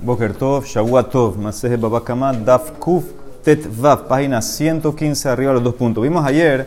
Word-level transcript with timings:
Boker 0.00 0.34
Tov, 0.34 0.64
Shawua 0.64 1.04
Tov, 1.04 1.36
Maseje 1.38 1.76
Babakama, 1.76 2.32
Daf 2.32 2.72
Kuf, 2.78 3.04
Tet 3.42 3.66
Vav, 3.66 4.06
página 4.08 4.40
115, 4.40 5.28
arriba 5.28 5.52
los 5.52 5.62
dos 5.62 5.74
puntos. 5.74 6.02
Vimos 6.02 6.24
ayer, 6.24 6.66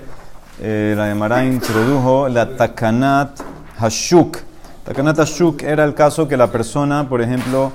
eh, 0.61 0.93
la 0.97 1.07
Gemara 1.07 1.45
introdujo 1.45 2.29
la 2.29 2.55
Takanat 2.55 3.39
Hashuk. 3.79 4.37
Takanat 4.85 5.17
Hashuk 5.17 5.63
era 5.63 5.83
el 5.83 5.93
caso 5.93 6.27
que 6.27 6.37
la 6.37 6.47
persona, 6.47 7.07
por 7.07 7.21
ejemplo, 7.21 7.71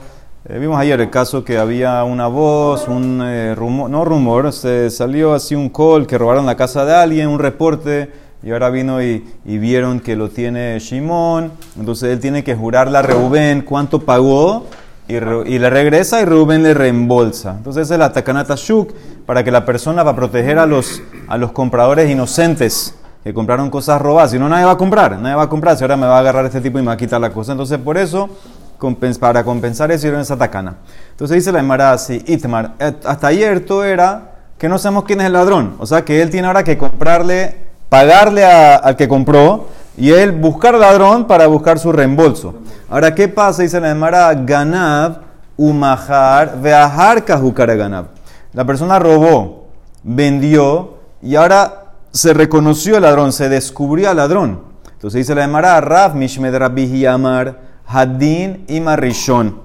eh, 0.48 0.58
vimos 0.58 0.78
ayer 0.78 1.00
el 1.00 1.10
caso 1.10 1.44
que 1.44 1.58
había 1.58 2.02
una 2.04 2.26
voz, 2.26 2.88
un 2.88 3.20
eh, 3.22 3.54
rumor, 3.54 3.88
no 3.88 4.04
rumor, 4.04 4.52
se 4.52 4.90
salió 4.90 5.34
así 5.34 5.54
un 5.54 5.68
call 5.68 6.06
que 6.06 6.18
robaron 6.18 6.46
la 6.46 6.56
casa 6.56 6.84
de 6.84 6.94
alguien, 6.94 7.28
un 7.28 7.38
reporte 7.38 8.10
y 8.42 8.50
ahora 8.50 8.70
vino 8.70 9.00
y, 9.00 9.24
vieron 9.44 10.00
que 10.00 10.16
lo 10.16 10.30
tiene 10.30 10.78
Shimón, 10.80 11.52
entonces 11.78 12.12
él 12.12 12.18
tiene 12.18 12.42
que 12.42 12.56
jurarle 12.56 12.98
a 12.98 13.02
Reubén 13.02 13.62
cuánto 13.62 14.00
pagó 14.00 14.66
y, 15.08 15.58
le 15.58 15.70
regresa 15.70 16.20
y 16.20 16.24
Reubén 16.24 16.62
le 16.62 16.74
reembolsa. 16.74 17.54
Entonces 17.56 17.90
es 17.90 17.98
la 17.98 18.12
takanata 18.12 18.54
shuk 18.56 18.92
para 19.26 19.44
que 19.44 19.50
la 19.50 19.64
persona 19.64 20.02
va 20.02 20.12
a 20.12 20.16
proteger 20.16 20.58
a 20.58 20.66
los, 20.66 21.02
a 21.28 21.36
los 21.36 21.52
compradores 21.52 22.10
inocentes 22.10 22.94
que 23.24 23.34
compraron 23.34 23.70
cosas 23.70 24.00
robadas. 24.00 24.30
Si 24.30 24.38
no, 24.38 24.48
nadie 24.48 24.64
va 24.64 24.72
a 24.72 24.76
comprar, 24.76 25.18
nadie 25.18 25.34
va 25.34 25.42
a 25.42 25.48
comprar. 25.48 25.76
Si 25.76 25.84
ahora 25.84 25.96
me 25.96 26.06
va 26.06 26.16
a 26.16 26.20
agarrar 26.20 26.46
este 26.46 26.60
tipo 26.60 26.78
y 26.78 26.82
me 26.82 26.88
va 26.88 26.94
a 26.94 26.96
quitar 26.96 27.20
la 27.20 27.30
cosa. 27.30 27.52
Entonces 27.52 27.78
por 27.78 27.98
eso, 27.98 28.30
para 29.20 29.44
compensar 29.44 29.90
eso, 29.90 29.98
hicieron 29.98 30.20
esa 30.20 30.36
takana. 30.36 30.76
Entonces 31.10 31.36
dice 31.36 31.52
la 31.52 31.60
Emara 31.60 31.92
así, 31.92 32.22
Itmar, 32.26 32.74
hasta 33.04 33.26
ayer 33.26 33.64
todo 33.64 33.84
era 33.84 34.30
que 34.58 34.68
no 34.68 34.78
sabemos 34.78 35.04
quién 35.04 35.20
es 35.20 35.26
el 35.26 35.32
ladrón. 35.34 35.74
O 35.78 35.86
sea 35.86 36.04
que 36.04 36.22
él 36.22 36.30
tiene 36.30 36.46
ahora 36.46 36.64
que 36.64 36.78
comprarle 36.78 37.72
pagarle 37.92 38.42
al 38.42 38.96
que 38.96 39.06
compró 39.06 39.68
y 39.96 40.10
él 40.10 40.32
buscar 40.32 40.74
ladrón 40.74 41.26
para 41.26 41.46
buscar 41.46 41.78
su 41.78 41.92
reembolso. 41.92 42.54
Ahora, 42.88 43.14
¿qué 43.14 43.28
pasa? 43.28 43.62
Dice 43.62 43.80
la 43.80 43.88
Gemara, 43.88 44.32
ganab, 44.34 45.20
umahar, 45.56 46.60
veajar 46.60 47.24
kahukara 47.24 47.74
ganab. 47.74 48.06
La 48.52 48.64
persona 48.64 48.98
robó, 48.98 49.68
vendió 50.02 50.94
y 51.22 51.36
ahora 51.36 51.94
se 52.10 52.34
reconoció 52.34 52.96
al 52.96 53.02
ladrón, 53.02 53.32
se 53.32 53.48
descubrió 53.48 54.10
al 54.10 54.16
ladrón. 54.16 54.60
Entonces 54.92 55.18
dice 55.18 55.34
la 55.34 55.42
Gemara, 55.42 55.80
Raf 55.80 56.14
mishmed 56.14 56.54
amar, 57.06 57.60
hadin 57.86 58.64
y 58.68 58.80
marishon. 58.80 59.60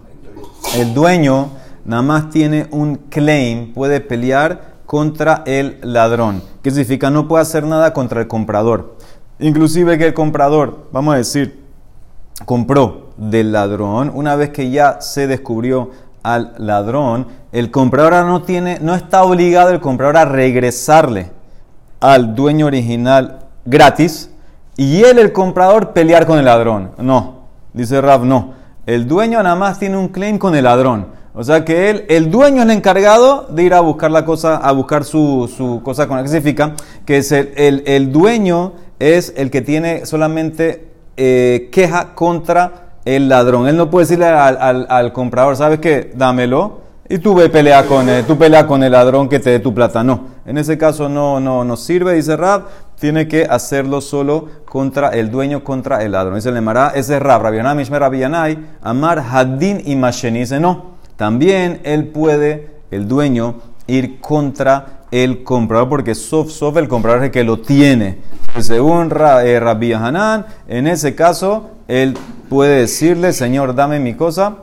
El 0.76 0.94
dueño 0.94 1.50
nada 1.86 2.02
más 2.02 2.30
tiene 2.30 2.68
un 2.72 2.96
claim, 3.10 3.74
puede 3.74 4.02
pelear 4.02 4.78
contra 4.86 5.44
el 5.46 5.80
ladrón. 5.82 6.42
¿Qué 6.62 6.72
significa? 6.72 7.10
No 7.10 7.28
puede 7.28 7.42
hacer 7.42 7.64
nada 7.66 7.94
contra 7.94 8.22
el 8.22 8.28
comprador. 8.28 8.97
Inclusive 9.40 9.98
que 9.98 10.08
el 10.08 10.14
comprador, 10.14 10.88
vamos 10.92 11.14
a 11.14 11.18
decir, 11.18 11.64
compró 12.46 13.12
del 13.18 13.52
ladrón, 13.52 14.12
una 14.14 14.36
vez 14.36 14.50
que 14.50 14.70
ya 14.70 15.02
se 15.02 15.28
descubrió 15.28 15.92
al 16.24 16.54
ladrón, 16.58 17.28
el 17.52 17.72
comprador 17.72 18.26
no 18.26 18.42
tiene, 18.42 18.80
no 18.82 18.96
está 18.96 19.24
obligado 19.24 19.70
el 19.70 19.80
comprador 19.80 20.18
a 20.18 20.26
regresarle 20.26 21.32
al 22.00 22.36
dueño 22.36 22.66
original 22.66 23.40
gratis 23.66 24.32
y 24.76 25.04
él, 25.04 25.18
el 25.18 25.34
comprador, 25.34 25.94
pelear 25.94 26.26
con 26.28 26.38
el 26.38 26.46
ladrón. 26.46 26.92
No, 27.00 27.48
dice 27.74 28.00
Rav, 28.00 28.26
no. 28.26 28.54
El 28.86 29.08
dueño 29.08 29.42
nada 29.42 29.56
más 29.56 29.80
tiene 29.80 29.98
un 29.98 30.08
claim 30.08 30.38
con 30.38 30.56
el 30.56 30.64
ladrón. 30.64 31.08
O 31.34 31.44
sea 31.44 31.64
que 31.66 31.90
él, 31.90 32.06
el 32.10 32.32
dueño 32.32 32.58
es 32.58 32.64
el 32.64 32.72
encargado 32.72 33.48
de 33.50 33.64
ir 33.64 33.74
a 33.74 33.80
buscar 33.80 34.10
la 34.10 34.26
cosa, 34.26 34.58
a 34.58 34.72
buscar 34.72 35.04
su, 35.04 35.52
su 35.56 35.82
cosa 35.84 36.08
con 36.08 36.18
la 36.18 36.24
que 36.24 36.74
que 37.06 37.18
es 37.18 37.32
el, 37.32 37.84
el, 37.86 38.12
dueño 38.12 38.74
es 39.00 39.34
el 39.38 39.52
que 39.52 39.62
tiene 39.62 40.06
solamente 40.06 40.88
eh, 41.16 41.70
queja 41.72 42.14
contra 42.14 42.88
el 43.06 43.30
ladrón. 43.30 43.68
Él 43.68 43.78
no 43.78 43.90
puede 43.90 44.06
decirle 44.06 44.26
al, 44.26 44.86
al, 44.90 45.14
comprador, 45.14 45.56
¿sabes 45.56 45.80
qué? 45.80 46.12
Dámelo. 46.16 46.88
Y 47.10 47.20
tú 47.20 47.34
ve 47.34 47.50
pelea 47.50 47.86
con 47.86 48.10
él, 48.10 48.26
tú 48.26 48.38
pelea 48.38 48.68
con 48.68 48.84
el 48.84 48.92
ladrón 48.92 49.30
que 49.30 49.40
te 49.40 49.50
dé 49.52 49.60
tu 49.60 49.74
plata. 49.74 50.04
No, 50.04 50.28
en 50.46 50.58
ese 50.58 50.78
caso 50.78 51.08
no, 51.08 51.40
no, 51.40 51.64
no 51.64 51.78
sirve, 51.78 52.14
dice 52.16 52.36
Rab, 52.36 52.64
tiene 53.00 53.30
que 53.30 53.46
hacerlo 53.46 54.02
solo 54.02 54.50
contra 54.66 55.10
el 55.10 55.32
dueño, 55.32 55.64
contra 55.64 56.04
el 56.04 56.12
ladrón. 56.12 56.36
Dice 56.36 56.50
el 56.50 56.58
Emara, 56.58 56.92
ese 56.96 57.16
es 57.16 57.22
Rab, 57.22 57.44
Rabianay, 57.44 57.78
Mishmer 57.78 58.02
Rabianay, 58.02 58.58
Amar 58.82 59.20
Hadin 59.20 59.82
y 59.86 59.96
Masheni. 59.96 60.40
Dice, 60.40 60.60
no, 60.60 60.98
también 61.16 61.80
él 61.86 62.08
puede, 62.08 62.72
el 62.92 63.08
dueño, 63.08 63.56
ir 63.88 64.20
contra 64.20 64.97
el 65.12 65.44
comprador, 65.44 65.90
porque 65.90 66.16
sof, 66.16 66.52
sof, 66.52 66.78
el 66.78 66.88
comprador 66.88 67.20
es 67.20 67.26
el 67.26 67.32
que 67.32 67.44
lo 67.44 67.60
tiene. 67.60 68.20
Según 68.60 69.12
eh, 69.12 69.60
Rabbi 69.60 69.94
Hanan, 69.94 70.46
en 70.68 70.88
ese 70.88 71.16
caso, 71.16 71.72
él 71.88 72.18
puede 72.50 72.82
decirle, 72.82 73.34
Señor, 73.34 73.76
dame 73.76 74.00
mi 74.00 74.16
cosa, 74.16 74.58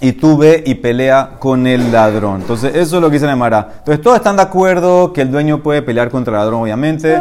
y 0.00 0.12
tú 0.12 0.36
ve 0.36 0.62
y 0.66 0.74
pelea 0.74 1.36
con 1.38 1.66
el 1.66 1.90
ladrón. 1.90 2.42
Entonces, 2.42 2.74
eso 2.74 2.96
es 2.96 3.02
lo 3.02 3.08
que 3.08 3.14
dice 3.14 3.26
Nemara. 3.26 3.76
Entonces, 3.78 4.02
todos 4.02 4.16
están 4.16 4.36
de 4.36 4.42
acuerdo 4.42 5.12
que 5.12 5.22
el 5.22 5.30
dueño 5.30 5.62
puede 5.62 5.82
pelear 5.82 6.10
contra 6.10 6.34
el 6.34 6.40
ladrón, 6.40 6.62
obviamente. 6.62 7.18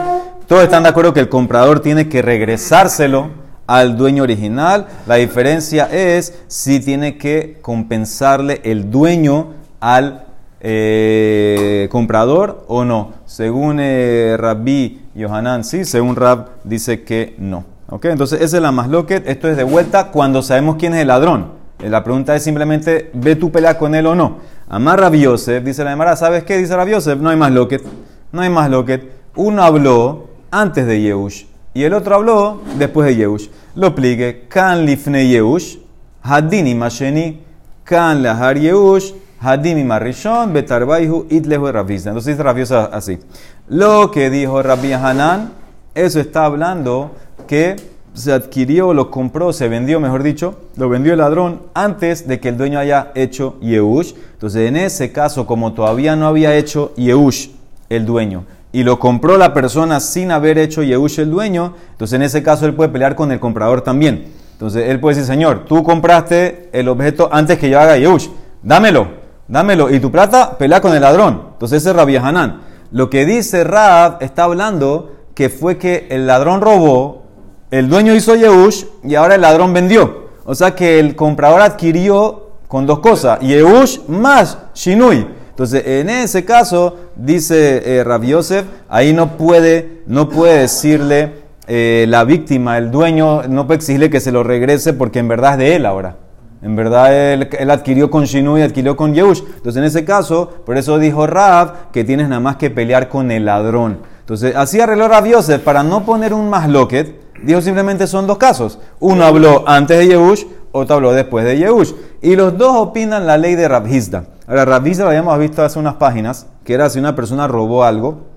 Todos 0.48 0.64
están 0.64 0.84
de 0.84 0.90
acuerdo 0.90 1.14
que 1.14 1.22
el 1.22 1.30
comprador 1.30 1.80
tiene 1.80 2.10
que 2.10 2.22
regresárselo 2.22 3.30
al 3.66 3.98
dueño 3.98 4.24
original. 4.24 4.88
La 5.08 5.16
diferencia 5.16 5.86
es 5.92 6.34
si 6.48 6.80
tiene 6.80 7.18
que 7.18 7.60
compensarle 7.62 8.62
el 8.64 8.92
dueño 8.92 9.54
al 9.80 10.25
eh, 10.68 11.88
comprador 11.92 12.66
o 12.68 12.84
no. 12.86 13.14
Según 13.28 13.78
eh, 13.80 14.36
Rabbi 14.36 15.00
Yohanan, 15.14 15.64
sí, 15.64 15.86
según 15.86 16.16
Rab 16.16 16.50
dice 16.64 17.04
que 17.04 17.36
no. 17.38 17.66
¿Ok? 17.88 18.06
Entonces, 18.06 18.42
esa 18.42 18.58
es 18.58 18.64
la 18.64 18.72
más 18.72 18.90
loquet. 18.90 19.28
Esto 19.28 19.48
es 19.48 19.58
de 19.58 19.64
vuelta 19.64 20.10
cuando 20.10 20.42
sabemos 20.42 20.78
quién 20.78 20.96
es 20.96 21.02
el 21.02 21.10
ladrón. 21.10 21.52
Eh, 21.84 21.88
la 21.88 22.04
pregunta 22.04 22.36
es 22.36 22.42
simplemente, 22.42 23.12
¿ve 23.14 23.36
tu 23.36 23.52
pelea 23.52 23.78
con 23.78 23.94
él 23.94 24.08
o 24.08 24.16
no? 24.16 24.38
Amar 24.68 25.00
Rabbi 25.00 25.22
Yosef, 25.22 25.64
dice 25.64 25.84
la 25.84 25.92
Emara, 25.92 26.16
¿sabes 26.16 26.44
qué? 26.44 26.58
Dice 26.58 26.76
Rabbi 26.76 26.94
Yosef, 26.94 27.20
no 27.20 27.30
hay 27.30 27.38
más 27.38 27.52
loquet. 27.52 27.84
No 28.32 28.42
hay 28.42 28.50
más 28.50 28.68
loquet. 28.68 29.08
Uno 29.36 29.62
habló 29.62 30.30
antes 30.50 30.88
de 30.88 31.00
Yehush 31.00 31.46
y 31.76 31.84
el 31.84 31.94
otro 31.94 32.16
habló 32.16 32.62
después 32.80 33.08
de 33.08 33.18
Yehush. 33.18 33.50
Lo 33.76 33.94
plique, 33.94 34.46
kan 34.50 34.84
lifne 34.84 35.28
Yehush, 35.28 35.78
hadini 36.24 36.74
masheni, 36.74 37.42
kan 37.84 38.24
lahar 38.24 38.58
Yehush, 38.58 39.14
hadini 39.46 39.84
marishon, 39.84 40.54
betarbaihu 40.54 41.28
itlehu 41.30 41.68
Entonces 41.68 42.26
dice 42.26 42.44
Rabiosa 42.44 42.86
así. 42.86 43.20
Lo 43.68 44.12
que 44.12 44.30
dijo 44.30 44.62
Rabbi 44.62 44.94
Hanan, 44.94 45.52
eso 45.94 46.20
está 46.20 46.46
hablando 46.46 47.12
que 47.48 47.76
se 48.16 48.32
adquirió, 48.32 48.94
lo 48.94 49.12
compró, 49.12 49.52
se 49.54 49.68
vendió, 49.68 50.00
mejor 50.00 50.24
dicho, 50.24 50.56
lo 50.78 50.88
vendió 50.90 51.14
el 51.14 51.20
ladrón 51.20 51.62
antes 51.74 52.28
de 52.28 52.40
que 52.40 52.50
el 52.50 52.58
dueño 52.58 52.80
haya 52.80 53.12
hecho 53.14 53.60
Yehush. 53.60 54.14
Entonces, 54.34 54.70
en 54.70 54.78
ese 54.78 55.12
caso, 55.12 55.46
como 55.46 55.74
todavía 55.74 56.16
no 56.16 56.28
había 56.28 56.56
hecho 56.56 56.94
Yehush 56.96 57.50
el 57.90 58.06
dueño, 58.06 58.46
y 58.72 58.84
lo 58.84 59.00
compró 59.00 59.38
la 59.38 59.54
persona 59.54 60.00
sin 60.00 60.32
haber 60.32 60.58
hecho 60.58 60.82
Yehush 60.82 61.20
el 61.20 61.30
dueño, 61.30 61.76
entonces 61.92 62.16
en 62.16 62.24
ese 62.24 62.42
caso 62.42 62.66
él 62.66 62.74
puede 62.74 62.90
pelear 62.90 63.16
con 63.16 63.32
el 63.32 63.40
comprador 63.40 63.82
también. 63.82 64.26
Entonces 64.54 64.90
él 64.90 65.00
puede 65.00 65.16
decir, 65.16 65.34
Señor, 65.34 65.66
tú 65.66 65.84
compraste 65.84 66.70
el 66.72 66.88
objeto 66.88 67.30
antes 67.32 67.60
que 67.60 67.70
yo 67.70 67.80
haga 67.80 67.98
Yehush, 67.98 68.28
dámelo, 68.64 69.25
dámelo, 69.48 69.90
y 69.90 70.00
tu 70.00 70.12
plata 70.12 70.58
pelea 70.58 70.82
con 70.82 70.94
el 70.94 71.02
ladrón. 71.02 71.50
Entonces 71.54 71.82
ese 71.82 71.92
es 71.92 71.96
Rabbi 71.96 72.16
Hanan. 72.18 72.62
Lo 72.92 73.10
que 73.10 73.26
dice 73.26 73.64
Rab 73.64 74.18
está 74.22 74.44
hablando 74.44 75.14
que 75.34 75.50
fue 75.50 75.78
que 75.78 76.08
el 76.10 76.28
ladrón 76.28 76.62
robó, 76.62 77.24
el 77.72 77.90
dueño 77.90 78.16
hizo 78.16 78.36
Yehush 78.36 78.86
y 79.04 79.16
ahora 79.16 79.36
el 79.36 79.42
ladrón 79.42 79.74
vendió. 79.74 80.26
O 80.46 80.56
sea 80.56 80.76
que 80.76 81.00
el 81.00 81.16
comprador 81.16 81.62
adquirió 81.62 82.52
con 82.68 82.86
dos 82.86 83.00
cosas, 83.00 83.40
Yehush 83.40 84.08
más 84.08 84.58
Shinui. 84.74 85.28
Entonces, 85.50 85.84
en 85.86 86.10
ese 86.10 86.44
caso, 86.44 86.98
dice 87.16 87.82
eh, 87.86 88.04
Rabbi 88.04 88.28
Yosef, 88.28 88.66
ahí 88.90 89.14
no 89.14 89.38
puede, 89.38 90.02
no 90.06 90.28
puede 90.28 90.60
decirle 90.60 91.46
eh, 91.68 92.06
la 92.10 92.26
víctima, 92.26 92.78
el 92.78 92.92
dueño, 92.92 93.44
no 93.44 93.66
puede 93.66 93.78
exigirle 93.78 94.10
que 94.10 94.20
se 94.20 94.32
lo 94.32 94.44
regrese 94.44 94.94
porque 94.94 95.20
en 95.20 95.30
verdad 95.30 95.54
es 95.54 95.60
de 95.60 95.76
él 95.78 95.86
ahora. 95.86 96.18
En 96.62 96.76
verdad 96.76 97.14
él, 97.14 97.70
adquirió 97.70 98.10
con 98.10 98.26
Shinu 98.26 98.58
y 98.58 98.62
adquirió 98.62 98.96
con 98.96 99.14
Yehush. 99.14 99.42
Entonces, 99.58 99.78
en 99.78 99.84
ese 99.84 100.06
caso, 100.06 100.50
por 100.66 100.78
eso 100.78 100.98
dijo 100.98 101.28
Rab 101.28 101.92
que 101.92 102.04
tienes 102.04 102.28
nada 102.28 102.40
más 102.40 102.56
que 102.56 102.70
pelear 102.70 103.10
con 103.10 103.32
el 103.32 103.46
ladrón. 103.46 104.00
Entonces, 104.20 104.56
así 104.56 104.80
arregló 104.80 105.08
Rabbi 105.08 105.32
Yosef 105.32 105.62
para 105.62 105.84
no 105.84 106.06
poner 106.06 106.34
un 106.34 106.50
más 106.50 106.68
loquet. 106.68 107.22
Dijo 107.44 107.62
simplemente 107.62 108.08
son 108.08 108.26
dos 108.26 108.38
casos. 108.38 108.80
Uno 109.00 109.26
habló 109.26 109.64
antes 109.68 110.00
de 110.00 110.08
Yehush, 110.08 110.46
otro 110.72 110.96
habló 110.96 111.14
después 111.14 111.46
de 111.46 111.58
Yehush. 111.58 111.94
Y 112.22 112.36
los 112.36 112.58
dos 112.58 112.76
opinan 112.76 113.28
la 113.28 113.38
ley 113.38 113.56
de 113.56 113.68
Rabhizda. 113.68 114.26
Ahora, 114.48 114.66
Rabhizda 114.66 115.04
lo 115.04 115.10
habíamos 115.10 115.38
visto 115.38 115.64
hace 115.64 115.78
unas 115.78 115.96
páginas, 115.96 116.48
que 116.64 116.74
era 116.74 116.90
si 116.90 116.98
una 116.98 117.16
persona 117.16 117.48
robó 117.48 117.84
algo 117.84 118.36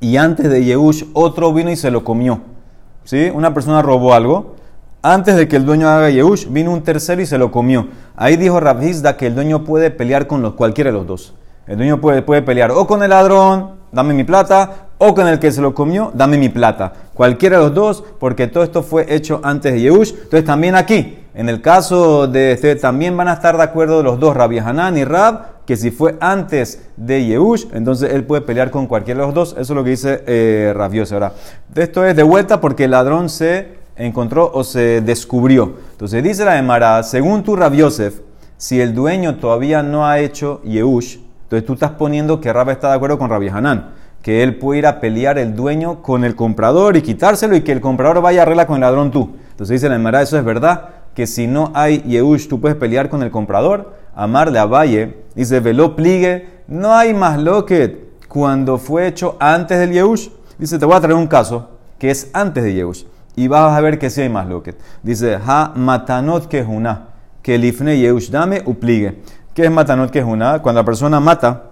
y 0.00 0.16
antes 0.16 0.50
de 0.50 0.64
Yehush 0.64 1.04
otro 1.12 1.52
vino 1.52 1.70
y 1.70 1.76
se 1.76 1.90
lo 1.90 2.02
comió. 2.02 2.40
¿Sí? 3.04 3.30
Una 3.32 3.54
persona 3.54 3.82
robó 3.82 4.14
algo, 4.14 4.56
antes 5.02 5.36
de 5.36 5.48
que 5.48 5.56
el 5.56 5.64
dueño 5.64 5.88
haga 5.88 6.10
Yehush, 6.10 6.48
vino 6.48 6.72
un 6.72 6.82
tercero 6.82 7.22
y 7.22 7.26
se 7.26 7.38
lo 7.38 7.50
comió. 7.50 7.88
Ahí 8.16 8.36
dijo 8.36 8.60
Rabhizda 8.60 9.16
que 9.16 9.26
el 9.26 9.34
dueño 9.34 9.64
puede 9.64 9.90
pelear 9.90 10.26
con 10.26 10.42
los, 10.42 10.54
cualquiera 10.54 10.90
de 10.90 10.96
los 10.96 11.06
dos. 11.06 11.34
El 11.66 11.76
dueño 11.76 12.00
puede, 12.00 12.22
puede 12.22 12.42
pelear 12.42 12.70
o 12.70 12.86
con 12.86 13.02
el 13.02 13.10
ladrón, 13.10 13.80
dame 13.92 14.14
mi 14.14 14.24
plata, 14.24 14.88
o 14.98 15.14
con 15.14 15.26
el 15.26 15.38
que 15.38 15.50
se 15.50 15.62
lo 15.62 15.74
comió, 15.74 16.12
dame 16.14 16.36
mi 16.36 16.50
plata. 16.50 16.92
Cualquiera 17.14 17.58
de 17.58 17.64
los 17.64 17.74
dos, 17.74 18.04
porque 18.18 18.46
todo 18.46 18.62
esto 18.62 18.82
fue 18.82 19.14
hecho 19.14 19.40
antes 19.42 19.72
de 19.72 19.80
Yehush. 19.80 20.10
Entonces 20.10 20.44
también 20.44 20.74
aquí, 20.74 21.18
en 21.32 21.48
el 21.48 21.62
caso 21.62 22.26
de 22.26 22.52
este, 22.52 22.76
también 22.76 23.16
van 23.16 23.28
a 23.28 23.34
estar 23.34 23.56
de 23.56 23.62
acuerdo 23.62 24.02
los 24.02 24.20
dos, 24.20 24.36
Rabbi 24.36 24.58
Hanan 24.58 24.98
y 24.98 25.04
Rab, 25.04 25.64
que 25.64 25.76
si 25.76 25.90
fue 25.90 26.16
antes 26.20 26.82
de 26.96 27.24
Yehush, 27.24 27.68
entonces 27.72 28.12
él 28.12 28.24
puede 28.24 28.42
pelear 28.42 28.70
con 28.70 28.86
cualquiera 28.86 29.20
de 29.20 29.26
los 29.26 29.34
dos. 29.34 29.52
Eso 29.52 29.60
es 29.60 29.70
lo 29.70 29.84
que 29.84 29.90
dice 29.90 30.22
eh, 30.26 30.72
Rabiose. 30.76 31.14
Ahora, 31.14 31.32
esto 31.74 32.04
es 32.04 32.14
de 32.14 32.22
vuelta 32.22 32.60
porque 32.60 32.84
el 32.84 32.90
ladrón 32.90 33.30
se 33.30 33.79
encontró 34.06 34.50
o 34.52 34.64
se 34.64 35.00
descubrió. 35.00 35.74
Entonces 35.92 36.22
dice 36.22 36.44
la 36.44 36.58
Emara, 36.58 37.02
según 37.02 37.42
tu 37.42 37.56
Rabiosef, 37.56 38.20
si 38.56 38.80
el 38.80 38.94
dueño 38.94 39.36
todavía 39.36 39.82
no 39.82 40.06
ha 40.06 40.18
hecho 40.18 40.60
Yehush, 40.64 41.18
entonces 41.44 41.66
tú 41.66 41.74
estás 41.74 41.92
poniendo 41.92 42.40
que 42.40 42.52
Rab 42.52 42.70
está 42.70 42.90
de 42.90 42.96
acuerdo 42.96 43.18
con 43.18 43.30
Rabbi 43.30 43.48
Hanan, 43.48 43.90
que 44.22 44.42
él 44.42 44.56
puede 44.56 44.80
ir 44.80 44.86
a 44.86 45.00
pelear 45.00 45.38
el 45.38 45.56
dueño 45.56 46.02
con 46.02 46.24
el 46.24 46.36
comprador 46.36 46.96
y 46.96 47.02
quitárselo 47.02 47.56
y 47.56 47.62
que 47.62 47.72
el 47.72 47.80
comprador 47.80 48.20
vaya 48.20 48.40
a 48.40 48.42
arreglar 48.42 48.66
con 48.66 48.76
el 48.76 48.82
ladrón 48.82 49.10
tú. 49.10 49.36
Entonces 49.50 49.80
dice 49.80 49.88
la 49.88 49.96
Emara, 49.96 50.22
eso 50.22 50.38
es 50.38 50.44
verdad, 50.44 50.88
que 51.14 51.26
si 51.26 51.46
no 51.46 51.72
hay 51.74 52.02
Yehush, 52.02 52.48
tú 52.48 52.60
puedes 52.60 52.76
pelear 52.76 53.08
con 53.08 53.22
el 53.22 53.30
comprador. 53.30 53.94
Amarle 54.14 54.58
a 54.58 54.66
Valle, 54.66 55.24
dice, 55.34 55.60
velo 55.60 55.96
pligue, 55.96 56.60
no 56.68 56.94
hay 56.94 57.14
más 57.14 57.40
lo 57.40 57.64
que 57.64 58.10
cuando 58.28 58.78
fue 58.78 59.06
hecho 59.06 59.36
antes 59.40 59.78
del 59.78 59.92
Yehush. 59.92 60.28
Dice, 60.58 60.78
te 60.78 60.84
voy 60.84 60.94
a 60.94 61.00
traer 61.00 61.16
un 61.16 61.26
caso 61.26 61.70
que 61.98 62.10
es 62.10 62.30
antes 62.32 62.62
de 62.62 62.74
Yehush. 62.74 63.04
Y 63.36 63.48
vas 63.48 63.76
a 63.76 63.80
ver 63.80 63.98
que 63.98 64.10
sí 64.10 64.22
hay 64.22 64.28
más 64.28 64.46
lo. 64.46 64.62
Dice, 65.02 65.38
ha 65.46 65.72
matanot 65.74 66.48
que 66.48 66.62
una, 66.62 67.08
que 67.42 67.58
lifne 67.58 67.98
Yehush 67.98 68.30
dame 68.30 68.62
upligue. 68.66 69.22
¿Qué 69.54 69.64
es 69.64 69.70
matanot 69.70 70.10
que 70.10 70.20
es 70.20 70.24
una? 70.24 70.60
Cuando 70.60 70.80
la 70.80 70.84
persona 70.84 71.20
mata, 71.20 71.70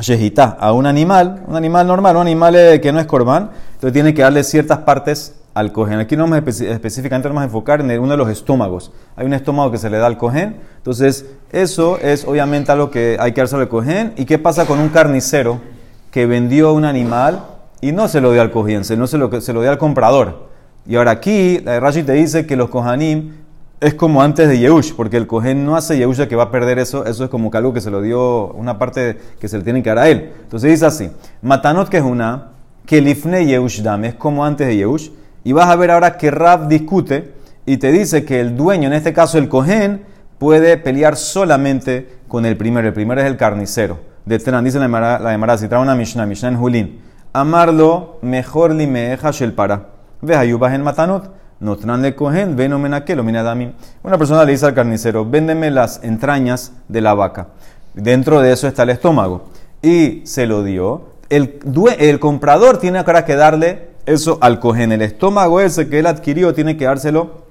shehita, 0.00 0.56
a 0.58 0.72
un 0.72 0.86
animal, 0.86 1.42
un 1.46 1.56
animal 1.56 1.86
normal, 1.86 2.16
un 2.16 2.22
animal 2.22 2.56
eh, 2.56 2.80
que 2.80 2.92
no 2.92 3.00
es 3.00 3.06
corbán, 3.06 3.50
entonces 3.74 3.92
tiene 3.92 4.14
que 4.14 4.22
darle 4.22 4.44
ciertas 4.44 4.78
partes 4.78 5.34
al 5.54 5.72
cogen. 5.72 5.98
Aquí 5.98 6.16
no 6.16 6.28
vamos 6.28 6.60
específicamente 6.60 7.28
vamos 7.28 7.42
a 7.42 7.44
enfocar 7.44 7.80
en 7.80 7.98
uno 7.98 8.12
de 8.12 8.16
los 8.16 8.28
estómagos. 8.28 8.92
Hay 9.16 9.26
un 9.26 9.34
estómago 9.34 9.70
que 9.70 9.78
se 9.78 9.90
le 9.90 9.98
da 9.98 10.06
al 10.06 10.16
cogen. 10.16 10.56
Entonces, 10.76 11.26
eso 11.50 11.98
es 11.98 12.24
obviamente 12.24 12.70
algo 12.70 12.90
que 12.90 13.16
hay 13.18 13.32
que 13.32 13.40
darse 13.40 13.56
al 13.56 13.68
cogen. 13.68 14.12
¿Y 14.16 14.24
qué 14.24 14.38
pasa 14.38 14.66
con 14.66 14.78
un 14.78 14.88
carnicero 14.88 15.60
que 16.12 16.26
vendió 16.26 16.72
un 16.72 16.84
animal 16.84 17.44
y 17.80 17.92
no 17.92 18.06
se 18.08 18.20
lo 18.20 18.32
dio 18.32 18.40
al 18.40 18.50
cohen, 18.50 18.82
no 18.96 19.06
se 19.06 19.18
lo, 19.18 19.40
se 19.40 19.52
lo 19.52 19.60
dio 19.60 19.70
al 19.70 19.78
comprador? 19.78 20.47
Y 20.88 20.96
ahora 20.96 21.10
aquí, 21.12 21.58
Rashi 21.58 22.02
te 22.02 22.14
dice 22.14 22.46
que 22.46 22.56
los 22.56 22.70
kohanim 22.70 23.34
es 23.78 23.94
como 23.94 24.22
antes 24.22 24.48
de 24.48 24.58
Yehush, 24.58 24.94
porque 24.94 25.18
el 25.18 25.26
cohen 25.26 25.64
no 25.64 25.76
hace 25.76 25.98
Yehush 25.98 26.26
que 26.26 26.34
va 26.34 26.44
a 26.44 26.50
perder 26.50 26.78
eso, 26.78 27.04
eso 27.04 27.24
es 27.24 27.30
como 27.30 27.50
que 27.50 27.58
algo 27.58 27.74
que 27.74 27.82
se 27.82 27.90
lo 27.90 28.00
dio, 28.00 28.48
una 28.54 28.78
parte 28.78 29.18
que 29.38 29.48
se 29.48 29.58
le 29.58 29.64
tiene 29.64 29.82
que 29.82 29.90
dar 29.90 29.98
a 29.98 30.08
él. 30.08 30.32
Entonces 30.42 30.70
dice 30.70 30.86
así, 30.86 31.10
Matanot 31.42 31.90
que 31.90 31.98
es 31.98 32.02
una, 32.02 32.52
que 32.86 33.02
lifne 33.02 33.44
Yehush 33.44 33.82
dame, 33.82 34.08
es 34.08 34.14
como 34.14 34.44
antes 34.44 34.66
de 34.66 34.78
Yehush, 34.78 35.10
y 35.44 35.52
vas 35.52 35.68
a 35.68 35.76
ver 35.76 35.90
ahora 35.90 36.16
que 36.16 36.30
Rab 36.30 36.68
discute 36.68 37.34
y 37.66 37.76
te 37.76 37.92
dice 37.92 38.24
que 38.24 38.40
el 38.40 38.56
dueño, 38.56 38.88
en 38.88 38.94
este 38.94 39.12
caso 39.12 39.36
el 39.36 39.48
Cohen, 39.48 40.02
puede 40.38 40.78
pelear 40.78 41.16
solamente 41.16 42.08
con 42.28 42.46
el 42.46 42.56
primero. 42.56 42.88
El 42.88 42.94
primero 42.94 43.20
es 43.20 43.26
el 43.26 43.36
carnicero. 43.36 43.98
De 44.24 44.38
dice 44.38 44.78
la 44.78 45.34
Emara, 45.34 45.58
si 45.58 45.68
trae 45.68 45.82
una 45.82 45.94
Mishnah, 45.94 46.24
Mishnah 46.24 46.48
en 46.48 46.56
Julín. 46.56 47.00
Amarlo 47.34 48.18
mejor 48.22 48.74
limeja 48.74 49.30
shel 49.30 49.52
para. 49.52 49.97
Ve 50.20 50.36
ayubas 50.36 50.74
en 50.74 50.82
matanot. 50.82 51.30
Notran 51.60 52.02
le 52.02 52.14
cogen, 52.14 52.54
ven 52.54 52.72
o 52.72 52.78
menakelo. 52.78 53.22
Una 53.22 54.18
persona 54.18 54.44
le 54.44 54.52
dice 54.52 54.66
al 54.66 54.74
carnicero, 54.74 55.24
véndeme 55.24 55.70
las 55.70 56.02
entrañas 56.04 56.72
de 56.86 57.00
la 57.00 57.14
vaca. 57.14 57.48
Dentro 57.94 58.40
de 58.40 58.52
eso 58.52 58.68
está 58.68 58.84
el 58.84 58.90
estómago. 58.90 59.48
Y 59.82 60.22
se 60.24 60.46
lo 60.46 60.62
dio. 60.62 61.14
El, 61.28 61.58
el 61.98 62.20
comprador 62.20 62.78
tiene 62.78 62.98
ahora 63.00 63.24
que 63.24 63.34
darle 63.34 63.90
eso 64.06 64.38
al 64.40 64.60
cogen. 64.60 64.92
El 64.92 65.02
estómago 65.02 65.60
ese 65.60 65.88
que 65.88 65.98
él 65.98 66.06
adquirió 66.06 66.54
tiene 66.54 66.76
que 66.76 66.84
dárselo 66.84 67.48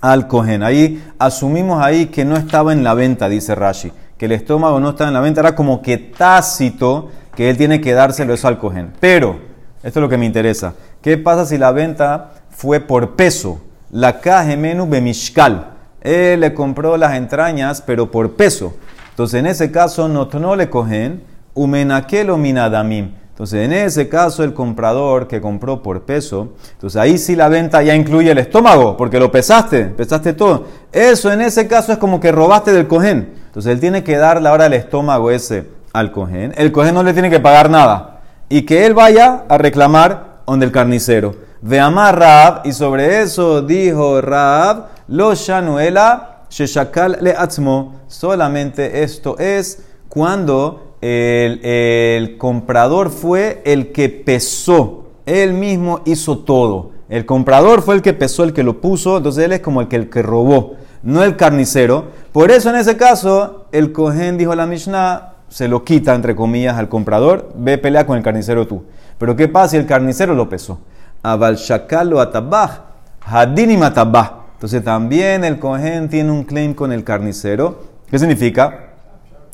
al 0.00 0.28
cogen. 0.28 0.62
Ahí 0.62 1.02
asumimos 1.18 1.82
ahí 1.82 2.06
que 2.06 2.24
no 2.24 2.36
estaba 2.36 2.72
en 2.72 2.84
la 2.84 2.94
venta, 2.94 3.28
dice 3.28 3.54
Rashi. 3.54 3.92
Que 4.18 4.26
el 4.26 4.32
estómago 4.32 4.80
no 4.80 4.90
estaba 4.90 5.08
en 5.08 5.14
la 5.14 5.20
venta, 5.20 5.40
era 5.40 5.54
como 5.54 5.80
que 5.80 5.96
tácito 5.96 7.08
que 7.34 7.48
él 7.48 7.56
tiene 7.56 7.80
que 7.80 7.94
dárselo 7.94 8.34
eso 8.34 8.48
al 8.48 8.58
cogen. 8.58 8.92
Pero, 9.00 9.49
esto 9.82 9.98
es 9.98 10.02
lo 10.02 10.08
que 10.08 10.18
me 10.18 10.26
interesa. 10.26 10.74
¿Qué 11.00 11.16
pasa 11.16 11.46
si 11.46 11.56
la 11.56 11.72
venta 11.72 12.32
fue 12.50 12.80
por 12.80 13.16
peso? 13.16 13.60
La 13.90 14.20
caja 14.20 14.54
menú 14.56 14.86
bemishkal. 14.86 15.70
Él 16.02 16.40
le 16.40 16.54
compró 16.54 16.96
las 16.96 17.14
entrañas, 17.14 17.82
pero 17.84 18.10
por 18.10 18.32
peso. 18.32 18.74
Entonces, 19.10 19.40
en 19.40 19.46
ese 19.46 19.70
caso, 19.70 20.08
no, 20.08 20.28
no 20.32 20.56
le 20.56 20.68
cogen, 20.68 21.24
umenakelo 21.54 22.36
minadamim. 22.36 23.12
Entonces, 23.30 23.64
en 23.64 23.72
ese 23.72 24.08
caso, 24.08 24.44
el 24.44 24.52
comprador 24.52 25.26
que 25.26 25.40
compró 25.40 25.82
por 25.82 26.02
peso, 26.02 26.52
entonces 26.72 27.00
ahí 27.00 27.16
sí 27.16 27.34
la 27.34 27.48
venta 27.48 27.82
ya 27.82 27.94
incluye 27.94 28.30
el 28.30 28.38
estómago, 28.38 28.98
porque 28.98 29.18
lo 29.18 29.32
pesaste, 29.32 29.86
pesaste 29.86 30.34
todo. 30.34 30.66
Eso 30.92 31.32
en 31.32 31.40
ese 31.40 31.66
caso 31.66 31.92
es 31.92 31.98
como 31.98 32.20
que 32.20 32.32
robaste 32.32 32.70
del 32.72 32.86
cojén. 32.86 33.32
Entonces, 33.46 33.72
él 33.72 33.80
tiene 33.80 34.04
que 34.04 34.18
darle 34.18 34.48
ahora 34.48 34.66
el 34.66 34.74
estómago 34.74 35.30
ese 35.30 35.66
al 35.94 36.12
cojén. 36.12 36.52
El 36.56 36.70
cojén 36.70 36.94
no 36.94 37.02
le 37.02 37.14
tiene 37.14 37.30
que 37.30 37.40
pagar 37.40 37.70
nada. 37.70 38.19
Y 38.50 38.66
que 38.66 38.84
él 38.84 38.92
vaya 38.92 39.44
a 39.48 39.56
reclamar 39.56 40.42
donde 40.46 40.66
el 40.66 40.72
carnicero. 40.72 41.36
Ve 41.62 41.78
amar 41.78 42.18
Rab, 42.18 42.66
y 42.66 42.72
sobre 42.72 43.22
eso 43.22 43.62
dijo 43.62 44.20
Rab, 44.20 44.88
lo 45.08 45.34
shanuela 45.34 46.40
sheshakal 46.50 47.18
le 47.20 47.30
atzmo. 47.30 48.00
Solamente 48.08 49.02
esto 49.02 49.38
es 49.38 49.84
cuando 50.08 50.96
el, 51.00 52.36
comprador 52.38 53.10
fue 53.10 53.62
el 53.64 53.92
que 53.92 54.08
pesó. 54.08 55.06
Él 55.24 55.52
mismo 55.52 56.00
hizo 56.04 56.38
todo. 56.40 56.90
El 57.08 57.26
comprador 57.26 57.82
fue 57.82 57.94
el 57.94 58.02
que 58.02 58.12
pesó, 58.12 58.44
el 58.44 58.52
que 58.52 58.62
lo 58.62 58.80
puso, 58.80 59.16
entonces 59.16 59.44
él 59.44 59.52
es 59.52 59.60
como 59.60 59.80
el 59.80 59.88
que, 59.88 59.96
el 59.96 60.10
que 60.10 60.22
robó, 60.22 60.74
no 61.02 61.22
el 61.22 61.36
carnicero. 61.36 62.06
Por 62.32 62.50
eso 62.50 62.70
en 62.70 62.76
ese 62.76 62.96
caso, 62.96 63.66
el 63.72 63.92
cohen 63.92 64.38
dijo 64.38 64.52
a 64.52 64.56
la 64.56 64.66
Mishnah, 64.66 65.34
se 65.50 65.68
lo 65.68 65.84
quita, 65.84 66.14
entre 66.14 66.34
comillas, 66.34 66.78
al 66.78 66.88
comprador, 66.88 67.50
ve 67.56 67.76
pelea 67.76 68.06
con 68.06 68.16
el 68.16 68.22
carnicero 68.22 68.66
tú. 68.66 68.84
Pero 69.18 69.36
¿qué 69.36 69.48
pasa 69.48 69.70
si 69.70 69.76
el 69.76 69.84
carnicero 69.84 70.34
lo 70.34 70.48
pesó? 70.48 70.80
Abal 71.22 71.56
shakalo 71.56 72.20
atabaj, 72.20 72.80
hadini 73.20 73.76
matabaj. 73.76 74.32
Entonces 74.54 74.82
también 74.84 75.44
el 75.44 75.58
cohen 75.58 76.08
tiene 76.08 76.30
un 76.30 76.44
claim 76.44 76.72
con 76.72 76.92
el 76.92 77.04
carnicero. 77.04 77.82
¿Qué 78.08 78.18
significa? 78.18 78.92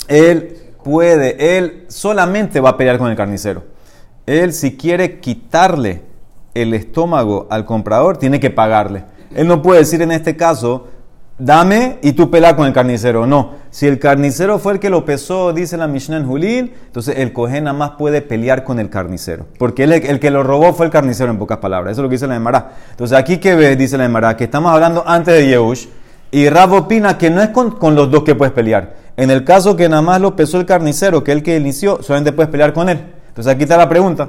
Él 0.06 0.74
puede, 0.84 1.56
él 1.56 1.86
solamente 1.88 2.60
va 2.60 2.70
a 2.70 2.76
pelear 2.76 2.98
con 2.98 3.10
el 3.10 3.16
carnicero. 3.16 3.64
Él 4.26 4.52
si 4.52 4.76
quiere 4.76 5.18
quitarle 5.18 6.02
el 6.54 6.74
estómago 6.74 7.46
al 7.50 7.64
comprador, 7.64 8.18
tiene 8.18 8.38
que 8.38 8.50
pagarle. 8.50 9.04
Él 9.34 9.48
no 9.48 9.62
puede 9.62 9.80
decir 9.80 10.02
en 10.02 10.12
este 10.12 10.36
caso, 10.36 10.88
dame 11.38 11.98
y 12.02 12.12
tú 12.12 12.30
peleas 12.30 12.54
con 12.54 12.66
el 12.66 12.72
carnicero. 12.72 13.26
No, 13.26 13.54
si 13.70 13.86
el 13.86 13.98
carnicero 13.98 14.58
fue 14.58 14.74
el 14.74 14.80
que 14.80 14.90
lo 14.90 15.04
pesó, 15.04 15.52
dice 15.52 15.76
la 15.76 15.86
Mishnah 15.86 16.18
en 16.18 16.26
Julín, 16.26 16.72
entonces 16.86 17.18
el 17.18 17.32
cohen 17.32 17.64
nada 17.64 17.76
más 17.76 17.90
puede 17.92 18.22
pelear 18.22 18.64
con 18.64 18.78
el 18.78 18.90
carnicero. 18.90 19.46
Porque 19.58 19.84
él, 19.84 19.92
el 19.92 20.20
que 20.20 20.30
lo 20.30 20.42
robó 20.42 20.72
fue 20.72 20.86
el 20.86 20.92
carnicero, 20.92 21.30
en 21.30 21.38
pocas 21.38 21.58
palabras. 21.58 21.92
Eso 21.92 22.00
es 22.00 22.02
lo 22.04 22.08
que 22.08 22.14
dice 22.14 22.26
la 22.26 22.36
Emara. 22.36 22.72
Entonces 22.90 23.16
aquí 23.16 23.38
que 23.38 23.54
ves, 23.54 23.76
dice 23.78 23.98
la 23.98 24.04
Emara, 24.04 24.36
que 24.36 24.44
estamos 24.44 24.72
hablando 24.72 25.02
antes 25.06 25.34
de 25.34 25.48
Yehush, 25.48 25.86
y 26.30 26.48
Rab 26.48 26.72
opina 26.72 27.16
que 27.16 27.30
no 27.30 27.40
es 27.40 27.50
con, 27.50 27.72
con 27.72 27.94
los 27.94 28.10
dos 28.10 28.24
que 28.24 28.34
puedes 28.34 28.52
pelear 28.52 29.06
en 29.16 29.30
el 29.30 29.44
caso 29.44 29.76
que 29.76 29.88
nada 29.88 30.02
más 30.02 30.20
lo 30.20 30.36
pesó 30.36 30.60
el 30.60 30.66
carnicero, 30.66 31.24
que 31.24 31.32
es 31.32 31.38
el 31.38 31.42
que 31.42 31.56
inició, 31.56 32.02
solamente 32.02 32.32
puedes 32.32 32.50
pelear 32.50 32.72
con 32.72 32.88
él. 32.88 33.02
Entonces 33.28 33.52
aquí 33.52 33.62
está 33.62 33.76
la 33.76 33.88
pregunta. 33.88 34.28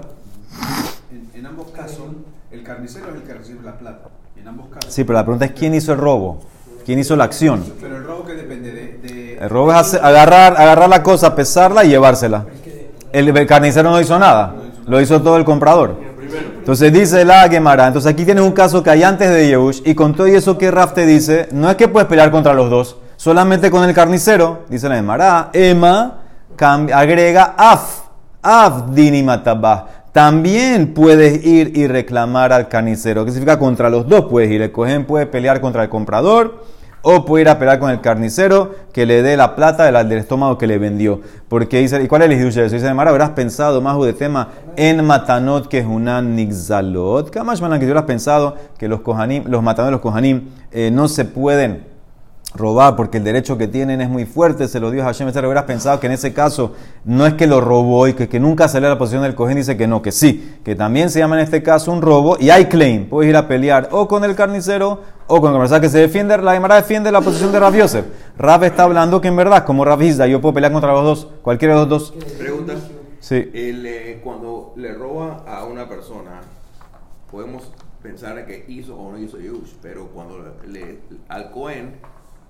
En, 1.34 1.46
ambos 1.46 1.68
casos, 1.72 2.06
el 2.52 2.64
carnicero 2.64 3.10
es 3.10 3.16
el 3.16 3.24
que 3.24 3.34
recibe 3.34 3.64
la 3.64 3.78
plata. 3.78 4.10
En 4.38 4.48
ambos 4.48 4.68
casos. 4.70 4.94
Sí, 4.94 5.04
pero 5.04 5.20
la 5.20 5.26
pregunta 5.26 5.46
es 5.46 5.52
quién 5.52 5.76
hizo 5.76 5.92
el 5.92 6.00
robo. 6.00 6.40
¿Quién 6.88 7.00
hizo 7.00 7.18
la 7.18 7.26
acción? 7.26 7.66
Pero 7.82 7.98
el 7.98 8.06
robo 8.06 8.24
que 8.24 8.34
depende 8.34 8.72
de... 8.72 9.38
el 9.42 9.50
robo 9.50 9.78
es 9.78 9.94
agarrar, 9.94 10.54
agarrar 10.56 10.88
la 10.88 11.04
cosa, 11.04 11.36
pesarla 11.36 11.84
y 11.84 11.90
llevársela. 11.90 12.46
El, 13.12 13.46
carnicero 13.46 13.92
no 13.92 14.00
hizo 14.00 14.18
nada. 14.18 14.56
Lo 14.86 15.02
hizo 15.02 15.22
todo 15.22 15.36
el 15.36 15.44
comprador. 15.44 15.98
Entonces 16.58 16.94
dice 16.94 17.26
la 17.26 17.50
Gemara. 17.50 17.88
Entonces 17.88 18.10
aquí 18.10 18.24
tienes 18.24 18.42
un 18.42 18.54
caso 18.54 18.84
que 18.84 18.90
hay 18.90 19.04
antes 19.04 19.30
de 19.30 19.50
Yehush. 19.50 19.82
Y 19.84 19.96
con 19.96 20.16
todo 20.16 20.28
eso 20.28 20.58
que 20.58 20.72
Raf 20.72 20.94
te 20.94 21.06
dice, 21.06 21.50
no 21.52 21.70
es 21.70 21.76
que 21.76 21.90
puedes 21.90 22.08
pelear 22.08 22.32
contra 22.32 22.54
los 22.54 22.70
dos 22.70 22.96
solamente 23.18 23.70
con 23.70 23.84
el 23.84 23.94
carnicero, 23.94 24.60
dice 24.70 24.88
la 24.88 24.98
Emara, 24.98 25.50
Emma 25.52 26.22
agrega 26.58 27.54
af, 27.58 28.04
af 28.42 28.92
dinimatabah. 28.92 29.88
También 30.14 30.94
puedes 30.94 31.46
ir 31.46 31.78
y 31.78 31.86
reclamar 31.86 32.54
al 32.54 32.70
carnicero. 32.70 33.26
¿Qué 33.26 33.32
significa? 33.32 33.60
Contra 33.60 33.90
los 33.90 34.08
dos 34.08 34.26
puedes 34.26 34.50
ir. 34.50 34.62
El 34.62 34.72
cohen 34.72 35.06
puede 35.06 35.26
pelear 35.28 35.60
contra 35.60 35.84
el 35.84 35.90
comprador 35.90 36.77
o 37.10 37.24
puede 37.24 37.44
ir 37.44 37.50
a 37.50 37.58
pelear 37.58 37.80
con 37.80 37.90
el 37.90 38.02
carnicero 38.02 38.76
que 38.92 39.06
le 39.06 39.22
dé 39.22 39.38
la 39.38 39.56
plata 39.56 39.90
del, 39.90 40.12
estómago 40.12 40.58
que 40.58 40.68
le 40.68 40.78
vendió. 40.78 41.22
Porque 41.48 41.80
dice, 41.80 42.04
¿y 42.04 42.08
cuál 42.10 42.24
es 42.24 42.32
el 42.32 42.38
de 42.38 42.66
eso? 42.66 42.76
Dice, 42.76 42.94
Mara, 42.94 43.12
habrás 43.12 43.30
pensado 43.30 43.82
más 43.82 43.98
de 44.02 44.12
tema 44.12 44.50
en 44.76 45.06
matanot 45.06 45.70
que 45.70 45.80
una 45.86 46.22
nixalot. 46.22 47.30
¿Qué 47.30 47.42
más 47.44 47.62
que 47.62 47.88
tú 47.88 47.98
has 47.98 48.04
pensado 48.04 48.58
que 48.78 48.90
los, 48.90 49.00
los 49.46 49.64
matanos 49.64 49.88
de 49.88 49.92
los 49.92 50.02
kohanim 50.02 50.50
eh, 50.74 50.92
no 50.92 51.08
se 51.08 51.24
pueden 51.24 51.86
robar 52.56 52.96
porque 52.96 53.18
el 53.18 53.24
derecho 53.24 53.58
que 53.58 53.68
tienen 53.68 54.02
es 54.02 54.10
muy 54.10 54.26
fuerte, 54.26 54.68
se 54.68 54.80
lo 54.80 54.90
dio 54.92 55.04
a 55.04 55.06
Hashem, 55.06 55.28
etc. 55.28 55.38
Hubieras 55.40 55.66
pensado 55.66 56.00
que 56.00 56.08
en 56.08 56.14
ese 56.14 56.34
caso 56.34 56.74
no 57.06 57.26
es 57.26 57.34
que 57.34 57.48
lo 57.48 57.62
robó 57.62 58.08
y 58.08 58.14
que, 58.14 58.30
que 58.30 58.40
nunca 58.40 58.68
salió 58.68 58.88
a 58.88 58.92
la 58.92 58.98
posición 58.98 59.24
del 59.24 59.36
cojín, 59.36 59.58
dice 59.58 59.78
que 59.78 59.88
no, 59.88 60.02
que 60.02 60.12
sí, 60.12 60.58
que 60.64 60.76
también 60.76 61.10
se 61.10 61.20
llama 61.20 61.36
en 61.36 61.44
este 61.44 61.62
caso 61.62 61.92
un 61.92 62.02
robo 62.02 62.38
y 62.40 62.50
hay 62.50 62.66
claim. 62.66 63.10
Puedes 63.10 63.30
ir 63.30 63.36
a 63.36 63.48
pelear 63.48 63.90
o 63.92 64.08
con 64.08 64.24
el 64.24 64.36
carnicero 64.36 65.02
o 65.28 65.42
con 65.42 65.50
el 65.50 65.56
comercial 65.56 65.82
que 65.82 65.90
se 65.90 66.00
defiende, 66.00 66.38
la 66.38 66.54
Gemara 66.54 66.76
defiende 66.76 67.12
la 67.12 67.22
posición 67.22 67.52
de 67.52 67.60
Rav 67.60 67.76
Yosef. 67.76 68.06
Rav 68.38 68.64
está 68.64 68.84
hablando 68.84 69.20
que 69.20 69.28
en 69.28 69.36
verdad, 69.36 69.66
como 69.66 69.84
Rav 69.84 70.02
yo 70.02 70.42
puedo 70.42 70.54
pelear 70.54 70.72
contra 70.72 70.94
los 70.94 71.04
dos, 71.04 71.28
cualquiera 71.42 71.74
de 71.74 71.80
los 71.82 71.90
dos. 71.90 72.14
Pregunta. 72.38 72.76
Sí. 73.20 73.50
El, 73.54 73.86
eh, 73.86 74.22
cuando 74.24 74.74
le 74.78 74.94
roba 74.94 75.44
a 75.46 75.66
una 75.66 75.90
persona, 75.90 76.42
podemos 77.30 77.72
pensar 78.02 78.46
que 78.46 78.64
hizo 78.70 78.96
o 78.96 79.12
no 79.12 79.18
hizo 79.18 79.38
Yush, 79.38 79.74
pero 79.82 80.08
cuando 80.08 80.56
le, 80.66 81.00
al 81.28 81.52
Cohen 81.52 81.96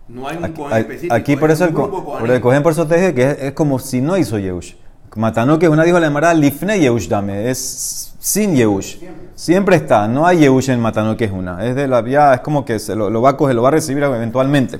no 0.10 0.28
hay 0.28 0.38
un 0.38 0.46
Aquí, 0.46 0.54
Cohen 0.54 0.78
específico. 0.78 1.14
aquí 1.14 1.36
por 1.36 1.52
es 1.52 1.60
eso 1.62 1.66
el, 1.66 1.74
por 1.74 2.30
el 2.30 2.42
cojín 2.42 2.64
por 2.64 2.72
eso 2.72 2.88
te 2.88 2.96
dije 2.96 3.14
que 3.14 3.32
es, 3.32 3.38
es 3.40 3.52
como 3.54 3.80
si 3.80 4.02
no 4.02 4.18
hizo 4.18 4.38
Yehush. 4.38 4.74
Matanó 5.16 5.58
que 5.58 5.68
una 5.68 5.84
dijo 5.84 6.00
la 6.00 6.08
Gemara 6.08 6.34
Lifne 6.34 6.80
Yehush 6.80 7.08
dame, 7.08 7.50
es 7.50 8.14
sin 8.20 8.56
Yehush. 8.56 8.98
Siempre 9.36 9.76
está, 9.76 10.08
no 10.08 10.28
hay 10.28 10.40
Yehush 10.40 10.70
en 10.70 10.80
Matanó 10.80 11.18
que 11.18 11.26
es 11.26 11.32
una. 11.32 11.66
Es 11.66 11.76
de 11.76 11.88
la 11.88 12.08
ya, 12.08 12.36
es 12.36 12.42
como 12.42 12.64
que 12.64 12.78
se 12.80 12.96
lo, 12.96 13.10
lo 13.10 13.22
va 13.22 13.32
a 13.32 13.38
coger, 13.38 13.56
lo 13.56 13.64
va 13.64 13.70
a 13.70 13.72
recibir 13.72 14.04
eventualmente. 14.04 14.80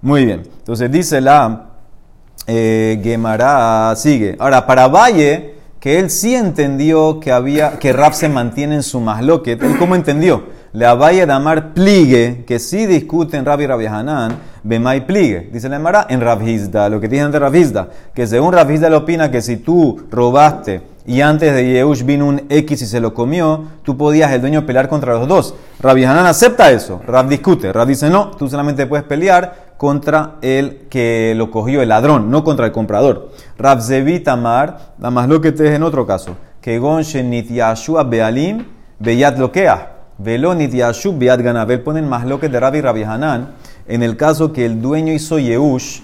Muy 0.00 0.24
bien. 0.24 0.42
Entonces 0.58 0.90
dice 0.90 1.20
la 1.20 1.66
eh, 2.46 3.00
Gemara 3.02 3.94
sigue. 3.96 4.36
Ahora, 4.38 4.66
para 4.66 4.88
Valle, 4.88 5.54
que 5.80 5.98
él 5.98 6.10
sí 6.10 6.34
entendió 6.34 7.20
que 7.20 7.30
había 7.30 7.78
que 7.78 7.92
Rab 7.92 8.14
se 8.14 8.28
mantiene 8.28 8.76
en 8.76 8.82
su 8.82 9.00
masloquet. 9.00 9.62
¿Él 9.62 9.76
cómo 9.78 9.94
entendió? 9.94 10.57
Le 10.72 10.86
Valle 10.94 11.24
de 11.24 11.32
Amar 11.32 11.72
pligue, 11.72 12.44
que 12.46 12.58
sí 12.58 12.84
discuten 12.84 13.44
Rabbi 13.44 13.64
y 13.64 13.66
Rabbi 13.66 13.86
Hanan, 13.86 14.36
Bemai 14.62 15.06
pligue. 15.06 15.48
Dice 15.50 15.68
la 15.68 15.76
Gemara 15.76 16.06
en 16.10 16.20
Rabhizda, 16.20 16.90
lo 16.90 17.00
que 17.00 17.08
dicen 17.08 17.30
de 17.30 17.38
Rabhizda, 17.38 17.88
que 18.14 18.26
según 18.26 18.52
Rabhizda 18.52 18.90
le 18.90 18.96
opina 18.96 19.30
que 19.30 19.40
si 19.40 19.56
tú 19.56 20.02
robaste 20.10 20.82
y 21.06 21.22
antes 21.22 21.54
de 21.54 21.72
Yehush 21.72 22.04
vino 22.04 22.26
un 22.26 22.42
X 22.50 22.82
y 22.82 22.86
se 22.86 23.00
lo 23.00 23.14
comió, 23.14 23.64
tú 23.82 23.96
podías 23.96 24.30
el 24.32 24.42
dueño 24.42 24.66
pelear 24.66 24.90
contra 24.90 25.14
los 25.14 25.26
dos. 25.26 25.54
Rabbi 25.80 26.04
Hanan 26.04 26.26
acepta 26.26 26.70
eso, 26.70 27.00
Rab 27.06 27.28
discute, 27.28 27.72
Rab 27.72 27.88
dice 27.88 28.10
no, 28.10 28.32
tú 28.32 28.46
solamente 28.46 28.86
puedes 28.86 29.06
pelear 29.06 29.68
contra 29.78 30.34
el 30.42 30.86
que 30.90 31.32
lo 31.34 31.50
cogió, 31.50 31.80
el 31.80 31.88
ladrón, 31.88 32.30
no 32.30 32.44
contra 32.44 32.66
el 32.66 32.72
comprador. 32.72 33.30
Rab 33.56 33.80
Zevi 33.80 34.20
Tamar, 34.20 34.92
nada 34.98 35.10
más 35.10 35.28
lo 35.28 35.40
que 35.40 35.52
te 35.52 35.66
es 35.66 35.74
en 35.74 35.82
otro 35.82 36.06
caso, 36.06 36.36
que 36.60 36.78
Gon 36.78 37.00
Shenit 37.02 37.48
Yashua 37.48 38.04
Bealim, 38.04 38.66
Beyat 38.98 39.38
Lokea, 39.38 39.97
Velo 40.18 40.54
Nit 40.54 40.72
Yashub 40.72 41.16
Beyat 41.16 41.40
Ganabel, 41.40 41.80
ponen 41.80 42.08
más 42.08 42.26
lo 42.26 42.38
de 42.38 42.60
Rabbi 42.60 42.80
Rabbi 42.80 43.04
Hanan, 43.04 43.50
en 43.86 44.02
el 44.02 44.16
caso 44.16 44.52
que 44.52 44.66
el 44.66 44.82
dueño 44.82 45.12
hizo 45.12 45.38
Yehush 45.38 46.00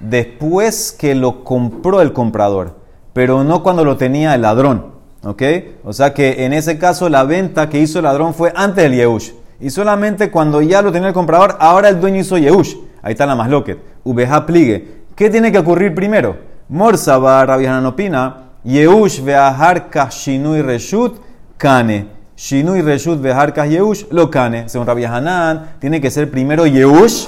después 0.00 0.96
que 0.98 1.14
lo 1.14 1.44
compró 1.44 2.00
el 2.00 2.14
comprador, 2.14 2.76
pero 3.12 3.44
no 3.44 3.62
cuando 3.62 3.84
lo 3.84 3.96
tenía 3.96 4.34
el 4.34 4.42
ladrón. 4.42 4.98
¿Ok? 5.24 5.42
O 5.84 5.92
sea 5.92 6.14
que 6.14 6.44
en 6.44 6.52
ese 6.52 6.78
caso 6.78 7.08
la 7.08 7.24
venta 7.24 7.68
que 7.68 7.80
hizo 7.80 7.98
el 7.98 8.04
ladrón 8.04 8.34
fue 8.34 8.52
antes 8.54 8.84
del 8.84 8.94
Yehush. 8.94 9.32
Y 9.60 9.70
solamente 9.70 10.30
cuando 10.30 10.62
ya 10.62 10.80
lo 10.80 10.92
tenía 10.92 11.08
el 11.08 11.14
comprador, 11.14 11.56
ahora 11.58 11.88
el 11.88 12.00
dueño 12.00 12.20
hizo 12.20 12.38
Yehush. 12.38 12.76
Ahí 13.02 13.12
está 13.12 13.26
la 13.26 13.34
masloquet. 13.34 13.78
Ubeja 14.04 14.46
pligue. 14.46 15.04
¿Qué 15.16 15.28
tiene 15.28 15.50
que 15.50 15.58
ocurrir 15.58 15.94
primero? 15.94 16.36
Morsaba, 16.68 17.44
Rabbi 17.44 17.66
Hanan 17.66 17.86
opina, 17.86 18.52
Yehush 18.62 19.22
veahar 19.22 19.90
kashinui 19.90 20.62
reshut 20.62 21.20
kane. 21.56 22.17
Shinui 22.38 22.82
reshut 22.82 23.20
veahar 23.20 23.52
kas 23.52 23.68
Yehush 23.68 24.04
lo 24.12 24.30
kane. 24.30 24.68
Según 24.68 24.86
Rabbi 24.86 25.04
Hanan, 25.04 25.72
tiene 25.80 26.00
que 26.00 26.08
ser 26.08 26.30
primero 26.30 26.66
Yehush 26.66 27.26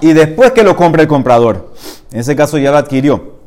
y 0.00 0.12
después 0.12 0.50
que 0.50 0.64
lo 0.64 0.74
compre 0.74 1.02
el 1.02 1.08
comprador. 1.08 1.72
En 2.10 2.18
ese 2.18 2.34
caso 2.34 2.58
ya 2.58 2.72
lo 2.72 2.78
adquirió. 2.78 3.38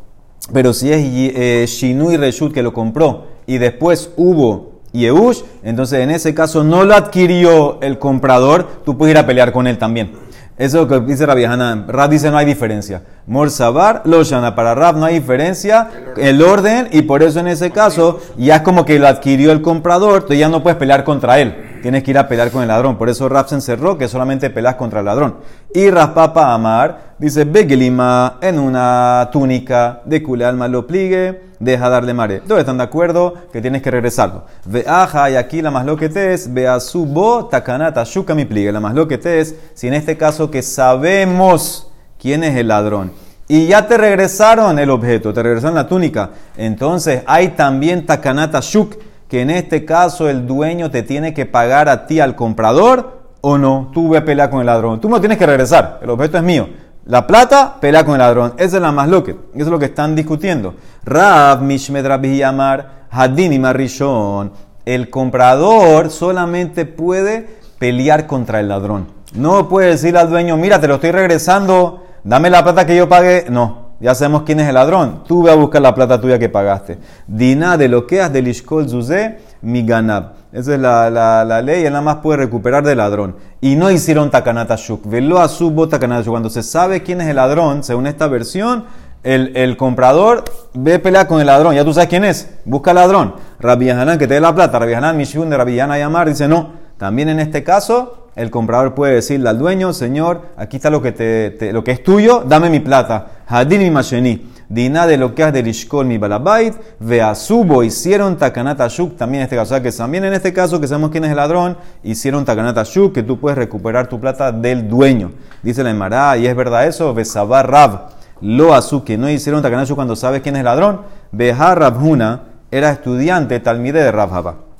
Pero 0.54 0.72
si 0.72 0.90
es 0.90 1.00
eh, 1.04 1.66
Shinui 1.68 2.16
Reshut 2.16 2.54
que 2.54 2.64
lo 2.64 2.72
compró 2.72 3.26
y 3.46 3.58
después 3.58 4.12
hubo 4.16 4.80
Yehush, 4.94 5.42
entonces 5.64 6.00
en 6.00 6.12
ese 6.12 6.34
caso 6.34 6.64
no 6.64 6.86
lo 6.86 6.96
adquirió 6.96 7.82
el 7.82 8.00
comprador, 8.00 8.68
tú 8.86 8.98
puedes 8.98 9.12
ir 9.12 9.18
a 9.18 9.28
pelear 9.28 9.52
con 9.52 9.68
él 9.68 9.78
también. 9.78 10.14
Eso 10.58 10.88
que 10.88 11.00
dice 11.00 11.26
Rabbi 11.26 11.46
Hanan. 11.46 11.88
Rab 11.88 12.10
dice 12.10 12.30
no 12.30 12.38
hay 12.38 12.46
diferencia. 12.46 13.02
Morsabar, 13.26 14.04
Loshana. 14.06 14.56
Para 14.56 14.76
Rab 14.76 14.98
no 14.98 15.06
hay 15.06 15.16
diferencia. 15.20 15.90
El 16.18 16.42
orden, 16.42 16.90
y 16.92 17.04
por 17.04 17.24
eso 17.24 17.40
en 17.40 17.48
ese 17.48 17.72
caso 17.72 18.20
ya 18.38 18.58
es 18.58 18.62
como 18.62 18.86
que 18.86 19.00
lo 19.00 19.08
adquirió 19.08 19.52
el 19.52 19.62
comprador, 19.62 20.14
entonces 20.16 20.40
ya 20.40 20.50
no 20.50 20.62
puedes 20.62 20.78
pelear 20.78 21.04
contra 21.04 21.40
él. 21.40 21.71
Tienes 21.82 22.04
que 22.04 22.12
ir 22.12 22.18
a 22.18 22.28
pelear 22.28 22.52
con 22.52 22.62
el 22.62 22.68
ladrón. 22.68 22.98
Por 22.98 23.10
eso 23.10 23.28
Rab 23.28 23.50
se 23.50 23.56
encerró 23.56 23.98
que 23.98 24.08
solamente 24.08 24.50
peleas 24.50 24.76
contra 24.76 25.00
el 25.00 25.06
ladrón. 25.06 25.38
Y 25.74 25.90
Raspapa 25.90 26.54
Amar 26.54 27.16
dice: 27.18 27.44
Begelima 27.44 28.38
en 28.42 28.60
una 28.60 29.30
túnica 29.32 30.02
de 30.06 30.22
cule 30.22 30.46
alma 30.46 30.68
lo 30.68 30.86
pligue, 30.86 31.42
deja 31.60 31.90
darle 31.90 32.14
mare. 32.14 32.42
Todos 32.42 32.60
están 32.60 32.78
de 32.78 32.84
acuerdo 32.84 33.34
que 33.52 33.62
tienes 33.62 33.82
que 33.82 33.92
regresarlo. 33.92 34.46
Veaja, 34.66 35.30
y 35.32 35.36
aquí 35.36 35.62
la 35.62 35.72
más 35.72 35.86
lo 35.86 35.98
que 35.98 36.10
te 36.10 36.34
es, 36.34 36.54
beasubo 36.54 37.48
takanata 37.48 38.04
shuka 38.04 38.36
mi 38.36 38.46
pligue. 38.46 38.72
La 38.72 38.80
más 38.80 38.94
lo 38.94 39.08
que 39.08 39.18
te 39.18 39.40
es, 39.40 39.56
si 39.74 39.88
en 39.88 39.94
este 39.94 40.18
caso 40.18 40.52
que 40.52 40.62
sabemos 40.62 41.92
quién 42.20 42.44
es 42.44 42.56
el 42.56 42.68
ladrón. 42.68 43.12
Y 43.48 43.68
ya 43.68 43.86
te 43.86 43.98
regresaron 43.98 44.80
el 44.80 44.90
objeto, 44.90 45.34
te 45.34 45.44
regresaron 45.44 45.76
la 45.76 45.88
túnica. 45.88 46.30
Entonces 46.56 47.24
hay 47.26 47.50
también 47.50 48.06
takanata 48.06 48.60
shuk, 48.62 48.96
que 49.32 49.40
en 49.40 49.50
este 49.50 49.86
caso 49.86 50.28
el 50.28 50.46
dueño 50.46 50.92
te 50.92 51.04
tiene 51.04 51.34
que 51.34 51.46
pagar 51.46 51.88
a 51.88 52.06
ti 52.06 52.20
al 52.20 52.36
comprador 52.36 53.30
o 53.40 53.58
no. 53.58 53.90
Tú 53.94 54.10
ve 54.10 54.18
a 54.18 54.26
pelear 54.26 54.50
con 54.50 54.60
el 54.60 54.66
ladrón. 54.66 55.00
Tú 55.00 55.08
lo 55.08 55.22
tienes 55.22 55.38
que 55.38 55.46
regresar. 55.46 56.00
El 56.02 56.10
objeto 56.10 56.36
es 56.36 56.44
mío. 56.44 56.68
La 57.06 57.26
plata, 57.28 57.78
pelea 57.80 58.04
con 58.04 58.16
el 58.16 58.20
ladrón. 58.20 58.56
Esa 58.58 58.76
es 58.76 58.82
la 58.82 58.92
más 58.92 59.08
loca. 59.08 59.32
Eso 59.32 59.64
es 59.64 59.68
lo 59.68 59.80
que 59.80 59.86
están 59.86 60.18
discutiendo. 60.18 60.76
Rav 61.06 61.62
Mishmed 61.62 62.06
Yamar 62.36 63.06
Hadini 63.10 63.58
Marishon. 63.58 64.52
El 64.84 65.10
comprador 65.10 66.10
solamente 66.10 66.86
puede 66.86 67.48
pelear 67.80 68.28
contra 68.28 68.60
el 68.60 68.68
ladrón. 68.68 69.08
No 69.34 69.70
puede 69.70 69.92
decir 69.92 70.18
al 70.18 70.30
dueño, 70.30 70.58
mira, 70.58 70.82
te 70.82 70.90
lo 70.90 70.96
estoy 70.96 71.12
regresando, 71.12 72.04
dame 72.26 72.50
la 72.50 72.66
plata 72.66 72.86
que 72.86 72.98
yo 72.98 73.08
pagué. 73.08 73.46
No, 73.50 73.81
ya 74.02 74.16
sabemos 74.16 74.44
quién 74.44 74.60
es 74.60 74.68
el 74.68 74.74
ladrón. 74.74 75.24
Tú 75.28 75.44
ve 75.44 75.52
a 75.52 75.56
buscar 75.56 75.82
la 75.82 75.94
plata 75.94 76.20
tuya 76.20 76.40
que 76.40 76.50
pagaste. 76.50 76.98
Dina 77.28 77.78
de 77.78 77.88
lo 77.88 78.08
que 78.08 78.22
has 78.22 78.34
del 78.34 78.54
Zuzé, 78.54 79.40
mi 79.62 79.86
ganab. 79.86 80.34
Esa 80.52 80.74
es 80.74 80.80
la, 80.82 81.10
la, 81.10 81.46
la 81.46 81.62
ley, 81.62 81.86
él 81.86 81.94
nada 81.94 82.04
más 82.04 82.18
puede 82.18 82.40
recuperar 82.40 82.84
del 82.84 82.98
ladrón. 82.98 83.36
Y 83.62 83.76
no 83.76 83.90
hicieron 83.90 84.30
takanata 84.30 84.76
shuk. 84.76 85.08
Velo 85.08 85.40
a 85.40 85.48
su 85.48 85.88
takanata. 85.88 86.30
Cuando 86.30 86.50
se 86.50 86.64
sabe 86.64 87.04
quién 87.04 87.22
es 87.22 87.28
el 87.28 87.38
ladrón, 87.38 87.84
según 87.84 88.08
esta 88.08 88.28
versión, 88.28 88.86
el, 89.24 89.56
el 89.56 89.78
comprador 89.78 90.44
ve 90.74 91.00
pelear 91.00 91.28
con 91.28 91.40
el 91.40 91.46
ladrón. 91.46 91.76
Ya 91.76 91.86
tú 91.86 91.94
sabes 91.94 92.10
quién 92.10 92.26
es. 92.26 92.50
Busca 92.66 92.92
al 92.92 92.96
ladrón. 92.96 93.36
Rabbi 93.60 93.90
Hanan, 93.92 94.18
que 94.18 94.28
te 94.28 94.34
dé 94.34 94.42
la 94.42 94.54
plata. 94.54 94.80
Rabbi 94.80 94.94
Hanan, 94.94 95.16
Mishun 95.16 95.50
de 95.50 95.58
Rabbi 95.58 95.76
Yana 95.76 95.98
Yamar, 95.98 96.28
dice 96.28 96.48
no. 96.48 96.72
También 96.98 97.30
en 97.30 97.40
este 97.40 97.64
caso, 97.64 98.21
el 98.36 98.50
comprador 98.50 98.94
puede 98.96 99.16
decirle 99.16 99.50
al 99.50 99.58
dueño, 99.60 99.94
señor, 99.94 100.44
aquí 100.58 100.78
está 100.78 100.90
lo 100.90 101.02
que, 101.02 101.12
te, 101.12 101.52
te- 101.52 101.74
lo 101.74 101.84
que 101.84 101.92
es 101.92 102.04
tuyo, 102.04 102.44
dame 102.48 102.70
mi 102.70 102.80
plata. 102.80 103.28
Hadin 103.48 103.80
mi 103.82 103.92
masheni. 103.92 104.50
Dina 104.70 105.06
de 105.06 105.18
lo 105.18 105.36
que 105.36 105.44
has 105.44 105.52
del 105.52 105.68
Ishkol 105.68 106.06
mi 106.06 106.18
balabait, 106.18 106.74
veasubo, 107.02 107.84
hicieron 107.84 108.38
takanata 108.38 108.88
shuk, 108.88 109.18
también 109.18 109.42
en 109.42 109.44
este 109.44 109.58
caso. 109.58 109.74
O 109.76 109.76
sea 109.76 109.84
que 109.84 109.92
también 109.92 110.24
en 110.24 110.32
este 110.34 110.54
caso, 110.54 110.80
que 110.80 110.88
sabemos 110.88 111.12
quién 111.12 111.26
es 111.26 111.32
el 111.32 111.36
ladrón, 111.36 111.76
hicieron 112.04 112.46
takanata 112.46 112.84
shuk, 112.84 113.12
que 113.14 113.22
tú 113.22 113.38
puedes 113.38 113.58
recuperar 113.58 114.08
tu 114.08 114.18
plata 114.22 114.54
del 114.54 114.88
dueño. 114.88 115.32
Dice 115.62 115.84
la 115.84 115.90
Emara, 115.90 116.38
y 116.38 116.48
es 116.48 116.56
verdad 116.56 116.88
eso, 116.88 117.14
besabar 117.14 117.70
rab, 117.70 118.12
lo 118.40 118.74
azu, 118.74 119.04
que 119.04 119.18
no 119.18 119.30
hicieron 119.30 119.62
takanata 119.62 119.90
shuk 119.90 119.96
cuando 119.96 120.16
sabes 120.16 120.42
quién 120.42 120.56
es 120.56 120.60
el 120.60 120.66
ladrón. 120.66 121.02
Behar 121.34 121.78
rabhuna 121.78 122.44
era 122.72 122.92
estudiante, 122.92 123.60
talmide 123.60 124.02
de 124.02 124.12
Rabhaba. 124.14 124.71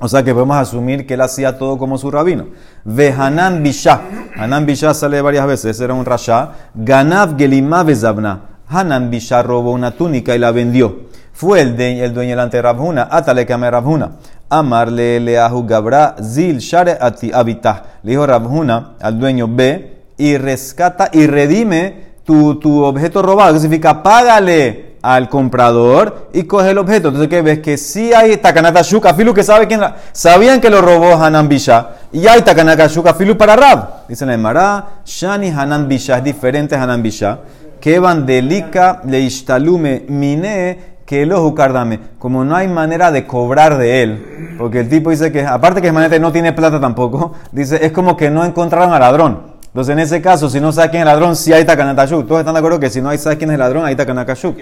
O 0.00 0.08
sea 0.08 0.22
que 0.22 0.32
podemos 0.32 0.56
asumir 0.56 1.06
que 1.06 1.14
él 1.14 1.20
hacía 1.20 1.58
todo 1.58 1.76
como 1.78 1.98
su 1.98 2.10
rabino. 2.10 2.46
Ve 2.84 3.12
Hanan 3.16 3.62
Bishá. 3.62 4.00
Hanan 4.36 4.64
Bishá 4.66 4.94
sale 4.94 5.20
varias 5.20 5.46
veces, 5.46 5.80
era 5.80 5.92
un 5.94 6.04
rasha. 6.04 6.50
Ganav 6.74 7.36
Gelimá 7.36 7.82
Bezabna. 7.82 8.40
Hanan 8.68 9.10
Bishá 9.10 9.42
robó 9.42 9.72
una 9.72 9.90
túnica 9.90 10.34
y 10.34 10.38
la 10.38 10.52
vendió. 10.52 11.08
Fue 11.32 11.60
el, 11.60 11.76
de- 11.76 12.04
el 12.04 12.12
dueño 12.14 12.30
delante 12.30 12.56
de 12.58 12.62
Rabhuna. 12.62 13.08
Atale 13.10 13.46
que 13.46 13.52
ame 13.52 13.70
Rabhuna. 13.70 14.12
Amarle 14.48 15.20
leahu 15.20 15.64
gabra 15.66 16.16
zil 16.22 16.58
share 16.58 16.98
ati 17.00 17.30
habitah. 17.32 17.84
Le 18.02 18.10
dijo 18.12 18.26
Rabhuna 18.26 18.94
al 19.00 19.18
dueño, 19.18 19.46
ve 19.48 20.02
y 20.18 20.36
rescata 20.36 21.08
y 21.12 21.26
redime 21.26 22.10
tu, 22.24 22.58
tu 22.58 22.82
objeto 22.82 23.22
robado. 23.22 23.54
¿Qué 23.54 23.60
significa? 23.60 24.02
Págale 24.02 24.89
al 25.02 25.28
comprador 25.28 26.28
y 26.32 26.44
coge 26.44 26.70
el 26.70 26.78
objeto. 26.78 27.08
Entonces, 27.08 27.28
¿qué 27.28 27.42
ves? 27.42 27.60
Que 27.60 27.76
sí 27.76 28.12
hay 28.12 28.36
Takanata 28.36 28.82
Shuka 28.82 29.14
Filu 29.14 29.34
que 29.34 29.42
sabe 29.42 29.66
quién 29.66 29.80
Sabían 30.12 30.60
que 30.60 30.70
lo 30.70 30.80
robó 30.80 31.14
Hanan 31.14 31.48
Bisha. 31.48 31.90
Y 32.12 32.26
hay 32.26 32.42
Takanata 32.42 32.86
Shuka 32.86 33.14
Filu 33.14 33.36
para 33.36 33.56
Rab. 33.56 34.06
Dice 34.08 34.26
la 34.26 34.34
Emara, 34.34 34.84
Shani 35.04 35.48
Hanan 35.48 35.88
Bisha 35.88 36.18
es 36.18 36.24
diferente 36.24 36.74
Hanan 36.76 37.02
Bisha. 37.02 37.38
Que 37.80 37.98
delika 38.26 39.00
le 39.06 39.20
ishtalume 39.20 40.04
mine 40.08 40.90
que 41.10 41.26
lo 41.26 41.42
jucardame. 41.42 41.98
Como 42.20 42.44
no 42.44 42.54
hay 42.54 42.68
manera 42.68 43.10
de 43.10 43.26
cobrar 43.26 43.78
de 43.78 44.04
él, 44.04 44.54
porque 44.56 44.78
el 44.78 44.88
tipo 44.88 45.10
dice 45.10 45.32
que, 45.32 45.44
aparte 45.44 45.82
que 45.82 45.90
Manete 45.90 46.20
no 46.20 46.30
tiene 46.30 46.52
plata 46.52 46.80
tampoco, 46.80 47.32
dice, 47.50 47.84
es 47.84 47.90
como 47.90 48.16
que 48.16 48.30
no 48.30 48.44
encontraron 48.44 48.92
al 48.92 49.00
ladrón. 49.00 49.59
Entonces, 49.70 49.92
en 49.92 50.00
ese 50.00 50.20
caso, 50.20 50.50
si 50.50 50.60
no 50.60 50.72
sabes 50.72 50.90
quién 50.90 51.02
es 51.02 51.06
el 51.06 51.14
ladrón, 51.14 51.36
sí 51.36 51.52
hay 51.52 51.64
takanatashuk. 51.64 52.26
Todos 52.26 52.40
están 52.40 52.54
de 52.54 52.58
acuerdo 52.58 52.80
que 52.80 52.90
si 52.90 53.00
no 53.00 53.08
hay 53.08 53.18
sabes 53.18 53.38
quién 53.38 53.50
es 53.50 53.54
el 53.54 53.60
ladrón, 53.60 53.84
hay 53.84 53.94
takanatashuk. 53.94 54.56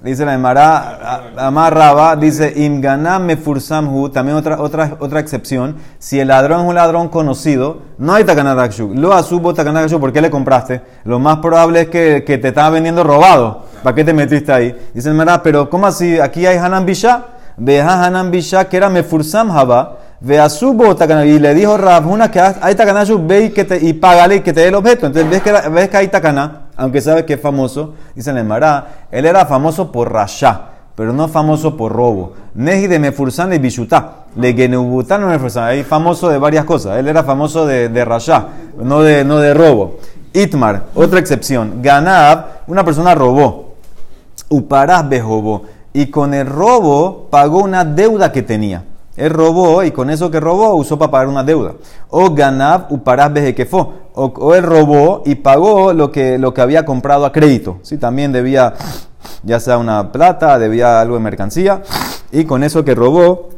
Dice 0.00 0.24
la 0.24 0.34
Emara, 0.34 1.34
amarraba, 1.36 2.14
dice, 2.14 2.52
imganam 2.54 3.24
mefursam 3.24 4.12
también 4.12 4.36
otra, 4.36 4.60
otra, 4.60 4.96
otra 5.00 5.18
excepción. 5.18 5.74
Si 5.98 6.20
el 6.20 6.28
ladrón 6.28 6.60
es 6.60 6.68
un 6.68 6.76
ladrón 6.76 7.08
conocido, 7.08 7.78
no 7.98 8.14
hay 8.14 8.22
takanatashuk. 8.22 8.94
Lo 8.94 9.12
asubo 9.12 9.52
takanatashuk, 9.52 9.98
¿por 9.98 10.12
qué 10.12 10.20
le 10.20 10.30
compraste? 10.30 10.80
Lo 11.02 11.18
más 11.18 11.38
probable 11.38 11.80
es 11.80 11.88
que, 11.88 12.22
que 12.24 12.38
te 12.38 12.48
estaba 12.48 12.70
vendiendo 12.70 13.02
robado. 13.02 13.64
¿Para 13.82 13.96
qué 13.96 14.04
te 14.04 14.12
metiste 14.12 14.52
ahí? 14.52 14.76
Dice 14.94 15.08
la 15.08 15.14
Emara, 15.14 15.42
pero 15.42 15.68
¿cómo 15.68 15.88
así? 15.88 16.20
Aquí 16.20 16.46
hay 16.46 16.56
Hanan 16.56 16.86
Bisha. 16.86 17.24
Veja 17.56 18.04
Hanan 18.04 18.30
Bisha, 18.30 18.68
que 18.68 18.76
era 18.76 18.88
mefursam 18.88 19.50
haba. 19.50 19.98
Ve 20.20 20.40
a 20.40 20.48
su 20.48 20.76
y 21.24 21.38
le 21.38 21.54
dijo 21.54 21.76
Rav, 21.76 22.10
una 22.10 22.28
que 22.28 22.40
hay 22.40 22.74
takanashu, 22.74 23.24
ve 23.24 23.44
y, 23.44 23.50
que 23.50 23.64
te, 23.64 23.78
y 23.78 23.92
págale 23.92 24.36
y 24.36 24.40
que 24.40 24.52
te 24.52 24.60
dé 24.60 24.68
el 24.68 24.74
objeto. 24.74 25.06
Entonces 25.06 25.30
ves 25.30 25.42
que, 25.42 25.52
ves 25.70 25.88
que 25.88 25.96
hay 25.96 26.08
takana, 26.08 26.62
aunque 26.76 27.00
sabes 27.00 27.22
que 27.22 27.34
es 27.34 27.40
famoso, 27.40 27.94
dice 28.16 28.32
Mará, 28.42 29.06
él 29.12 29.26
era 29.26 29.46
famoso 29.46 29.92
por 29.92 30.12
rasha, 30.12 30.60
pero 30.96 31.12
no 31.12 31.28
famoso 31.28 31.76
por 31.76 31.92
robo. 31.92 32.32
Neji 32.54 32.88
de 32.88 32.98
Mefursan 32.98 33.50
le 33.50 33.60
bishutá, 33.60 34.24
le 34.34 34.54
geneubután 34.54 35.20
no 35.20 35.28
Mefursan, 35.28 35.64
ahí 35.68 35.84
famoso 35.84 36.28
de 36.28 36.38
varias 36.38 36.64
cosas. 36.64 36.98
Él 36.98 37.06
era 37.06 37.22
famoso 37.22 37.64
de, 37.64 37.88
de 37.88 38.04
rasha, 38.04 38.48
no 38.76 39.02
de, 39.02 39.24
no 39.24 39.38
de 39.38 39.54
robo. 39.54 39.98
Itmar, 40.32 40.86
otra 40.96 41.20
excepción. 41.20 41.80
Ganab, 41.80 42.62
una 42.66 42.84
persona 42.84 43.14
robó. 43.14 43.74
Uparás 44.48 45.08
bejobó. 45.08 45.62
Y 45.92 46.06
con 46.06 46.34
el 46.34 46.46
robo 46.46 47.28
pagó 47.30 47.58
una 47.62 47.84
deuda 47.84 48.32
que 48.32 48.42
tenía. 48.42 48.82
Él 49.18 49.30
robó 49.30 49.82
y 49.82 49.90
con 49.90 50.10
eso 50.10 50.30
que 50.30 50.38
robó 50.38 50.74
usó 50.76 50.98
para 50.98 51.10
pagar 51.10 51.28
una 51.28 51.42
deuda. 51.42 51.74
O 52.08 52.32
ganab 52.34 52.86
o 54.14 54.54
él 54.54 54.62
robó 54.62 55.22
y 55.26 55.34
pagó 55.34 55.92
lo 55.92 56.10
que, 56.12 56.38
lo 56.38 56.54
que 56.54 56.60
había 56.60 56.84
comprado 56.84 57.26
a 57.26 57.32
crédito. 57.32 57.78
Sí, 57.82 57.98
también 57.98 58.32
debía, 58.32 58.74
ya 59.42 59.60
sea 59.60 59.78
una 59.78 60.12
plata, 60.12 60.58
debía 60.58 61.00
algo 61.00 61.14
de 61.16 61.20
mercancía. 61.20 61.82
Y 62.30 62.44
con 62.44 62.62
eso 62.62 62.84
que 62.84 62.94
robó, 62.94 63.50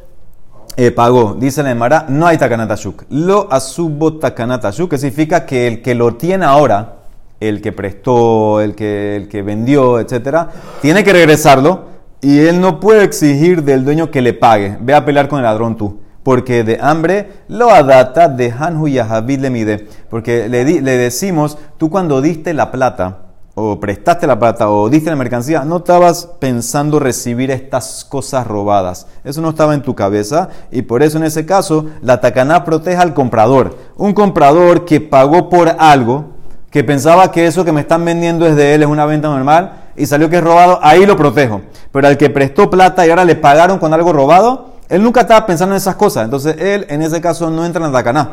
eh, 0.76 0.90
pagó. 0.92 1.36
Dice 1.38 1.62
la 1.62 1.70
Emara, 1.70 2.06
no 2.08 2.26
hay 2.26 2.38
takanatashuk. 2.38 3.04
Lo 3.10 3.52
asubo 3.52 4.18
takanatashuk, 4.18 4.90
que 4.90 4.98
significa 4.98 5.44
que 5.44 5.66
el 5.66 5.82
que 5.82 5.94
lo 5.94 6.14
tiene 6.14 6.46
ahora, 6.46 6.96
el 7.38 7.60
que 7.60 7.72
prestó, 7.72 8.60
el 8.60 8.74
que, 8.74 9.16
el 9.16 9.28
que 9.28 9.42
vendió, 9.42 9.98
etcétera, 9.98 10.48
tiene 10.80 11.04
que 11.04 11.12
regresarlo 11.12 11.90
y 12.22 12.40
él 12.40 12.60
no 12.60 12.80
puede 12.80 13.04
exigir 13.04 13.62
del 13.64 13.84
dueño 13.84 14.10
que 14.10 14.20
le 14.20 14.34
pague. 14.34 14.76
Ve 14.80 14.94
a 14.94 15.04
pelear 15.04 15.28
con 15.28 15.38
el 15.38 15.44
ladrón 15.44 15.76
tú. 15.76 16.00
Porque 16.22 16.64
de 16.64 16.78
hambre 16.80 17.32
lo 17.48 17.70
adata 17.70 18.28
de 18.28 18.52
Hanhu 18.52 18.88
y 18.88 18.98
le 19.38 19.50
mide. 19.50 19.88
Porque 20.10 20.48
le, 20.48 20.64
le 20.82 20.96
decimos, 20.96 21.56
tú 21.78 21.88
cuando 21.88 22.20
diste 22.20 22.52
la 22.52 22.70
plata, 22.70 23.30
o 23.54 23.80
prestaste 23.80 24.26
la 24.26 24.38
plata, 24.38 24.70
o 24.70 24.90
diste 24.90 25.08
la 25.08 25.16
mercancía, 25.16 25.64
no 25.64 25.78
estabas 25.78 26.28
pensando 26.38 26.98
recibir 26.98 27.50
estas 27.50 28.04
cosas 28.04 28.46
robadas. 28.46 29.06
Eso 29.24 29.40
no 29.40 29.50
estaba 29.50 29.74
en 29.74 29.82
tu 29.82 29.94
cabeza. 29.94 30.50
Y 30.70 30.82
por 30.82 31.02
eso 31.02 31.16
en 31.16 31.24
ese 31.24 31.46
caso, 31.46 31.86
la 32.02 32.20
tacaná 32.20 32.64
protege 32.64 32.98
al 32.98 33.14
comprador. 33.14 33.78
Un 33.96 34.12
comprador 34.12 34.84
que 34.84 35.00
pagó 35.00 35.48
por 35.48 35.74
algo, 35.78 36.34
que 36.70 36.84
pensaba 36.84 37.32
que 37.32 37.46
eso 37.46 37.64
que 37.64 37.72
me 37.72 37.80
están 37.80 38.04
vendiendo 38.04 38.46
es 38.46 38.56
de 38.56 38.74
él, 38.74 38.82
es 38.82 38.88
una 38.88 39.06
venta 39.06 39.28
normal, 39.28 39.89
y 40.00 40.06
salió 40.06 40.30
que 40.30 40.38
es 40.38 40.42
robado, 40.42 40.78
ahí 40.82 41.04
lo 41.04 41.14
protejo. 41.14 41.60
Pero 41.92 42.08
al 42.08 42.16
que 42.16 42.30
prestó 42.30 42.70
plata 42.70 43.06
y 43.06 43.10
ahora 43.10 43.24
le 43.24 43.36
pagaron 43.36 43.78
con 43.78 43.92
algo 43.92 44.14
robado, 44.14 44.70
él 44.88 45.02
nunca 45.02 45.20
estaba 45.20 45.44
pensando 45.44 45.74
en 45.74 45.76
esas 45.76 45.94
cosas. 45.94 46.24
Entonces 46.24 46.56
él 46.58 46.86
en 46.88 47.02
ese 47.02 47.20
caso 47.20 47.50
no 47.50 47.66
entra 47.66 47.84
en 47.84 47.92
la 47.92 47.98
tacaná. 47.98 48.30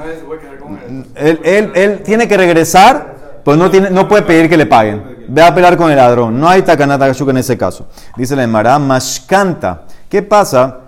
Él, 1.15 1.41
él, 1.43 1.71
él, 1.75 2.03
tiene 2.03 2.25
que 2.25 2.37
regresar, 2.37 3.41
pues 3.43 3.57
no, 3.57 3.69
tiene, 3.69 3.89
no 3.89 4.07
puede 4.07 4.21
pedir 4.21 4.49
que 4.49 4.55
le 4.55 4.65
paguen. 4.65 5.25
Ve 5.27 5.43
a 5.43 5.53
pelear 5.53 5.75
con 5.75 5.91
el 5.91 5.97
ladrón. 5.97 6.39
No 6.39 6.47
hay 6.47 6.61
tacaná 6.61 6.95
en 6.95 7.37
ese 7.37 7.57
caso. 7.57 7.87
Dice 8.15 8.33
la 8.35 8.43
Emara, 8.43 8.79
mashkanta. 8.79 9.81
¿Qué 10.07 10.21
pasa 10.21 10.79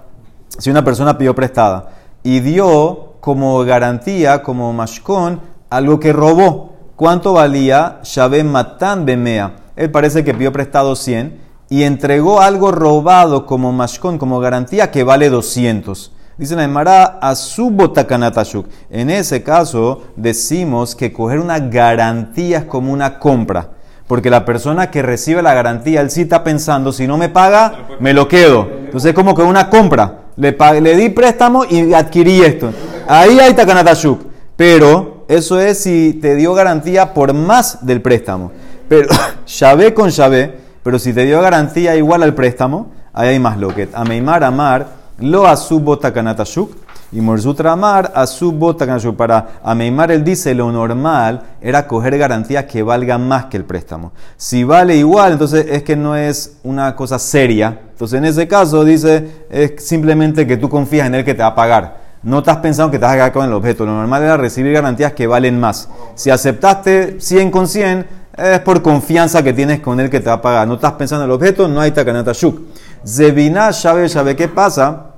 si 0.58 0.70
una 0.70 0.84
persona 0.84 1.18
pidió 1.18 1.36
prestada 1.36 1.90
y 2.24 2.40
dio 2.40 3.16
como 3.20 3.66
garantía, 3.66 4.42
como 4.42 4.72
mashkon, 4.72 5.42
algo 5.70 6.00
que 6.00 6.14
robó? 6.14 6.70
¿Cuánto 6.96 7.34
valía 7.34 8.00
Shabem 8.04 8.48
Matan 8.48 9.06
Bemea? 9.06 9.52
Él 9.80 9.92
parece 9.92 10.26
que 10.26 10.34
pidió 10.34 10.52
prestado 10.52 10.94
100 10.94 11.40
y 11.70 11.84
entregó 11.84 12.42
algo 12.42 12.70
robado 12.70 13.46
como 13.46 13.72
mashkon, 13.72 14.18
como 14.18 14.42
garantía 14.42 14.92
que 14.92 15.04
vale 15.04 15.30
200. 15.30 16.12
Dice 16.38 16.58
la 16.58 16.66
Emara 16.66 17.18
a 17.22 17.34
su. 17.34 18.66
En 18.90 19.10
ese 19.10 19.42
caso 19.42 20.02
decimos 20.18 20.96
que 20.96 21.14
coger 21.14 21.40
una 21.40 21.60
garantía 21.60 22.58
es 22.58 22.64
como 22.66 22.92
una 22.92 23.20
compra. 23.20 23.70
Porque 24.06 24.30
la 24.30 24.44
persona 24.44 24.92
que 24.92 25.02
recibe 25.02 25.42
la 25.42 25.54
garantía, 25.54 26.02
él 26.02 26.12
sí 26.12 26.24
está 26.24 26.44
pensando, 26.44 26.92
si 26.92 27.08
no 27.08 27.16
me 27.16 27.30
paga, 27.30 27.88
me 28.02 28.14
lo 28.14 28.28
quedo. 28.28 28.68
Entonces 28.84 29.12
es 29.12 29.16
como 29.16 29.34
que 29.34 29.44
una 29.44 29.70
compra. 29.70 30.24
Le, 30.36 30.58
le 30.82 30.98
di 30.98 31.08
préstamo 31.08 31.64
y 31.64 31.94
adquirí 31.94 32.42
esto. 32.42 32.74
Ahí 33.08 33.40
hay 33.40 33.54
takanatashuk. 33.54 34.24
Pero 34.58 35.24
eso 35.30 35.58
es 35.58 35.78
si 35.84 36.20
te 36.22 36.36
dio 36.36 36.54
garantía 36.54 37.14
por 37.14 37.34
más 37.34 37.86
del 37.86 38.02
préstamo. 38.02 38.52
Pero 38.90 39.08
llave 39.46 39.94
con 39.94 40.10
llave, 40.10 40.54
pero 40.84 41.00
si 41.00 41.14
te 41.14 41.24
dio 41.24 41.42
garantía 41.42 41.96
igual 41.96 42.24
al 42.24 42.34
préstamo, 42.34 42.92
ahí 43.14 43.30
hay 43.30 43.40
más 43.40 43.58
loquet. 43.58 43.92
Ameimar 43.94 44.44
amar, 44.44 44.88
lo 45.20 45.48
asubo 45.48 45.98
takanatashuk. 45.98 46.72
Y 47.12 47.22
Morzutra 47.22 47.72
amar, 47.72 48.12
asubo 48.16 48.76
takanatashuk. 48.76 49.16
Para 49.16 49.60
Ameimar 49.64 50.12
él 50.12 50.24
dice, 50.24 50.54
lo 50.54 50.72
normal 50.72 51.44
era 51.62 51.88
coger 51.88 52.18
garantía 52.18 52.68
que 52.68 52.84
valga 52.84 53.18
más 53.18 53.46
que 53.46 53.58
el 53.58 53.64
préstamo. 53.64 54.12
Si 54.38 54.64
vale 54.64 54.96
igual, 54.96 55.34
entonces 55.34 55.66
es 55.70 55.84
que 55.84 55.96
no 55.96 56.16
es 56.16 56.58
una 56.64 56.96
cosa 56.96 57.20
seria. 57.20 57.80
Entonces 57.92 58.18
en 58.18 58.26
ese 58.26 58.48
caso 58.48 58.84
dice, 58.84 59.46
es 59.50 59.84
simplemente 59.86 60.48
que 60.48 60.58
tú 60.58 60.68
confías 60.68 61.08
en 61.08 61.16
él 61.16 61.26
que 61.26 61.34
te 61.34 61.42
va 61.42 61.50
a 61.50 61.56
pagar. 61.56 62.10
No 62.22 62.40
estás 62.40 62.58
pensando 62.58 62.92
que 62.92 63.00
te 63.00 63.06
vas 63.06 63.18
a 63.18 63.32
con 63.32 63.46
el 63.46 63.54
objeto. 63.54 63.86
Lo 63.86 63.94
normal 63.94 64.24
era 64.24 64.36
recibir 64.36 64.74
garantías 64.74 65.14
que 65.14 65.26
valen 65.26 65.60
más. 65.60 65.90
Si 66.16 66.30
aceptaste 66.30 67.20
100 67.20 67.50
con 67.50 67.68
100, 67.68 68.06
es 68.40 68.60
por 68.60 68.82
confianza 68.82 69.44
que 69.44 69.54
tienes 69.54 69.80
con 69.80 70.00
él 70.00 70.10
que 70.10 70.20
te 70.20 70.28
va 70.28 70.34
a 70.34 70.42
pagar. 70.42 70.68
No 70.68 70.76
estás 70.76 70.94
pensando 70.94 71.26
en 71.26 71.30
el 71.30 71.36
objeto, 71.36 71.68
no 71.68 71.82
hay 71.82 71.92
takanata 71.92 72.32
shuk. 72.34 72.60
Zebina 73.06 73.72
shabe 73.72 74.08
shabe. 74.08 74.36
¿Qué 74.36 74.48
pasa 74.48 75.12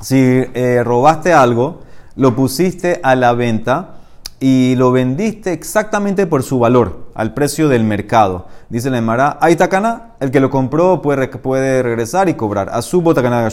si 0.00 0.16
eh, 0.16 0.82
robaste 0.84 1.32
algo, 1.32 1.80
lo 2.16 2.34
pusiste 2.34 3.00
a 3.02 3.14
la 3.14 3.32
venta 3.32 3.96
y 4.40 4.74
lo 4.76 4.90
vendiste 4.90 5.52
exactamente 5.52 6.26
por 6.26 6.42
su 6.42 6.58
valor, 6.58 7.08
al 7.14 7.34
precio 7.34 7.68
del 7.68 7.84
mercado? 7.84 8.46
Dice 8.68 8.90
la 8.90 8.98
Emara, 8.98 9.38
hay 9.40 9.56
takana, 9.56 10.12
el 10.20 10.30
que 10.30 10.40
lo 10.40 10.50
compró 10.50 11.02
puede, 11.02 11.28
puede 11.28 11.82
regresar 11.82 12.28
y 12.28 12.34
cobrar. 12.34 12.70
A 12.72 12.82
su 12.82 13.02
takana. 13.14 13.48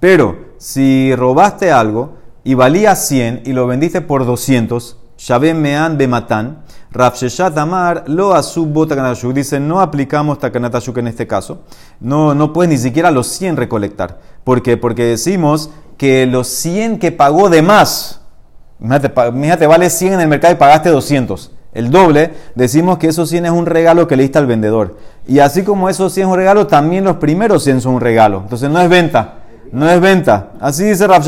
Pero 0.00 0.36
si 0.58 1.14
robaste 1.14 1.70
algo, 1.70 2.26
y 2.46 2.54
valía 2.54 2.94
100 2.94 3.42
y 3.44 3.52
lo 3.52 3.66
vendiste 3.66 4.00
por 4.00 4.24
200, 4.24 4.96
Shabem 5.18 5.58
Mean 5.58 5.96
Bematán, 5.96 6.58
Rafsheshat 6.90 7.56
Amar 7.58 8.04
lo 8.06 8.34
asubo 8.34 8.86
Takanatashuk. 8.86 9.32
Dice, 9.32 9.60
no 9.60 9.80
aplicamos 9.80 10.38
Takanatashuk 10.38 10.98
en 10.98 11.08
este 11.08 11.26
caso. 11.26 11.62
No, 12.00 12.34
no 12.34 12.52
puedes 12.52 12.70
ni 12.70 12.78
siquiera 12.78 13.10
los 13.10 13.26
100 13.28 13.56
recolectar. 13.56 14.18
¿Por 14.44 14.62
qué? 14.62 14.76
Porque 14.76 15.04
decimos 15.04 15.70
que 15.96 16.26
los 16.26 16.48
100 16.48 16.98
que 16.98 17.12
pagó 17.12 17.48
de 17.48 17.62
más, 17.62 18.20
fíjate, 18.80 19.66
vale 19.66 19.90
100 19.90 20.14
en 20.14 20.20
el 20.20 20.28
mercado 20.28 20.54
y 20.54 20.56
pagaste 20.56 20.90
200. 20.90 21.52
El 21.72 21.90
doble, 21.90 22.32
decimos 22.54 22.96
que 22.96 23.08
esos 23.08 23.28
100 23.28 23.46
es 23.46 23.52
un 23.52 23.66
regalo 23.66 24.08
que 24.08 24.16
le 24.16 24.22
diste 24.22 24.38
al 24.38 24.46
vendedor. 24.46 24.96
Y 25.26 25.40
así 25.40 25.62
como 25.62 25.90
esos 25.90 26.12
100 26.14 26.26
es 26.26 26.32
un 26.32 26.38
regalo, 26.38 26.66
también 26.66 27.04
los 27.04 27.16
primeros 27.16 27.64
100 27.64 27.82
son 27.82 27.94
un 27.96 28.00
regalo. 28.00 28.40
Entonces 28.42 28.70
no 28.70 28.80
es 28.80 28.88
venta. 28.88 29.34
No 29.72 29.90
es 29.90 30.00
venta. 30.00 30.52
Así 30.60 30.84
dice 30.84 31.06
Rav 31.06 31.22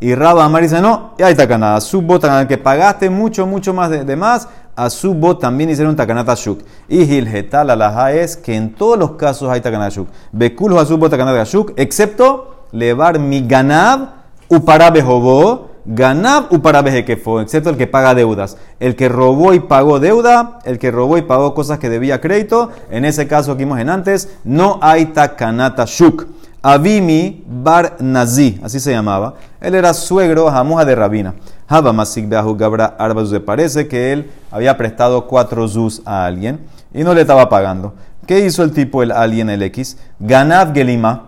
Y 0.00 0.14
Rav 0.14 0.38
Amar 0.38 0.62
dice, 0.62 0.80
no, 0.80 1.14
y 1.18 1.22
hay 1.22 1.34
takanada. 1.34 1.76
A 1.76 1.80
su 1.80 2.06
que 2.48 2.58
pagaste 2.58 3.10
mucho, 3.10 3.46
mucho 3.46 3.74
más 3.74 3.90
de, 3.90 4.16
más, 4.16 4.48
a 4.76 4.90
su 4.90 5.12
bot 5.14 5.40
también 5.40 5.70
hicieron 5.70 5.96
takanata 5.96 6.34
shuk. 6.36 6.60
Y 6.88 7.04
Gilgetal 7.04 7.70
alaha 7.70 8.12
es 8.12 8.36
que 8.36 8.54
en 8.54 8.74
todos 8.74 8.96
los 8.96 9.12
casos 9.12 9.50
hay 9.50 9.60
takanata 9.60 9.90
shuk. 9.90 10.08
Bekulho 10.30 10.78
a 10.78 10.86
su 10.86 10.96
bot 10.98 11.10
takanata 11.10 11.42
shuk, 11.44 11.72
excepto 11.76 12.66
levar 12.70 13.18
mi 13.18 13.46
ganab 13.46 14.10
upara 14.48 14.90
behobó, 14.90 15.70
ganab 15.84 16.52
upara 16.52 16.84
fue 17.24 17.42
excepto 17.42 17.70
el 17.70 17.76
que 17.76 17.88
paga 17.88 18.14
deudas. 18.14 18.56
El 18.78 18.94
que 18.94 19.08
robó 19.08 19.52
y 19.52 19.58
pagó 19.58 19.98
deuda, 19.98 20.60
el 20.64 20.78
que 20.78 20.92
robó 20.92 21.18
y 21.18 21.22
pagó 21.22 21.54
cosas 21.54 21.80
que 21.80 21.88
debía 21.88 22.20
crédito, 22.20 22.70
en 22.90 23.04
ese 23.04 23.26
caso 23.26 23.56
que 23.56 23.64
vimos 23.64 23.80
en 23.80 23.90
antes, 23.90 24.28
no 24.44 24.78
hay 24.80 25.06
takanata 25.06 25.86
shuk. 25.86 26.26
Avimi 26.62 27.44
Bar 27.46 27.96
Nazi, 28.00 28.60
así 28.64 28.80
se 28.80 28.90
llamaba. 28.90 29.34
Él 29.60 29.74
era 29.74 29.94
suegro 29.94 30.50
jamuja 30.50 30.84
de 30.84 30.94
Rabina. 30.94 31.34
Haba 31.68 31.92
Masik 31.92 32.28
Beahu 32.28 32.56
Gabra 32.56 32.96
se 33.26 33.40
Parece 33.40 33.86
que 33.86 34.12
él 34.12 34.30
había 34.50 34.76
prestado 34.76 35.26
cuatro 35.26 35.68
zuz 35.68 36.02
a 36.04 36.24
alguien 36.24 36.60
y 36.92 37.04
no 37.04 37.14
le 37.14 37.20
estaba 37.20 37.48
pagando. 37.48 37.94
¿Qué 38.26 38.40
hizo 38.40 38.64
el 38.64 38.72
tipo, 38.72 39.02
el 39.02 39.12
alien, 39.12 39.50
el 39.50 39.62
X? 39.62 39.98
Ganav 40.18 40.74
Gelima. 40.74 41.24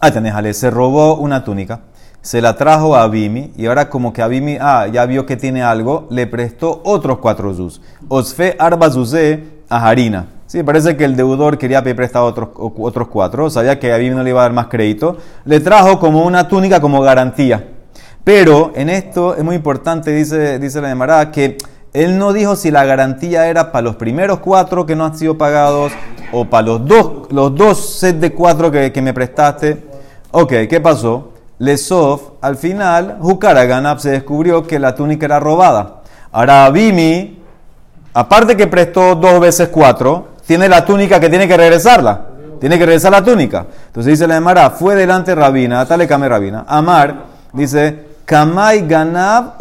Ah, 0.00 0.10
se 0.52 0.70
robó 0.70 1.16
una 1.16 1.42
túnica. 1.44 1.80
se 2.20 2.40
la 2.42 2.56
trajo 2.56 2.96
a 2.96 3.02
Abimi 3.02 3.52
y 3.56 3.66
ahora 3.66 3.88
como 3.88 4.12
que 4.12 4.22
Abimi, 4.22 4.58
ah, 4.60 4.86
ya 4.92 5.06
vio 5.06 5.24
que 5.24 5.36
tiene 5.36 5.62
algo, 5.62 6.06
le 6.10 6.26
prestó 6.26 6.82
otros 6.84 7.18
cuatro 7.18 7.54
zuz. 7.54 7.80
Osfe 8.08 8.56
arba 8.58 8.90
zuzé 8.90 9.44
a 9.68 9.88
Harina. 9.88 10.26
Sí, 10.54 10.62
parece 10.62 10.96
que 10.96 11.04
el 11.04 11.16
deudor 11.16 11.58
quería 11.58 11.82
pedir 11.82 11.96
prestado 11.96 12.26
otros, 12.26 12.50
otros 12.54 13.08
cuatro, 13.08 13.50
sabía 13.50 13.80
que 13.80 13.92
Abimi 13.92 14.14
no 14.14 14.22
le 14.22 14.30
iba 14.30 14.38
a 14.38 14.44
dar 14.44 14.52
más 14.52 14.68
crédito, 14.68 15.16
le 15.44 15.58
trajo 15.58 15.98
como 15.98 16.24
una 16.24 16.46
túnica 16.46 16.80
como 16.80 17.00
garantía. 17.00 17.70
Pero 18.22 18.70
en 18.76 18.88
esto 18.88 19.34
es 19.34 19.42
muy 19.42 19.56
importante, 19.56 20.12
dice, 20.12 20.60
dice 20.60 20.80
la 20.80 20.86
demarada, 20.86 21.32
que 21.32 21.58
él 21.92 22.18
no 22.18 22.32
dijo 22.32 22.54
si 22.54 22.70
la 22.70 22.84
garantía 22.84 23.48
era 23.48 23.72
para 23.72 23.82
los 23.82 23.96
primeros 23.96 24.38
cuatro 24.38 24.86
que 24.86 24.94
no 24.94 25.04
han 25.06 25.18
sido 25.18 25.36
pagados 25.36 25.90
o 26.30 26.44
para 26.44 26.68
los 26.68 26.86
dos, 26.86 27.32
los 27.32 27.52
dos 27.56 27.98
sets 27.98 28.20
de 28.20 28.32
cuatro 28.32 28.70
que, 28.70 28.92
que 28.92 29.02
me 29.02 29.12
prestaste. 29.12 29.84
Ok, 30.30 30.52
¿qué 30.70 30.80
pasó? 30.80 31.32
Lesov, 31.58 32.34
al 32.40 32.54
final, 32.54 33.18
Ganap 33.40 33.98
se 33.98 34.12
descubrió 34.12 34.62
que 34.62 34.78
la 34.78 34.94
túnica 34.94 35.26
era 35.26 35.40
robada. 35.40 36.02
Ahora 36.30 36.64
Abimi, 36.66 37.42
aparte 38.12 38.56
que 38.56 38.68
prestó 38.68 39.16
dos 39.16 39.40
veces 39.40 39.68
cuatro, 39.70 40.33
tiene 40.46 40.68
la 40.68 40.84
túnica 40.84 41.20
que 41.20 41.28
tiene 41.28 41.48
que 41.48 41.56
regresarla. 41.56 42.26
Tiene 42.60 42.78
que 42.78 42.86
regresar 42.86 43.12
la 43.12 43.22
túnica. 43.22 43.66
Entonces 43.86 44.12
dice 44.12 44.26
la 44.26 44.36
Emara, 44.36 44.70
fue 44.70 44.94
delante 44.94 45.34
Rabina, 45.34 45.84
tal 45.86 46.06
Rabina. 46.08 46.64
Amar, 46.66 47.24
dice, 47.52 48.04
Kamai 48.24 48.86
Ganab 48.86 49.54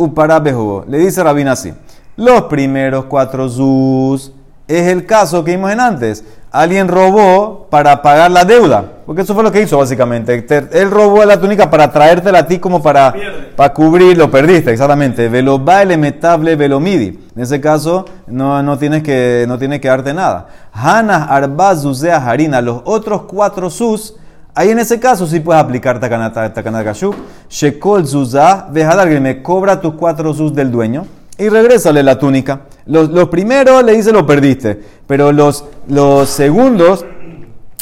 Le 0.88 0.98
dice 0.98 1.24
Rabina 1.24 1.54
así. 1.54 1.74
Los 2.16 2.44
primeros 2.44 3.06
cuatro 3.06 3.50
zuz 3.50 4.32
es 4.68 4.88
el 4.88 5.06
caso 5.06 5.44
que 5.44 5.52
vimos 5.52 5.72
en 5.72 5.80
antes 5.80 6.24
alguien 6.54 6.88
robó 6.88 7.68
para 7.70 8.02
pagar 8.02 8.32
la 8.32 8.46
deuda. 8.46 8.86
Porque 9.06 9.24
eso 9.24 9.34
fue 9.34 9.44
lo 9.44 9.52
que 9.52 9.62
hizo 9.62 9.78
básicamente. 9.78 10.46
Él 10.72 10.92
robó 10.92 11.26
la 11.26 11.38
túnica 11.38 11.70
para 11.70 11.92
traértela 11.92 12.40
a 12.40 12.48
ti 12.48 12.60
como 12.60 12.82
para, 12.82 13.14
para 13.56 13.74
cubrir, 13.74 14.18
lo 14.18 14.30
perdiste, 14.30 14.72
exactamente. 14.72 15.30
Velo 15.30 15.60
baile 15.60 15.98
metable 15.98 16.56
velo 16.56 16.80
midi. 16.80 17.20
En 17.36 17.42
ese 17.42 17.60
caso 17.62 18.06
no, 18.28 18.62
no, 18.64 18.78
tienes 18.78 19.04
que, 19.04 19.46
no 19.48 19.58
tienes 19.58 19.80
que 19.80 19.88
darte 19.88 20.14
nada. 20.14 20.48
Hana 20.72 21.26
arba 21.26 21.72
harina. 21.72 22.62
Los 22.62 22.82
otros 22.86 23.24
cuatro 23.24 23.70
sus, 23.70 24.16
ahí 24.56 24.70
en 24.70 24.80
ese 24.80 25.00
caso 25.00 25.28
sí 25.28 25.40
puedes 25.40 25.62
aplicar 25.62 26.00
takanata 26.00 26.52
kashuk. 26.54 27.16
Shekol 27.50 28.08
zuzah, 28.08 28.70
que 28.74 29.20
me 29.20 29.42
cobra 29.42 29.80
tus 29.80 29.94
cuatro 29.94 30.34
sus 30.34 30.54
del 30.54 30.72
dueño 30.72 31.06
y 31.38 31.50
regrésale 31.50 32.04
la 32.04 32.18
túnica. 32.18 32.62
Los, 32.86 33.30
primeros 33.30 33.84
le 33.84 33.94
dice 33.94 34.12
lo 34.12 34.26
perdiste, 34.26 34.82
pero 35.08 35.32
los, 35.32 35.66
los 35.88 36.30
segundos 36.30 37.06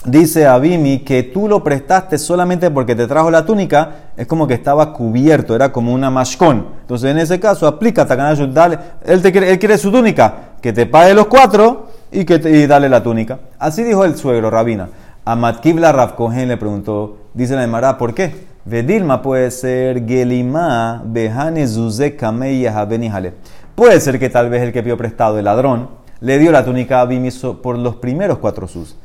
dice 0.05 0.47
Abimi 0.47 0.99
que 0.99 1.23
tú 1.23 1.47
lo 1.47 1.63
prestaste 1.63 2.17
solamente 2.17 2.71
porque 2.71 2.95
te 2.95 3.07
trajo 3.07 3.29
la 3.29 3.45
túnica, 3.45 4.11
es 4.17 4.27
como 4.27 4.47
que 4.47 4.53
estaba 4.53 4.93
cubierto, 4.93 5.55
era 5.55 5.71
como 5.71 5.93
una 5.93 6.09
mashkon. 6.09 6.67
Entonces 6.81 7.11
en 7.11 7.19
ese 7.19 7.39
caso 7.39 7.67
aplica 7.67 8.05
Takanayut, 8.05 8.51
dale, 8.51 8.79
él, 9.05 9.21
te 9.21 9.31
quiere, 9.31 9.51
él 9.51 9.59
quiere 9.59 9.77
su 9.77 9.91
túnica, 9.91 10.35
que 10.61 10.73
te 10.73 10.85
pague 10.85 11.13
los 11.13 11.27
cuatro 11.27 11.89
y 12.11 12.25
que 12.25 12.39
te, 12.39 12.51
y 12.51 12.67
dale 12.67 12.89
la 12.89 13.03
túnica. 13.03 13.39
Así 13.59 13.83
dijo 13.83 14.03
el 14.03 14.15
suegro, 14.15 14.49
Rabina. 14.49 14.89
A 15.23 15.35
Matkibla 15.35 15.91
Rav 15.91 16.15
le 16.31 16.57
preguntó, 16.57 17.17
dice 17.35 17.55
la 17.55 17.63
Emara, 17.63 17.97
¿por 17.97 18.15
qué? 18.15 18.49
Vedilma 18.65 19.21
puede 19.21 19.49
ser 19.51 20.05
Gelima 20.07 21.01
Behane 21.05 21.67
Zuze 21.67 22.17
Puede 23.75 23.99
ser 23.99 24.19
que 24.19 24.29
tal 24.29 24.49
vez 24.49 24.61
el 24.61 24.71
que 24.71 24.83
pidió 24.83 24.97
prestado, 24.97 25.37
el 25.39 25.45
ladrón, 25.45 25.89
le 26.19 26.37
dio 26.37 26.51
la 26.51 26.63
túnica 26.63 26.99
a 26.99 27.01
Abimiso 27.01 27.61
por 27.61 27.77
los 27.77 27.95
primeros 27.95 28.37
cuatro 28.37 28.67
sus. 28.67 28.95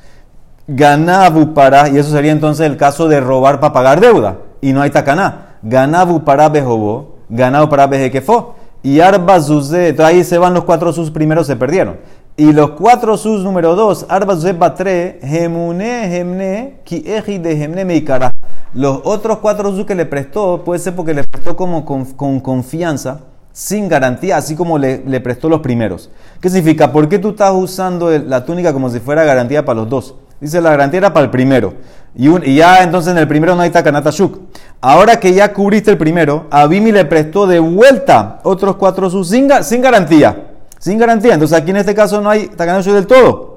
Ganabu 0.69 1.55
para, 1.55 1.89
y 1.89 1.99
eso 1.99 2.11
sería 2.11 2.33
entonces 2.33 2.67
el 2.67 2.77
caso 2.77 3.09
de 3.09 3.21
robar 3.21 3.61
para 3.61 3.73
pagar 3.73 4.01
deuda, 4.01 4.39
y 4.61 4.73
no 4.73 4.83
hay 4.83 4.91
tacaná. 4.91 5.59
Ganabu 5.63 6.25
para 6.25 6.49
Bejobo, 6.49 7.17
ganabu 7.29 7.69
para 7.69 7.87
Bejequefo, 7.87 8.57
y 8.83 9.01
Arba 9.01 9.41
Zuze, 9.41 9.95
ahí 9.99 10.25
se 10.25 10.39
van 10.39 10.55
los 10.55 10.65
cuatro 10.65 10.93
sus 10.93 11.11
primeros, 11.11 11.47
se 11.47 11.57
perdieron. 11.57 11.97
Y 12.37 12.53
los 12.53 12.71
cuatro 12.73 13.17
sus 13.17 13.43
número 13.43 13.75
dos, 13.75 14.07
Arba 14.09 14.35
Zuze 14.35 14.53
Batre, 14.53 15.21
Gemune, 15.23 16.09
Gemne, 16.09 16.81
Ki 16.85 17.01
de 17.01 17.57
Gemne 17.57 17.85
Meikara. 17.85 18.31
Los 18.75 19.01
otros 19.05 19.39
cuatro 19.39 19.71
sus 19.75 19.87
que 19.87 19.95
le 19.95 20.05
prestó, 20.05 20.63
puede 20.65 20.81
ser 20.81 20.95
porque 20.95 21.15
le 21.15 21.25
prestó 21.25 21.57
como 21.57 21.85
con, 21.85 22.41
confianza, 22.41 23.21
sin 23.53 23.89
garantía, 23.89 24.37
así 24.37 24.55
como 24.55 24.79
le, 24.79 25.21
prestó 25.21 25.49
los 25.49 25.61
primeros. 25.61 26.11
¿Qué 26.41 26.51
significa? 26.51 26.93
¿Por 26.93 27.09
qué 27.09 27.19
tú 27.19 27.31
estás 27.31 27.53
usando 27.55 28.11
la 28.11 28.45
túnica 28.45 28.73
como 28.73 28.91
si 28.91 29.01
fuera 29.01 29.25
garantía 29.25 29.65
para 29.65 29.81
los 29.81 29.89
dos? 29.89 30.15
Dice, 30.41 30.61
la 30.61 30.71
garantía 30.71 30.99
era 30.99 31.13
para 31.13 31.25
el 31.25 31.31
primero. 31.31 31.75
Y, 32.15 32.57
ya 32.57 32.83
entonces 32.83 33.13
en 33.13 33.19
el 33.19 33.29
primero 33.29 33.55
no 33.55 33.63
hay 33.63 33.71
takanata 33.71 34.11
shuk. 34.11 34.41
Ahora 34.81 35.21
que 35.21 35.35
ya 35.35 35.53
cubriste 35.53 35.91
el 35.91 35.99
primero, 35.99 36.47
Abimi 36.51 36.93
le 36.93 37.05
prestó 37.05 37.47
de 37.47 37.59
vuelta 37.59 38.41
otros 38.43 38.77
cuatro 38.77 39.11
sus 39.11 39.29
sin, 39.29 39.49
sin 39.63 39.83
garantía. 39.83 40.53
Sin 40.79 40.99
garantía. 40.99 41.35
Entonces 41.35 41.57
aquí 41.59 41.71
en 41.71 41.77
este 41.77 41.95
caso 41.95 42.21
no 42.21 42.31
hay 42.31 42.49
takanata 42.49 42.83
shuk 42.83 42.95
del 42.95 43.07
todo. 43.07 43.57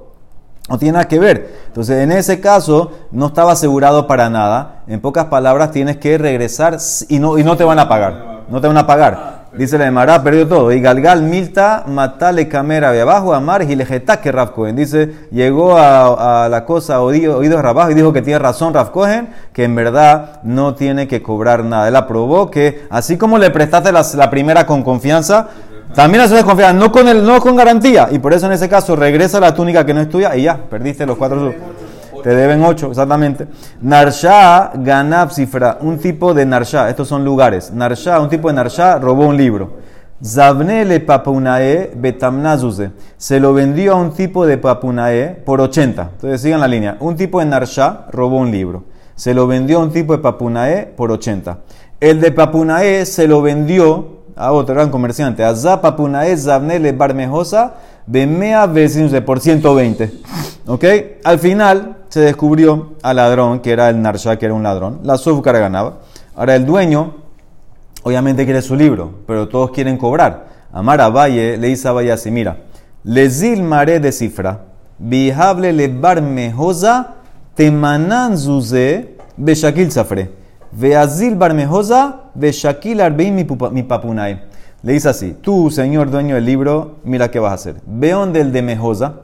No 0.70 0.78
tiene 0.78 0.94
nada 0.94 1.08
que 1.08 1.18
ver. 1.18 1.62
Entonces, 1.66 1.98
en 1.98 2.12
ese 2.12 2.40
caso, 2.40 2.92
no 3.12 3.28
estaba 3.28 3.54
asegurado 3.54 4.06
para 4.06 4.30
nada. 4.30 4.84
En 4.88 5.02
pocas 5.02 5.26
palabras, 5.26 5.72
tienes 5.72 5.98
que 5.98 6.20
regresar 6.20 6.78
y 7.08 7.18
no, 7.18 7.40
y 7.40 7.44
no 7.44 7.58
te 7.58 7.64
van 7.64 7.80
a 7.80 7.90
pagar. 7.90 8.44
No 8.50 8.62
te 8.62 8.68
van 8.68 8.78
a 8.78 8.86
pagar. 8.86 9.39
Dice 9.54 9.80
la 9.80 9.88
Emara, 9.88 10.24
perdió 10.24 10.48
todo. 10.48 10.72
Y 10.72 10.80
Galgal 10.80 11.24
Milta 11.24 11.84
matale 11.88 12.48
camera 12.48 12.92
de 12.92 13.02
abajo, 13.02 13.34
amar 13.34 13.64
y 13.64 13.76
que 13.76 14.32
Rav 14.32 14.52
Cohen. 14.52 14.76
Dice, 14.76 15.28
llegó 15.32 15.76
a, 15.78 16.48
la 16.50 16.66
cosa 16.66 17.02
oído, 17.02 17.38
oídos 17.38 17.62
Rabajo 17.62 17.92
y 17.92 17.96
dijo 17.96 18.14
que 18.14 18.22
tiene 18.22 18.40
razón 18.40 18.74
Rav 18.74 18.92
Cohen, 18.92 19.30
que 19.52 19.64
en 19.64 19.76
verdad 19.76 20.42
no 20.44 20.76
tiene 20.76 21.08
que 21.08 21.24
cobrar 21.24 21.64
nada. 21.64 21.88
Él 21.88 21.96
aprobó 21.96 22.52
que, 22.52 22.86
así 22.90 23.18
como 23.18 23.38
le 23.38 23.50
prestaste 23.50 23.92
la, 23.92 24.06
la 24.16 24.30
primera 24.30 24.66
con 24.66 24.84
confianza, 24.84 25.48
también 25.96 26.24
haces 26.24 26.44
confianza, 26.44 26.74
no 26.74 26.92
con, 26.92 27.08
el, 27.08 27.26
no 27.26 27.40
con 27.40 27.56
garantía. 27.56 28.10
Y 28.12 28.20
por 28.20 28.34
eso 28.34 28.46
en 28.46 28.52
ese 28.52 28.70
caso 28.70 28.96
regresa 28.96 29.40
la 29.40 29.56
túnica 29.56 29.86
que 29.86 29.94
no 29.94 30.02
es 30.02 30.10
tuya 30.10 30.36
y 30.36 30.44
ya, 30.44 30.58
perdiste 30.58 31.06
los 31.06 31.18
cuatro. 31.18 31.54
Te 32.22 32.36
deben 32.36 32.64
ocho, 32.64 32.88
exactamente. 32.88 33.48
Narsha 33.82 34.72
ganab 34.76 35.32
cifra, 35.32 35.78
un 35.82 35.98
tipo 35.98 36.34
de 36.34 36.46
Narsha, 36.46 36.90
estos 36.90 37.08
son 37.08 37.24
lugares. 37.24 37.72
Narsha, 37.72 38.20
un 38.20 38.30
tipo 38.30 38.48
de 38.48 38.56
Narsha, 38.56 39.00
robó 39.00 39.28
un 39.28 39.38
libro. 39.38 39.78
Zabnele 40.24 41.00
papunae 41.00 41.92
betamnazuze. 41.96 42.92
Se 43.18 43.40
lo 43.40 43.54
vendió 43.54 43.94
a 43.94 43.96
un 43.96 44.14
tipo 44.14 44.46
de 44.46 44.58
papunae 44.58 45.42
por 45.46 45.62
80. 45.62 46.10
Entonces 46.16 46.42
sigan 46.42 46.60
la 46.60 46.68
línea. 46.68 46.98
Un 47.00 47.16
tipo 47.16 47.40
de 47.40 47.46
Narsha 47.46 48.06
robó 48.12 48.38
un 48.38 48.52
libro. 48.52 48.84
Se 49.16 49.34
lo 49.34 49.48
vendió 49.48 49.80
a 49.80 49.84
un 49.84 49.92
tipo 49.92 50.14
de 50.14 50.20
papunae 50.20 50.86
por 50.86 51.12
80. 51.12 51.60
El 52.00 52.20
de 52.20 52.32
papunae 52.32 53.06
se 53.06 53.28
lo 53.28 53.42
vendió 53.42 54.20
a 54.40 54.54
otro 54.54 54.74
gran 54.74 54.90
comerciante. 54.90 55.44
Azapa 55.44 55.96
punaez 55.96 56.46
zabnele 56.46 56.94
barmejosa 56.94 57.74
mea 58.08 58.66
vecinos 58.66 59.12
por 59.22 59.40
120. 59.40 60.12
¿Ok? 60.66 60.86
Al 61.24 61.40
final 61.40 61.98
se 62.10 62.20
descubrió 62.22 62.94
al 63.02 63.16
ladrón, 63.16 63.60
que 63.60 63.72
era 63.72 63.90
el 63.90 64.02
Narsha, 64.02 64.38
que 64.38 64.46
era 64.46 64.54
un 64.54 64.64
ladrón. 64.64 65.00
La 65.04 65.14
azúcar 65.14 65.58
ganaba. 65.58 66.00
Ahora 66.36 66.56
el 66.56 66.66
dueño, 66.66 67.16
obviamente 68.04 68.46
quiere 68.46 68.62
su 68.62 68.76
libro, 68.76 69.12
pero 69.26 69.48
todos 69.48 69.72
quieren 69.72 69.98
cobrar. 69.98 70.48
Amar 70.72 71.02
a 71.02 71.10
Valle 71.10 71.58
le 71.58 71.68
dice 71.68 71.88
a 71.88 71.92
Valle 71.92 72.12
así: 72.12 72.32
Mira, 72.32 72.58
lezil 73.04 73.64
mare 73.64 74.00
de 74.00 74.12
cifra, 74.12 74.66
bijable 74.98 75.72
le 75.72 75.88
barmejosa, 75.88 77.16
temanan 77.56 78.38
zuze, 78.38 79.16
beshakil 79.38 79.92
zafre. 79.92 80.40
Veazil 80.72 81.36
barmejosa, 81.36 82.32
Shakil 82.40 83.02
Arbein 83.02 83.36
mi 83.36 83.84
papunay. 83.84 84.44
Le 84.84 84.94
dice 84.94 85.10
así, 85.10 85.36
tú, 85.42 85.70
señor 85.72 86.10
dueño 86.10 86.36
del 86.36 86.46
libro, 86.46 86.98
mira 87.04 87.30
qué 87.32 87.40
vas 87.40 87.52
a 87.52 87.56
hacer. 87.56 87.76
Ve 87.86 88.12
donde 88.12 88.40
el 88.40 88.52
de 88.52 88.62
Mejosa, 88.62 89.22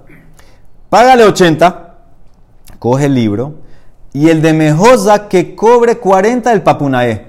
págale 0.90 1.24
80, 1.24 1.85
coge 2.86 3.06
el 3.06 3.16
libro, 3.16 3.56
y 4.14 4.30
el 4.30 4.44
de 4.44 4.54
Mejosa 4.54 5.28
que 5.28 5.56
cobre 5.56 5.98
40 5.98 6.54
el 6.54 6.62
papunae. 6.62 7.26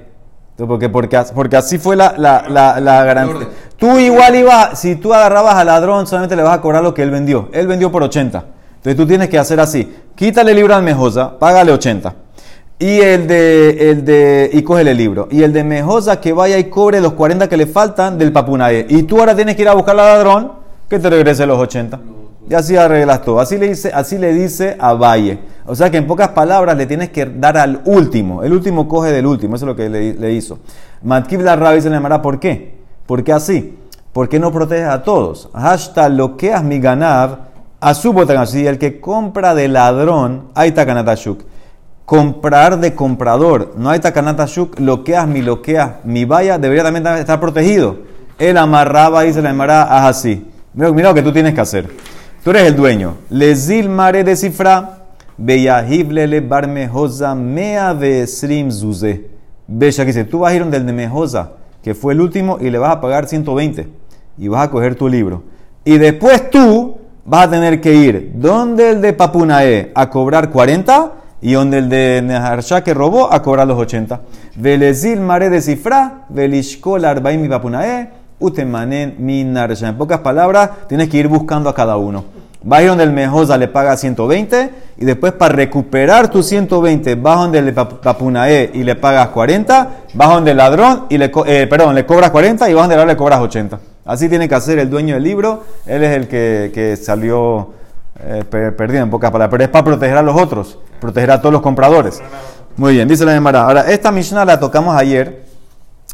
Porque, 0.55 0.91
porque, 0.91 1.19
porque 1.35 1.57
así 1.57 1.79
fue 1.79 1.97
la, 1.97 2.13
la, 2.19 2.45
la, 2.79 3.05
garantía. 3.05 3.49
Tú 3.79 3.99
igual 3.99 4.37
ibas, 4.37 4.79
si 4.79 4.97
tú 4.97 5.15
agarrabas 5.15 5.55
al 5.55 5.69
ladrón, 5.69 6.07
solamente 6.07 6.37
le 6.37 6.43
vas 6.43 6.59
a 6.59 6.61
cobrar 6.61 6.83
lo 6.83 6.93
que 6.93 7.03
él 7.03 7.11
vendió. 7.11 7.49
Él 7.55 7.67
vendió 7.67 7.91
por 7.91 8.03
80. 8.03 8.45
Entonces 8.77 8.97
tú 8.97 9.07
tienes 9.07 9.31
que 9.31 9.39
hacer 9.39 9.59
así. 9.59 9.91
Quítale 10.15 10.51
el 10.51 10.59
libro 10.59 10.75
al 10.75 10.83
Mejosa, 10.83 11.39
págale 11.39 11.73
80 11.73 12.15
y 12.79 13.01
el 13.01 13.27
de, 13.27 13.91
el 13.91 14.05
de, 14.05 14.51
y 14.53 14.61
cógele 14.61 14.91
el 14.91 14.99
libro. 14.99 15.27
Y 15.31 15.43
el 15.43 15.55
de 15.55 15.65
Mejosa 15.65 16.21
que 16.21 16.35
vaya 16.35 16.59
y 16.59 16.65
cobre 16.65 17.01
los 17.01 17.15
40 17.15 17.49
que 17.49 17.57
le 17.57 17.65
faltan 17.65 18.19
del 18.19 18.31
Papunae. 18.31 18.85
Y 18.91 19.05
tú 19.05 19.21
ahora 19.21 19.35
tienes 19.35 19.57
que 19.57 19.63
ir 19.63 19.69
a 19.71 19.75
buscar 19.75 19.99
al 19.99 20.05
ladrón 20.05 20.53
que 20.87 20.99
te 20.99 21.09
regrese 21.09 21.47
los 21.47 21.59
80. 21.59 21.99
Y 22.49 22.55
así 22.55 22.77
arreglas 22.77 23.23
todo. 23.23 23.41
Así 23.41 23.59
le 23.59 23.69
dice, 23.69 23.91
así 23.93 24.19
le 24.19 24.33
dice 24.33 24.77
a 24.79 24.95
Valle. 24.95 25.39
O 25.67 25.75
sea 25.75 25.91
que 25.91 25.97
en 25.97 26.07
pocas 26.07 26.29
palabras 26.29 26.77
le 26.77 26.87
tienes 26.87 27.11
que 27.11 27.27
dar 27.27 27.59
al 27.59 27.83
último. 27.85 28.43
El 28.43 28.53
último 28.53 28.89
coge 28.89 29.11
del 29.11 29.27
último. 29.27 29.57
Eso 29.57 29.65
es 29.65 29.69
lo 29.69 29.77
que 29.77 29.89
le, 29.89 30.33
hizo. 30.33 30.59
Matkib 31.03 31.41
la 31.41 31.57
Rabbi 31.57 31.81
se 31.81 31.89
le 31.89 31.97
llamará 31.97 32.23
¿por 32.23 32.39
qué? 32.39 32.77
¿Por 33.07 33.25
qué 33.25 33.33
así? 33.33 33.79
¿Por 34.13 34.29
qué 34.29 34.39
no 34.39 34.53
proteges 34.53 34.89
a 34.89 35.03
todos? 35.03 35.51
Hashtag 35.55 36.13
lo 36.13 36.37
que 36.37 36.53
has 36.53 36.63
mi 36.63 36.79
ganar 36.79 37.47
a 37.81 37.95
su 37.95 38.19
así 38.39 38.67
el 38.67 38.79
que 38.79 39.01
compra 39.01 39.55
de 39.55 39.69
ladrón, 39.69 40.49
ahí 40.55 40.69
está 40.69 40.87
Kanatashuk 40.87 41.45
comprar 42.07 42.79
de 42.79 42.95
comprador. 42.95 43.75
No 43.77 43.91
hay 43.91 43.99
takanata 43.99 44.47
shuk, 44.47 44.79
loqueas 44.79 45.27
mi 45.27 45.43
loqueas 45.43 46.05
mi 46.05 46.25
vaya, 46.25 46.57
debería 46.57 46.85
también 46.85 47.07
estar 47.19 47.39
protegido. 47.39 47.99
Él 48.39 48.57
amarraba 48.57 49.27
y 49.27 49.33
se 49.35 49.43
le 49.43 49.49
haz 49.49 50.07
así. 50.07 50.47
Mira, 50.73 50.93
mira 50.93 51.09
lo 51.11 51.15
que 51.15 51.23
tú 51.23 51.33
tienes 51.33 51.53
que 51.53 51.61
hacer. 51.61 51.91
Tú 52.47 52.51
eres 52.51 52.69
el 52.69 52.77
dueño. 52.77 53.17
Lezil 53.29 53.89
mare 53.89 54.23
de 54.23 54.37
cifra, 54.37 55.01
le 55.37 56.41
bar 56.43 56.69
mejosa 56.69 57.35
mea 57.35 57.93
slim 58.25 58.71
zuze. 58.71 59.31
Que 59.67 60.05
dice, 60.05 60.23
tú 60.23 60.39
vas 60.39 60.53
a 60.53 60.55
ir 60.55 60.63
donde 60.63 60.77
el 60.77 60.87
de 60.87 60.93
mejosa, 60.93 61.55
que 61.83 61.97
fue 61.97 62.13
el 62.13 62.21
último, 62.21 62.59
y 62.61 62.71
le 62.71 62.79
vas 62.79 62.93
a 62.93 63.01
pagar 63.01 63.27
120. 63.27 63.89
Y 64.39 64.47
vas 64.47 64.65
a 64.65 64.71
coger 64.71 64.95
tu 64.95 65.09
libro. 65.09 65.43
Y 65.85 65.99
después 65.99 66.49
tú 66.49 66.99
vas 67.25 67.49
a 67.49 67.51
tener 67.51 67.81
que 67.81 67.93
ir 67.93 68.31
donde 68.37 68.91
el 68.91 69.01
de 69.01 69.13
Papunae 69.13 69.91
a 69.93 70.09
cobrar 70.09 70.53
40 70.53 71.15
y 71.41 71.55
donde 71.55 71.79
el 71.79 71.89
de 71.89 72.23
Neharsha 72.23 72.85
que 72.85 72.95
robó 72.95 73.33
a 73.33 73.43
cobrar 73.43 73.67
los 73.67 73.77
80. 73.77 74.21
Velezil 74.55 75.19
mare 75.21 75.51
de 75.51 75.61
cifra, 75.61 76.27
velishkol 76.29 77.07
arbaim 77.07 77.41
mi 77.41 77.49
Papunae, 77.49 78.11
utemanen 78.39 79.17
mi 79.19 79.45
Narsha. 79.45 79.89
En 79.89 79.97
pocas 79.97 80.21
palabras, 80.21 80.71
tienes 80.89 81.09
que 81.09 81.19
ir 81.19 81.29
buscando 81.29 81.69
a 81.69 81.75
cada 81.75 81.97
uno. 81.97 82.25
Vas 82.63 82.85
donde 82.85 83.05
el 83.05 83.13
Mejosa 83.13 83.57
le 83.57 83.69
paga 83.69 83.97
120 83.97 84.71
y 84.99 85.05
después 85.05 85.33
para 85.33 85.55
recuperar 85.55 86.29
tus 86.29 86.47
120 86.47 87.15
vas 87.15 87.39
donde 87.39 87.59
el 87.61 87.73
Papunae 87.73 88.71
y 88.75 88.83
le 88.83 88.97
pagas 88.97 89.29
40, 89.29 89.91
vas 90.15 90.29
donde 90.29 90.51
el 90.51 90.57
ladrón 90.57 91.05
y 91.09 91.17
le, 91.17 91.31
eh, 91.47 91.67
perdón, 91.69 91.95
le 91.95 92.05
cobras 92.05 92.31
40 92.31 92.69
y 92.69 92.75
vas 92.75 92.83
donde 92.83 92.95
el 92.95 92.99
ladrón 92.99 93.15
le 93.15 93.17
cobras 93.17 93.41
80. 93.41 93.79
Así 94.05 94.29
tiene 94.29 94.49
que 94.49 94.55
hacer 94.57 94.81
el 94.81 94.91
dueño 94.91 95.15
del 95.15 95.23
libro, 95.23 95.63
él 95.87 96.03
es 96.03 96.17
el 96.17 96.27
que, 96.27 96.73
que 96.75 96.97
salió 96.97 97.73
eh, 98.19 98.45
perdido 98.45 99.03
en 99.03 99.11
pocas 99.11 99.31
palabras, 99.31 99.51
pero 99.51 99.65
es 99.65 99.71
para 99.71 99.85
proteger 99.85 100.17
a 100.17 100.23
los 100.23 100.41
otros, 100.41 100.79
proteger 101.01 101.31
a 101.31 101.41
todos 101.41 101.53
los 101.53 101.63
compradores. 101.63 102.21
Muy 102.77 102.95
bien, 102.95 103.07
dice 103.07 103.25
la 103.25 103.33
Gemara. 103.33 103.63
Ahora, 103.63 103.83
esta 103.91 104.11
Mishnah 104.11 104.45
la 104.45 104.59
tocamos 104.59 104.97
ayer, 104.97 105.46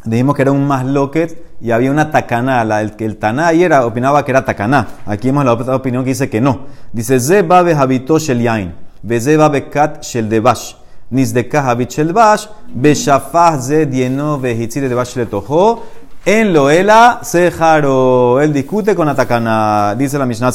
dijimos 0.04 0.34
que 0.34 0.42
era 0.42 0.52
un 0.52 0.66
masloquet 0.66 1.44
y 1.60 1.70
había 1.70 1.90
una 1.90 2.10
tacaná. 2.10 2.62
el, 2.80 2.94
el 2.98 3.16
taná 3.16 3.48
ayer 3.48 3.72
opinaba 3.74 4.24
que 4.24 4.30
era 4.32 4.44
tacaná. 4.44 4.88
Aquí 5.06 5.28
hemos 5.28 5.44
la 5.44 5.52
otra 5.52 5.76
opinión 5.76 6.04
que 6.04 6.10
dice 6.10 6.28
que 6.28 6.40
no. 6.40 6.66
Dice, 6.92 7.20
Ze 7.20 7.42
babe 7.42 7.74
habito 7.74 8.18
shel 8.18 8.40
yain, 8.40 8.74
ze 9.20 9.36
babe 9.36 9.68
kat 9.68 10.02
shel 10.02 10.28
devash. 10.28 10.76
Nizdeka 11.10 11.62
habit 11.62 11.90
shel 11.90 12.12
bash, 12.12 12.46
beshafah 12.74 13.60
ze 13.60 13.86
dieno 13.86 14.38
vehitzire 14.38 14.88
devash 14.88 15.16
letojo. 15.16 15.82
En 16.24 16.52
Loela 16.52 17.18
Sejaro. 17.22 18.40
Él 18.40 18.52
discute 18.52 18.94
con 18.94 19.08
Atacana. 19.08 19.96
Dice 19.98 20.18
la 20.18 20.24
Mishnah. 20.24 20.52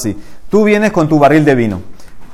Tú 0.50 0.64
vienes 0.64 0.92
con 0.92 1.10
tu 1.10 1.20
barril 1.20 1.44
de 1.44 1.56
vino. 1.56 1.82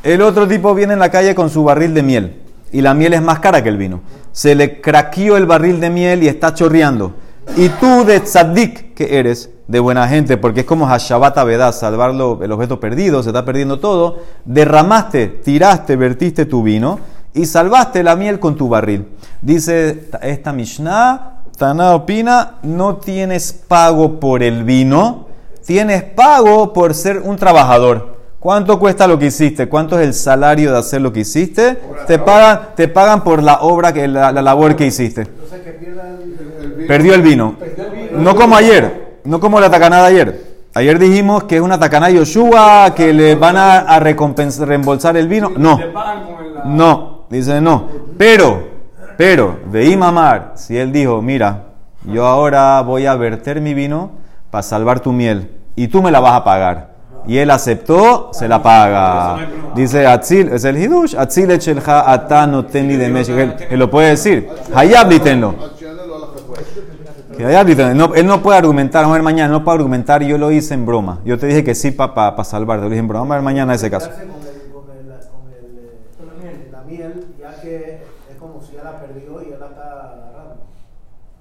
El 0.04 0.22
otro 0.22 0.48
tipo 0.48 0.76
viene 0.76 0.94
en 0.94 1.00
la 1.00 1.10
calle 1.10 1.34
con 1.34 1.50
su 1.50 1.64
barril 1.64 1.94
de 1.94 2.04
miel. 2.04 2.43
Y 2.74 2.82
la 2.82 2.94
miel 2.94 3.14
es 3.14 3.22
más 3.22 3.40
cara 3.40 3.64
que 3.64 3.70
el 3.70 3.78
vino. 3.78 4.02
Se 4.34 4.56
le 4.56 4.82
craqueó 4.82 5.38
el 5.38 5.46
barril 5.46 5.80
de 5.80 5.90
miel 5.90 6.24
y 6.24 6.28
está 6.28 6.54
chorreando. 6.54 7.14
Y 7.56 7.70
tú 7.70 8.04
de 8.04 8.20
tzadik 8.20 8.94
que 8.94 9.20
eres, 9.20 9.50
de 9.68 9.80
buena 9.80 10.08
gente, 10.08 10.38
porque 10.38 10.62
es 10.62 10.66
como 10.66 10.88
Hashabat 10.88 11.38
Avedá, 11.38 11.72
salvar 11.72 12.12
el 12.12 12.52
objeto 12.52 12.80
perdido, 12.80 13.24
se 13.24 13.30
está 13.30 13.46
perdiendo 13.46 13.80
todo, 13.80 14.20
derramaste, 14.46 15.28
tiraste, 15.28 15.96
vertiste 15.96 16.46
tu 16.46 16.64
vino 16.64 17.00
y 17.34 17.46
salvaste 17.46 18.04
la 18.04 18.16
miel 18.16 18.40
con 18.40 18.56
tu 18.56 18.70
barril. 18.70 19.08
Dice 19.42 20.10
esta 20.22 20.52
Mishnah, 20.52 21.44
Taná 21.58 21.94
opina, 21.94 22.56
no 22.64 22.98
tienes 22.98 23.54
pago 23.54 24.20
por 24.20 24.42
el 24.42 24.64
vino, 24.64 25.28
tienes 25.66 26.04
pago 26.04 26.74
por 26.74 26.94
ser 26.94 27.20
un 27.20 27.38
trabajador. 27.38 28.18
¿Cuánto 28.44 28.78
cuesta 28.78 29.08
lo 29.08 29.18
que 29.18 29.28
hiciste? 29.28 29.70
¿Cuánto 29.70 29.98
es 29.98 30.06
el 30.06 30.14
salario 30.14 30.74
de 30.74 30.78
hacer 30.78 31.00
lo 31.02 31.14
que 31.14 31.22
hiciste? 31.22 31.80
Te 32.06 32.20
pagan, 32.20 32.76
te 32.76 32.90
pagan 32.90 33.24
por 33.24 33.42
la 33.42 33.62
obra, 33.62 33.94
que 33.94 34.06
la, 34.06 34.34
labor 34.34 34.76
que 34.76 34.86
hiciste. 34.86 35.26
Perdió 36.86 37.16
el 37.16 37.22
vino. 37.22 37.56
No 38.12 38.36
como 38.36 38.58
ayer, 38.58 39.20
no 39.24 39.40
como 39.40 39.62
la 39.62 39.70
tacanada 39.70 40.08
ayer. 40.08 40.54
Ayer 40.74 41.00
dijimos 41.00 41.46
que 41.46 41.56
es 41.56 41.62
una 41.62 41.80
tacaná 41.80 42.10
Yoshua, 42.10 42.94
que 42.94 43.14
le 43.14 43.36
van 43.36 43.56
a, 43.56 43.98
recompensar, 44.00 44.68
reembolsar 44.68 45.16
el 45.16 45.30
vino. 45.30 45.50
No, 45.56 45.80
no, 46.66 47.26
dice 47.30 47.62
no. 47.62 47.88
Pero 48.18 48.74
pero, 49.18 49.60
de 49.72 49.96
mamar, 49.96 50.54
si 50.56 50.78
él 50.78 50.92
dijo, 50.92 51.22
mira, 51.22 51.68
yo 52.04 52.26
ahora 52.26 52.82
voy 52.82 53.06
a 53.06 53.16
verter 53.16 53.62
mi 53.62 53.74
vino 53.74 54.12
para 54.50 54.64
salvar 54.64 55.00
tu 55.00 55.12
miel 55.12 55.52
y 55.76 55.88
tú 55.88 56.02
me 56.02 56.12
la 56.12 56.20
vas 56.20 56.34
a 56.34 56.44
pagar. 56.44 56.93
Y 57.26 57.38
él 57.38 57.52
aceptó, 57.52 58.30
se 58.34 58.48
la 58.48 58.62
paga. 58.62 59.48
Dice 59.76 60.06
Atzil, 60.06 60.50
es 60.50 60.66
el 60.66 60.78
Hidush, 60.78 61.16
Atzil 61.16 61.52
echelja 61.52 62.12
atano 62.12 62.66
tenli 62.66 62.98
de 62.98 63.08
Él 63.70 63.80
lo 63.80 63.90
puede 63.90 64.10
decir. 64.10 64.50
Hayab 64.74 65.10
dítenlo. 65.10 65.56
No, 67.96 68.14
él 68.14 68.28
no 68.28 68.42
puede 68.42 68.58
argumentar, 68.58 69.02
vamos 69.02 69.16
a 69.16 69.18
ver 69.18 69.24
mañana, 69.24 69.52
no 69.52 69.64
puede 69.64 69.78
argumentar, 69.78 70.22
yo 70.24 70.38
lo 70.38 70.52
hice 70.52 70.74
en 70.74 70.86
broma. 70.86 71.20
Yo 71.26 71.38
te 71.40 71.48
dije 71.48 71.64
que 71.64 71.74
sí 71.76 71.92
para 71.92 72.14
pa, 72.14 72.36
pa 72.36 72.44
salvarte, 72.44 72.84
lo 72.84 72.90
dije 72.90 73.00
en 73.00 73.08
broma. 73.08 73.22
Vamos 73.22 73.34
a 73.34 73.36
ver 73.38 73.44
mañana 73.44 73.74
ese 73.74 73.90
caso. 73.90 74.10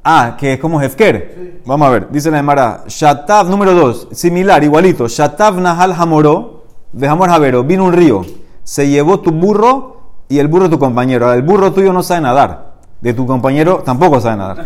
Ah, 0.04 0.36
que 0.38 0.54
es 0.54 0.58
como 0.58 0.80
Hefker. 0.80 1.60
Vamos 1.64 1.86
a 1.86 1.90
ver, 1.90 2.08
dice 2.10 2.30
la 2.30 2.38
Emara. 2.38 2.84
Shatav 2.88 3.48
número 3.48 3.72
2, 3.74 4.08
similar, 4.12 4.62
igualito. 4.64 5.06
Shatav 5.06 5.60
Nahal 5.60 5.92
Hamoró, 5.92 6.64
dejamos 6.92 7.28
Javero, 7.28 7.62
vino 7.62 7.84
un 7.84 7.92
río, 7.92 8.22
se 8.64 8.88
llevó 8.88 9.20
tu 9.20 9.30
burro 9.30 10.00
y 10.28 10.38
el 10.38 10.48
burro 10.48 10.68
tu 10.68 10.78
compañero. 10.78 11.32
El 11.32 11.42
burro 11.42 11.72
tuyo 11.72 11.92
no 11.92 12.02
sabe 12.02 12.22
nadar. 12.22 12.72
De 13.00 13.14
tu 13.14 13.26
compañero 13.26 13.82
tampoco 13.84 14.20
sabe 14.20 14.36
nadar. 14.36 14.64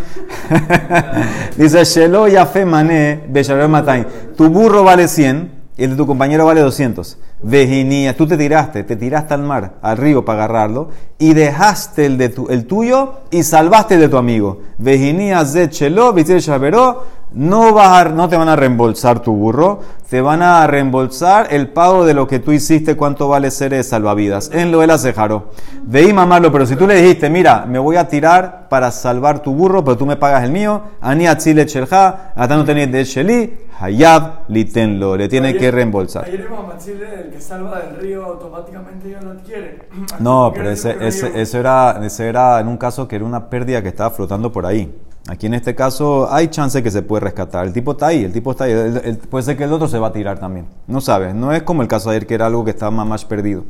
dice 1.56 1.84
Shelo 1.84 2.28
Yafe 2.28 2.64
Mané, 2.64 3.24
Matain. 3.68 4.06
Tu 4.36 4.48
burro 4.48 4.84
vale 4.84 5.08
100 5.08 5.55
el 5.76 5.90
de 5.90 5.96
tu 5.96 6.06
compañero 6.06 6.46
vale 6.46 6.60
200. 6.60 7.18
Vejinía, 7.42 8.16
tú 8.16 8.26
te 8.26 8.38
tiraste, 8.38 8.82
te 8.82 8.96
tiraste 8.96 9.34
al 9.34 9.42
mar, 9.42 9.74
al 9.82 9.98
río 9.98 10.24
para 10.24 10.44
agarrarlo 10.44 10.88
y 11.18 11.34
dejaste 11.34 12.06
el, 12.06 12.16
de 12.16 12.30
tu, 12.30 12.48
el 12.48 12.66
tuyo 12.66 13.20
y 13.30 13.42
salvaste 13.42 13.94
el 13.94 14.00
de 14.00 14.08
tu 14.08 14.16
amigo. 14.16 14.62
Vejinía 14.78 15.44
Zechelo, 15.44 16.12
Vitir 16.14 16.38
Shaveró, 16.38 17.04
no, 17.32 17.72
vas 17.74 18.12
no 18.12 18.28
te 18.28 18.36
van 18.36 18.48
a 18.48 18.56
reembolsar 18.56 19.20
tu 19.20 19.32
burro, 19.32 19.80
te 20.08 20.20
van 20.20 20.42
a 20.42 20.66
reembolsar 20.66 21.48
el 21.50 21.68
pago 21.68 22.04
de 22.06 22.14
lo 22.14 22.26
que 22.26 22.38
tú 22.38 22.52
hiciste, 22.52 22.96
cuánto 22.96 23.28
vale 23.28 23.50
ser 23.50 23.72
de 23.72 23.82
salvavidas. 23.82 24.50
En 24.52 24.70
lo 24.70 24.80
de 24.80 24.86
la 24.86 24.96
cejaro. 24.96 25.50
Veí 25.82 26.12
mamarlo, 26.12 26.52
pero 26.52 26.66
si 26.66 26.76
tú 26.76 26.86
le 26.86 26.94
dijiste, 26.94 27.28
mira, 27.28 27.66
me 27.66 27.78
voy 27.78 27.96
a 27.96 28.08
tirar 28.08 28.68
para 28.68 28.90
salvar 28.90 29.40
tu 29.40 29.52
burro, 29.52 29.84
pero 29.84 29.96
tú 29.96 30.06
me 30.06 30.16
pagas 30.16 30.44
el 30.44 30.52
mío, 30.52 30.82
ani 31.00 31.26
atzile 31.26 31.66
chelja, 31.66 32.32
hasta 32.34 32.56
no 32.56 32.64
tenés 32.64 32.90
de 32.92 33.04
sheli, 33.04 33.58
hayab 33.80 34.48
litenlo, 34.48 35.16
le 35.16 35.28
tiene 35.28 35.56
que 35.56 35.70
reembolsar. 35.70 36.24
Ayer 36.24 36.46
el 37.24 37.30
que 37.30 37.40
salva 37.40 37.80
del 37.80 37.96
río 37.96 38.24
automáticamente 38.24 39.10
ya 39.10 39.20
no 39.24 39.30
adquiere. 39.30 39.88
No, 40.20 40.52
pero 40.54 40.70
ese, 40.70 40.96
ese, 41.00 41.40
eso 41.40 41.58
era, 41.58 41.98
ese 42.02 42.28
era 42.28 42.60
en 42.60 42.68
un 42.68 42.76
caso 42.76 43.08
que 43.08 43.16
era 43.16 43.24
una 43.24 43.48
pérdida 43.48 43.82
que 43.82 43.88
estaba 43.88 44.10
flotando 44.10 44.52
por 44.52 44.66
ahí. 44.66 44.92
Aquí 45.28 45.46
en 45.46 45.54
este 45.54 45.74
caso 45.74 46.32
hay 46.32 46.48
chance 46.48 46.82
que 46.82 46.90
se 46.90 47.02
puede 47.02 47.24
rescatar. 47.24 47.66
El 47.66 47.72
tipo 47.72 47.92
está 47.92 48.08
ahí, 48.08 48.24
el 48.24 48.32
tipo 48.32 48.52
está 48.52 48.64
ahí. 48.64 49.18
puede 49.28 49.44
ser 49.44 49.56
que 49.56 49.64
el 49.64 49.72
otro 49.72 49.88
se 49.88 49.98
va 49.98 50.08
a 50.08 50.12
tirar 50.12 50.38
también. 50.38 50.66
No 50.86 51.00
sabes, 51.00 51.34
no 51.34 51.52
es 51.52 51.62
como 51.64 51.82
el 51.82 51.88
caso 51.88 52.10
de 52.10 52.16
ayer 52.16 52.26
que 52.28 52.34
era 52.34 52.46
algo 52.46 52.64
que 52.64 52.70
estaba 52.70 53.04
más, 53.04 53.24
perdido. 53.24 53.64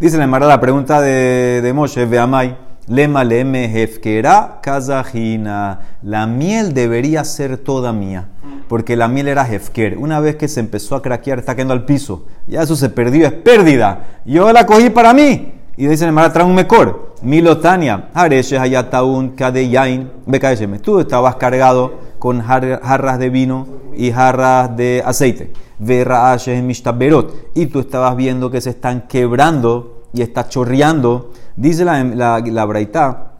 Dice 0.00 0.16
la 0.16 0.26
la 0.26 0.60
pregunta 0.60 1.00
de, 1.02 1.60
de 1.62 1.72
Moshe, 1.72 2.18
Amai. 2.18 2.56
Lema 2.88 3.22
leme 3.22 3.68
jefkera 3.68 4.58
kazajina. 4.60 5.80
La 6.02 6.26
miel 6.26 6.74
debería 6.74 7.24
ser 7.24 7.58
toda 7.58 7.92
mía, 7.92 8.28
porque 8.68 8.96
la 8.96 9.06
miel 9.06 9.28
era 9.28 9.44
jefker. 9.44 9.96
Una 9.98 10.18
vez 10.18 10.34
que 10.34 10.48
se 10.48 10.58
empezó 10.58 10.96
a 10.96 11.02
craquear, 11.02 11.38
está 11.38 11.54
cayendo 11.54 11.74
al 11.74 11.84
piso. 11.84 12.26
Ya 12.48 12.62
eso 12.62 12.74
se 12.74 12.88
perdió, 12.88 13.26
es 13.26 13.32
pérdida. 13.32 14.20
Yo 14.24 14.52
la 14.52 14.66
cogí 14.66 14.90
para 14.90 15.14
mí. 15.14 15.61
Y 15.76 15.86
dice 15.86 16.06
el 16.06 16.14
trae 16.32 16.44
un 16.44 16.54
mejor. 16.54 17.14
Milotania, 17.22 18.10
Hareshe 18.12 18.58
Hayataun 18.58 19.30
Kadeyain 19.30 20.10
Bekayesheme. 20.26 20.78
Tú 20.80 21.00
estabas 21.00 21.36
cargado 21.36 21.94
con 22.18 22.40
jarras 22.42 23.18
de 23.18 23.30
vino 23.30 23.66
y 23.96 24.10
jarras 24.10 24.76
de 24.76 25.02
aceite. 25.04 25.52
Verraashes 25.78 26.62
Mishtaberot. 26.62 27.50
Y 27.54 27.66
tú 27.66 27.80
estabas 27.80 28.16
viendo 28.16 28.50
que 28.50 28.60
se 28.60 28.70
están 28.70 29.08
quebrando 29.08 30.02
y 30.12 30.22
está 30.22 30.48
chorreando. 30.48 31.30
Dice 31.56 31.84
la, 31.84 32.04
la, 32.04 32.40
la 32.40 32.64
Braitá. 32.64 33.31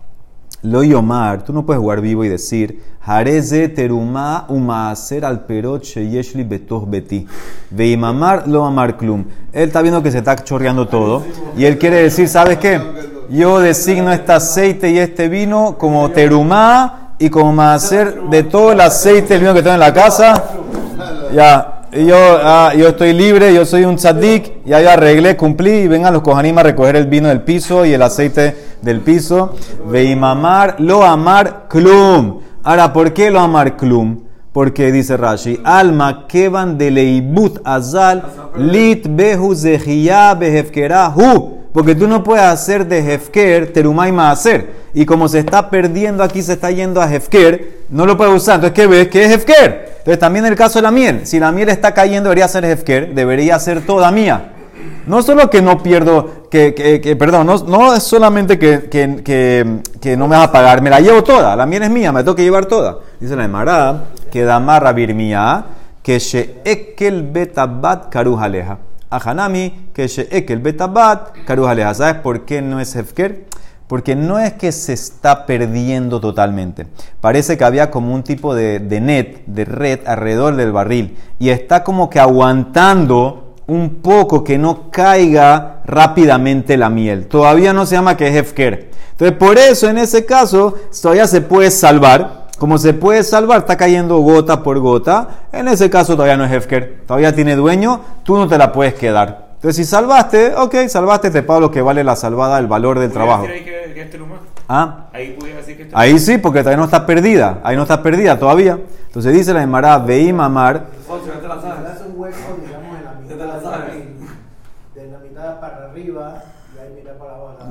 Lo 0.63 0.85
yomar, 0.85 1.43
tú 1.43 1.53
no 1.53 1.67
puedes 1.67 1.81
jugar 1.81 2.01
vivo 2.01 2.25
y 2.25 2.29
decir, 2.29 2.81
Jareze 3.05 3.69
teruma 3.69 4.47
umaser 4.49 5.25
al 5.25 5.45
peroche 5.45 6.09
yeshli 6.09 6.45
betoch 6.45 6.89
beti. 6.89 7.27
Veimamar 7.71 8.47
lo 8.47 8.65
amar 8.65 8.97
klum. 8.97 9.25
Él 9.53 9.65
está 9.65 9.83
viendo 9.83 10.01
que 10.05 10.13
se 10.13 10.19
está 10.19 10.37
chorreando 10.37 10.87
todo. 10.87 11.25
Y 11.57 11.65
él 11.65 11.79
quiere 11.79 11.97
decir, 11.97 12.29
¿sabes 12.29 12.59
qué? 12.59 12.81
Yo 13.29 13.59
designo 13.59 14.13
este 14.13 14.31
aceite 14.31 14.91
y 14.91 14.99
este 14.99 15.29
vino 15.29 15.77
como 15.79 16.11
terumá 16.11 17.15
y 17.19 17.29
como 17.29 17.53
maaser 17.53 18.23
de 18.31 18.45
todo 18.45 18.71
el 18.71 18.81
aceite, 18.81 19.35
el 19.35 19.41
vino 19.41 19.55
que 19.55 19.63
tengo 19.63 19.75
en 19.75 19.81
la 19.81 19.93
casa. 19.93 20.45
Ya, 21.35 21.83
yo, 21.93 22.17
ah, 22.17 22.73
yo 22.77 22.89
estoy 22.89 23.13
libre, 23.13 23.53
yo 23.53 23.67
soy 23.67 23.85
un 23.85 23.97
tzadik, 23.97 24.65
ya 24.65 24.81
yo 24.81 24.91
arreglé, 24.91 25.37
cumplí 25.37 25.71
y 25.71 25.89
vengan 25.89 26.13
los 26.13 26.23
cojanim 26.23 26.57
a 26.59 26.63
recoger 26.63 26.95
el 26.95 27.07
vino 27.07 27.29
del 27.29 27.41
piso 27.43 27.85
y 27.85 27.93
el 27.93 28.03
aceite 28.03 28.72
del 28.83 29.01
piso. 29.01 29.55
Veimamar 29.89 30.77
lo 30.79 31.05
amar 31.05 31.67
klum. 31.69 32.41
Ahora, 32.63 32.93
¿por 32.93 33.13
qué 33.13 33.31
lo 33.31 33.41
amar 33.41 33.77
klum? 33.77 34.21
Porque 34.53 34.93
dice 34.93 35.17
Rashi, 35.17 35.59
alma 35.65 36.27
kevan 36.29 36.77
de 36.77 36.91
leibut 36.91 37.59
azal 37.65 38.23
lit 38.57 39.07
behu 39.09 39.55
zehiyah 39.55 40.35
behefkerahu. 40.35 41.63
Porque 41.73 41.95
tú 41.95 42.07
no 42.07 42.23
puedes 42.23 42.45
hacer 42.45 42.87
de 42.87 42.99
hefker 42.99 43.73
terumay 43.73 44.15
hacer. 44.19 44.83
Y 44.93 45.07
como 45.07 45.27
se 45.27 45.39
está 45.39 45.71
perdiendo 45.71 46.23
aquí, 46.23 46.43
se 46.43 46.53
está 46.53 46.71
yendo 46.71 47.01
a 47.01 47.11
hefker, 47.11 47.85
no 47.89 48.05
lo 48.05 48.19
puedes 48.19 48.35
usar. 48.35 48.57
Entonces, 48.57 48.75
¿qué 48.75 48.87
ves? 48.87 49.09
¿Qué 49.09 49.25
es 49.25 49.33
hefker? 49.33 49.93
Entonces, 49.99 50.19
también 50.19 50.45
el 50.45 50.55
caso 50.55 50.79
de 50.79 50.83
la 50.83 50.91
miel. 50.91 51.21
Si 51.27 51.41
la 51.41 51.51
miel 51.51 51.71
está 51.71 51.95
cayendo, 51.95 52.29
debería 52.29 52.47
ser 52.49 52.67
hefker, 52.67 53.15
debería 53.15 53.59
ser 53.59 53.87
toda 53.87 54.11
mía. 54.11 54.52
No 55.07 55.21
solo 55.23 55.51
que 55.51 55.61
no 55.63 55.83
pierdo, 55.83 56.49
que, 56.49 56.75
que, 56.75 57.17
perdón, 57.17 57.47
no, 57.47 57.59
no, 57.59 57.95
es 57.95 58.03
solamente 58.05 58.59
que, 58.59 58.89
que, 58.89 60.17
no 60.17 60.29
me 60.29 60.37
vas 60.37 60.49
a 60.49 60.53
pagar, 60.53 60.81
me 60.81 60.91
la 60.91 61.01
llevo 61.01 61.25
toda, 61.25 61.57
la 61.57 61.67
miel 61.67 61.83
es 61.83 61.91
mía, 61.91 62.13
me 62.13 62.21
tengo 62.21 62.37
que 62.37 62.45
llevar 62.45 62.67
toda. 62.67 62.99
Dice 63.19 63.35
la 63.35 63.45
Emara, 63.45 64.05
que 64.31 64.45
damarra 64.45 64.93
birmia, 64.93 65.65
que 66.03 66.17
ekel 66.65 67.25
betabat 67.25 68.11
karujaleja. 68.11 68.79
Ajanami, 69.11 69.89
que 69.93 70.05
ekel 70.31 70.61
betabat 70.61 71.45
karujaleja. 71.45 71.95
¿Sabes 71.95 72.23
por 72.23 72.45
qué 72.45 72.63
no 72.63 72.79
es 72.79 72.95
hefker? 72.95 73.47
Porque 73.89 74.15
no 74.15 74.39
es 74.39 74.55
que 74.55 74.73
se 74.73 74.93
está 74.93 75.45
perdiendo 75.45 76.21
totalmente. 76.21 76.87
Parece 77.21 77.59
que 77.59 77.65
había 77.65 77.91
como 77.91 78.15
un 78.15 78.23
tipo 78.23 78.55
de, 78.55 78.79
de 78.79 79.01
net, 79.01 79.45
de 79.47 79.65
red 79.65 80.01
alrededor 80.07 80.57
del 80.57 80.73
barril. 80.73 81.19
Y 81.39 81.51
está 81.51 81.85
como 81.85 82.09
que 82.09 82.21
aguantando 82.21 83.52
un 83.67 83.97
poco 84.03 84.43
que 84.43 84.59
no 84.59 84.91
caiga 84.91 85.81
rápidamente 85.85 86.77
la 86.77 86.89
miel. 86.89 87.27
Todavía 87.27 87.73
no 87.73 87.87
se 87.87 87.95
llama 87.95 88.17
que 88.17 88.29
es 88.29 88.35
Hefker. 88.35 88.91
Entonces, 89.13 89.37
por 89.37 89.59
eso 89.59 89.89
en 89.89 89.99
ese 89.99 90.25
caso 90.25 90.75
todavía 91.01 91.27
se 91.27 91.41
puede 91.41 91.71
salvar. 91.71 92.43
Como 92.59 92.79
se 92.79 92.95
puede 92.95 93.23
salvar, 93.25 93.61
está 93.61 93.77
cayendo 93.77 94.19
gota 94.19 94.63
por 94.63 94.79
gota. 94.79 95.47
En 95.53 95.69
ese 95.69 95.91
caso 95.91 96.15
todavía 96.15 96.37
no 96.37 96.45
es 96.45 96.53
Hefker. 96.53 97.03
Todavía 97.07 97.35
tiene 97.35 97.57
dueño, 97.57 98.01
tú 98.23 98.37
no 98.37 98.49
te 98.49 98.59
la 98.59 98.73
puedes 98.73 98.95
quedar. 98.95 99.53
Entonces, 99.55 99.77
si 99.77 99.85
salvaste, 99.85 100.55
ok, 100.57 100.75
salvaste, 100.89 101.31
te 101.31 101.43
pago 101.43 101.61
lo 101.61 101.71
que 101.71 101.83
vale 101.83 102.03
la 102.03 102.17
salvada, 102.17 102.59
el 102.59 102.67
valor 102.67 102.99
del 102.99 103.13
trabajo. 103.13 103.45
Ahí, 103.45 103.63
que, 103.63 104.11
¿Ah? 104.69 105.07
ahí, 105.13 105.37
decir 105.55 105.77
que 105.77 105.89
ahí 105.93 106.19
sí, 106.19 106.39
porque 106.39 106.61
todavía 106.61 106.79
no 106.79 106.85
está 106.85 107.07
perdida. 107.07 107.61
Ahí 107.63 107.77
no 107.77 107.83
está 107.83 108.03
perdida 108.03 108.39
todavía. 108.39 108.79
Entonces 109.07 109.33
dice 109.33 109.53
la 109.53 109.63
Emara, 109.63 109.99
veí 109.99 110.33
mamar. 110.33 110.87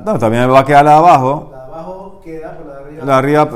No, 0.05 0.17
también 0.17 0.49
va 0.49 0.59
a 0.59 0.65
quedar 0.65 0.85
la 0.85 0.91
de 0.91 0.97
abajo. 0.97 1.49
La 1.51 1.57
de 1.57 1.63
abajo 1.63 2.21
queda, 2.23 2.57
pero 2.57 2.69
la 2.69 2.75
de 2.75 2.83
arriba. 2.85 3.05
La 3.05 3.17
arriba, 3.17 3.49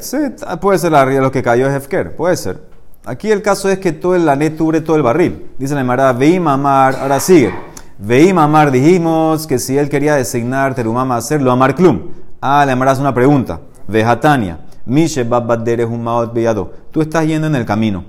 sí, 0.00 0.16
puede 0.60 0.78
ser 0.78 0.92
la 0.92 1.02
arriba, 1.02 1.22
lo 1.22 1.30
que 1.30 1.42
cayó 1.42 1.68
es 1.68 1.74
Hefker, 1.74 2.16
puede 2.16 2.36
ser. 2.36 2.62
Aquí 3.04 3.30
el 3.30 3.42
caso 3.42 3.68
es 3.68 3.78
que 3.78 3.92
todo 3.92 4.14
el 4.14 4.24
lanet 4.24 4.56
cubre 4.56 4.80
todo 4.80 4.96
el 4.96 5.02
barril. 5.02 5.50
Dice 5.58 5.74
la 5.74 5.82
Emara, 5.82 6.12
veí 6.12 6.40
mamar, 6.40 6.96
ahora 6.96 7.20
sigue. 7.20 7.54
Veí 7.98 8.32
mamar, 8.32 8.70
dijimos 8.70 9.46
que 9.46 9.58
si 9.58 9.76
él 9.76 9.88
quería 9.88 10.16
designar 10.16 10.74
terumama 10.74 11.16
hacerlo, 11.16 11.50
amar 11.50 11.74
klum. 11.74 12.00
Ah, 12.40 12.64
la 12.66 12.72
Emara 12.72 12.92
hace 12.92 13.00
una 13.00 13.14
pregunta. 13.14 13.60
Vejatania, 13.86 14.60
mishe 14.86 15.22
babbaderes 15.22 15.86
un 15.86 16.02
maot 16.02 16.34
Tú 16.90 17.02
estás 17.02 17.26
yendo 17.26 17.46
en 17.46 17.54
el 17.54 17.66
camino 17.66 18.04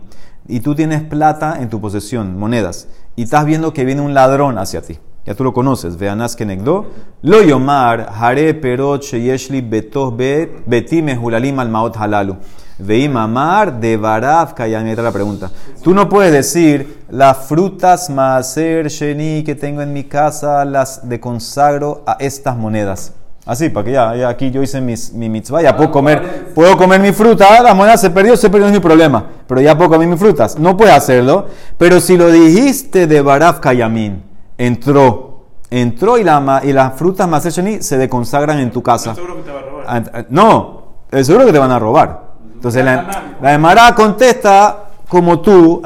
y 0.48 0.62
tú 0.62 0.76
tienes 0.76 1.04
plata 1.04 1.58
en 1.60 1.70
tu 1.70 1.82
posesión, 1.82 2.40
monedas, 2.40 2.88
y 3.16 3.24
estás 3.24 3.46
viendo 3.46 3.74
que 3.74 3.84
viene 3.84 4.02
un 4.02 4.14
ladrón 4.14 4.58
hacia 4.58 4.82
ti 4.82 5.00
ya 5.26 5.34
tú 5.34 5.44
lo 5.44 5.54
conoces, 5.54 5.98
veanas 5.98 6.36
que 6.36 6.46
negdo, 6.46 6.86
lo 7.22 7.42
yomar, 7.42 8.10
hare 8.20 8.54
perot 8.54 9.02
sheyeshli 9.02 9.62
betos 9.62 10.16
bet, 10.16 10.66
betime 10.68 11.18
hulalim 11.18 11.60
al 11.60 11.70
maot 11.70 11.96
halalu. 11.98 12.36
Veim 12.78 13.16
amar 13.16 13.80
de 13.80 13.96
baraf 13.96 14.54
kayamita 14.54 15.02
la 15.02 15.12
pregunta. 15.12 15.50
Tú 15.82 15.94
no 15.94 16.10
puedes 16.10 16.34
decir 16.34 17.06
las 17.10 17.48
frutas 17.48 18.10
maser 18.10 18.90
sheni 18.90 19.44
que 19.44 19.56
tengo 19.56 19.82
en 19.82 19.94
mi 19.94 20.04
casa 20.04 20.66
las 20.66 21.08
de 21.08 21.20
consagro 21.20 22.04
a 22.06 22.18
estas 22.20 22.58
monedas. 22.58 23.14
Así, 23.46 23.70
para 23.70 23.86
que 23.86 23.92
ya, 23.92 24.28
aquí 24.28 24.52
yo 24.52 24.62
hice 24.62 24.82
mis, 24.82 25.14
mi 25.14 25.30
mitzvah, 25.30 25.62
ya 25.62 25.78
puedo 25.78 25.92
comer, 25.92 26.52
puedo 26.56 26.76
comer 26.78 27.00
mi 27.00 27.12
fruta, 27.12 27.62
la 27.62 27.76
moneda 27.76 27.96
se 27.96 28.10
perdió, 28.10 28.36
se 28.36 28.50
perdió, 28.50 28.68
no 28.68 28.74
es 28.74 28.80
mi 28.80 28.84
problema, 28.84 29.24
pero 29.48 29.62
ya 29.62 29.78
puedo 29.78 29.92
comer 29.92 30.08
mis 30.08 30.20
frutas. 30.20 30.58
No 30.58 30.76
puedes 30.76 30.96
hacerlo, 30.96 31.46
pero 31.78 32.00
si 32.00 32.18
lo 32.18 32.32
dijiste 32.32 33.06
de 33.06 33.22
baraf 33.22 33.60
kayamin, 33.60 34.24
entró, 34.58 35.46
entró 35.70 36.18
y, 36.18 36.24
la, 36.24 36.62
y 36.64 36.74
las 36.74 36.94
frutas 36.96 37.28
más 37.28 37.44
se 37.44 37.98
deconsagran 37.98 38.60
en 38.60 38.72
tu 38.72 38.82
casa. 38.82 39.10
¿No 39.10 39.16
seguro 39.16 39.36
que 39.36 39.44
te 39.44 39.52
va 39.52 39.60
a 39.60 39.64
robar? 39.64 39.86
Ah, 39.88 40.04
ah, 40.14 40.26
no, 40.30 40.84
es 41.12 41.28
seguro 41.28 41.46
que 41.46 41.54
te 41.54 41.60
van 41.60 41.72
a 41.72 41.80
robar. 41.80 42.26
Entonces 42.54 42.84
la, 42.84 43.36
la 43.42 43.54
Emara 43.54 43.94
contesta 43.94 44.86
como 45.08 45.40
tú, 45.42 45.82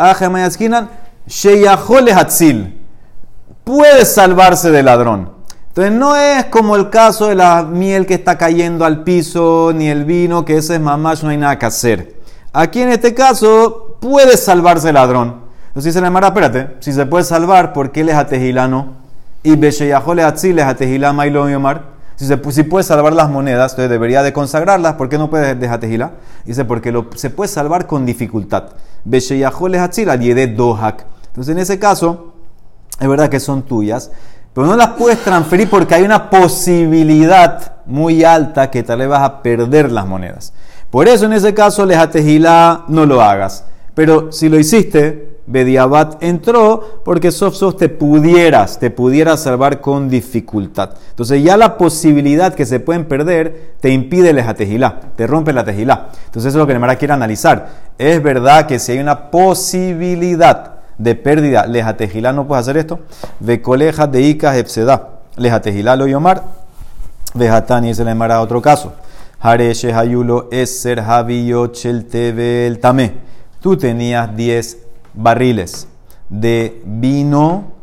Skinan, 0.50 0.90
Sheyahole 1.28 2.14
Hatzil. 2.14 2.82
Puede 3.64 4.06
salvarse 4.06 4.72
del 4.72 4.86
ladrón. 4.86 5.32
Entonces 5.68 5.94
no 5.94 6.16
es 6.16 6.46
como 6.46 6.76
el 6.76 6.90
caso 6.90 7.28
de 7.28 7.36
la 7.36 7.64
miel 7.64 8.06
que 8.06 8.16
está 8.16 8.38
cayendo 8.38 8.86
al 8.86 9.04
piso, 9.04 9.72
ni 9.74 9.88
el 9.88 10.06
vino, 10.06 10.44
que 10.44 10.58
ese 10.58 10.76
es 10.76 10.82
mamás, 10.82 11.24
no 11.24 11.30
hay 11.30 11.38
nada 11.38 11.60
que 11.60 11.66
hacer. 11.66 12.20
Aquí 12.52 12.82
en 12.82 12.90
este 12.90 13.14
caso 13.14 13.98
puede 14.00 14.36
salvarse 14.38 14.90
el 14.90 14.96
ladrón. 14.96 15.49
Entonces 15.80 15.94
dice 15.94 16.02
la 16.02 16.10
Mara, 16.10 16.28
espérate, 16.28 16.76
si 16.82 16.92
se 16.92 17.06
puede 17.06 17.24
salvar, 17.24 17.72
¿por 17.72 17.94
qué 17.94 18.04
les 18.04 18.16
atejilano? 18.16 18.96
Y 19.44 19.56
Besheyahole 19.56 20.24
Atzil 20.24 20.58
les 20.58 20.66
atejilá 20.66 21.14
Mailo 21.14 21.50
Yomar. 21.50 21.84
Si, 22.18 22.26
se, 22.26 22.38
si 22.52 22.64
puede 22.64 22.84
salvar 22.84 23.14
las 23.14 23.30
monedas, 23.30 23.72
entonces 23.72 23.90
debería 23.90 24.22
de 24.22 24.34
consagrarlas. 24.34 24.96
¿Por 24.96 25.08
qué 25.08 25.18
no 25.18 25.30
puede 25.30 25.56
dejar 25.56 25.80
tejilá? 25.80 26.12
Dice, 26.44 26.66
porque 26.66 26.92
lo, 26.92 27.08
se 27.16 27.30
puede 27.30 27.48
salvar 27.48 27.88
con 27.88 28.06
dificultad. 28.06 28.72
Besheyahole 29.06 29.80
Atzil 29.80 30.10
al 30.10 30.20
Dohak. 30.58 31.06
Entonces, 31.28 31.54
en 31.54 31.60
ese 31.60 31.80
caso, 31.80 32.34
es 33.00 33.08
verdad 33.08 33.30
que 33.30 33.40
son 33.40 33.62
tuyas, 33.62 34.12
pero 34.54 34.68
no 34.68 34.76
las 34.76 34.90
puedes 34.90 35.24
transferir 35.24 35.70
porque 35.70 35.96
hay 35.96 36.04
una 36.04 36.30
posibilidad 36.30 37.78
muy 37.86 38.26
alta 38.26 38.70
que 38.70 38.84
tal 38.84 39.00
vez 39.00 39.08
vas 39.08 39.22
a 39.22 39.42
perder 39.42 39.94
las 39.94 40.06
monedas. 40.06 40.52
Por 40.92 41.08
eso, 41.08 41.26
en 41.26 41.32
ese 41.32 41.54
caso, 41.54 41.86
les 41.86 41.98
atejilá, 41.98 42.84
no 42.90 43.06
lo 43.06 43.22
hagas. 43.22 43.64
Pero 43.96 44.34
si 44.34 44.50
lo 44.50 44.60
hiciste, 44.60 45.39
Bediabat 45.50 46.24
entró 46.24 47.02
porque 47.04 47.32
sof 47.32 47.76
te 47.76 47.90
pudieras, 47.90 48.78
te 48.78 48.92
pudieras 48.92 49.42
salvar 49.42 49.82
con 49.82 50.08
dificultad. 50.08 50.92
Entonces 51.10 51.42
ya 51.44 51.58
la 51.58 51.76
posibilidad 51.76 52.54
que 52.54 52.68
se 52.68 52.80
pueden 52.80 53.06
perder 53.06 53.74
te 53.82 53.90
impide 53.90 54.30
el 54.30 54.56
tejilá, 54.56 55.00
te 55.16 55.26
rompe 55.26 55.52
la 55.52 55.64
tejilá. 55.64 56.10
Entonces 56.26 56.50
eso 56.50 56.60
es 56.60 56.62
lo 56.62 56.68
que 56.68 56.74
Nemara 56.74 56.98
quiere 56.98 57.16
analizar. 57.16 57.68
Es 57.98 58.22
verdad 58.22 58.68
que 58.68 58.78
si 58.78 58.92
hay 58.92 59.00
una 59.00 59.32
posibilidad 59.32 60.76
de 61.00 61.16
pérdida, 61.16 61.66
lejatejilá 61.66 62.32
no 62.32 62.48
puede 62.48 62.62
hacer 62.62 62.78
esto. 62.78 63.00
Ve 63.40 63.60
coleja 63.60 64.06
de 64.06 64.22
Icas 64.22 64.56
Epseda, 64.56 65.22
lejatejilá 65.36 65.96
lo 65.96 66.06
yomar. 66.06 66.44
Vejatani 67.34 67.90
es 67.90 68.00
el 68.00 68.22
otro 68.22 68.62
caso. 68.62 68.94
Hareshe 69.40 69.94
Hayulo 69.94 70.48
Eser 70.52 71.02
Javiyo 71.02 71.72
Tebel 71.72 72.80
Tame. 72.80 73.14
Tú 73.62 73.78
tenías 73.78 74.36
10 74.36 74.89
barriles 75.14 75.88
de 76.30 76.82
vino 76.86 77.74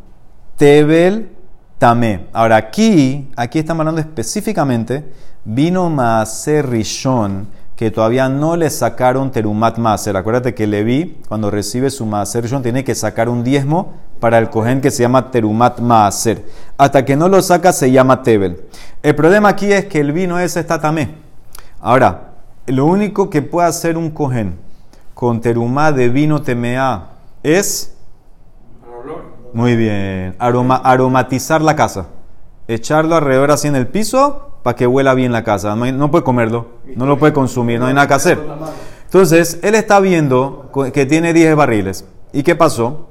Tebel 0.55 1.29
Tamé. 1.77 2.27
Ahora 2.33 2.55
aquí, 2.55 3.29
aquí 3.35 3.59
estamos 3.59 3.81
hablando 3.81 4.01
específicamente 4.01 5.05
vino 5.49 5.89
Maaser 5.89 6.69
Rishon, 6.69 7.47
que 7.77 7.89
todavía 7.89 8.27
no 8.27 8.57
le 8.57 8.69
sacaron 8.69 9.31
Terumat 9.31 9.77
Maaser. 9.77 10.17
Acuérdate 10.17 10.53
que 10.53 10.67
Levi, 10.67 11.21
cuando 11.29 11.49
recibe 11.49 11.89
su 11.89 12.05
Maaser 12.05 12.43
Rishon, 12.43 12.63
tiene 12.63 12.83
que 12.83 12.95
sacar 12.95 13.29
un 13.29 13.43
diezmo 13.43 13.93
para 14.19 14.39
el 14.39 14.49
cohen 14.49 14.81
que 14.81 14.91
se 14.91 15.03
llama 15.03 15.31
Terumat 15.31 15.79
Maaser. 15.79 16.43
Hasta 16.77 17.05
que 17.05 17.15
no 17.15 17.29
lo 17.29 17.41
saca 17.41 17.71
se 17.71 17.91
llama 17.91 18.23
Tebel. 18.23 18.61
El 19.03 19.15
problema 19.15 19.49
aquí 19.49 19.71
es 19.71 19.85
que 19.85 19.99
el 19.99 20.11
vino 20.11 20.37
ese 20.37 20.59
está 20.59 20.81
Tamé. 20.81 21.15
Ahora, 21.79 22.33
lo 22.65 22.85
único 22.85 23.29
que 23.29 23.41
puede 23.41 23.69
hacer 23.69 23.97
un 23.97 24.09
cohen 24.09 24.57
con 25.13 25.39
Terumat 25.39 25.95
de 25.95 26.09
vino 26.09 26.41
Temea 26.41 27.16
es... 27.47 27.93
Muy 29.53 29.75
bien. 29.75 30.35
Aroma, 30.39 30.75
aromatizar 30.75 31.61
la 31.61 31.75
casa. 31.75 32.07
Echarlo 32.67 33.15
alrededor 33.15 33.51
así 33.51 33.67
en 33.67 33.75
el 33.75 33.87
piso 33.87 34.59
para 34.61 34.75
que 34.75 34.85
huela 34.85 35.13
bien 35.13 35.31
la 35.31 35.43
casa. 35.43 35.75
No, 35.75 36.11
puede 36.11 36.23
comerlo, 36.23 36.67
no 36.95 37.05
lo 37.05 37.17
puede 37.17 37.31
consumir, 37.31 37.79
no 37.79 37.85
hay 37.85 37.93
nada 37.93 38.07
que 38.07 38.13
hacer. 38.13 38.39
Entonces, 39.05 39.59
él 39.63 39.75
está 39.75 40.01
viendo 40.01 40.69
que 40.93 41.05
tiene 41.05 41.31
10 41.31 41.55
barriles. 41.55 42.05
¿Y 42.33 42.43
qué 42.43 42.55
pasó? 42.55 43.07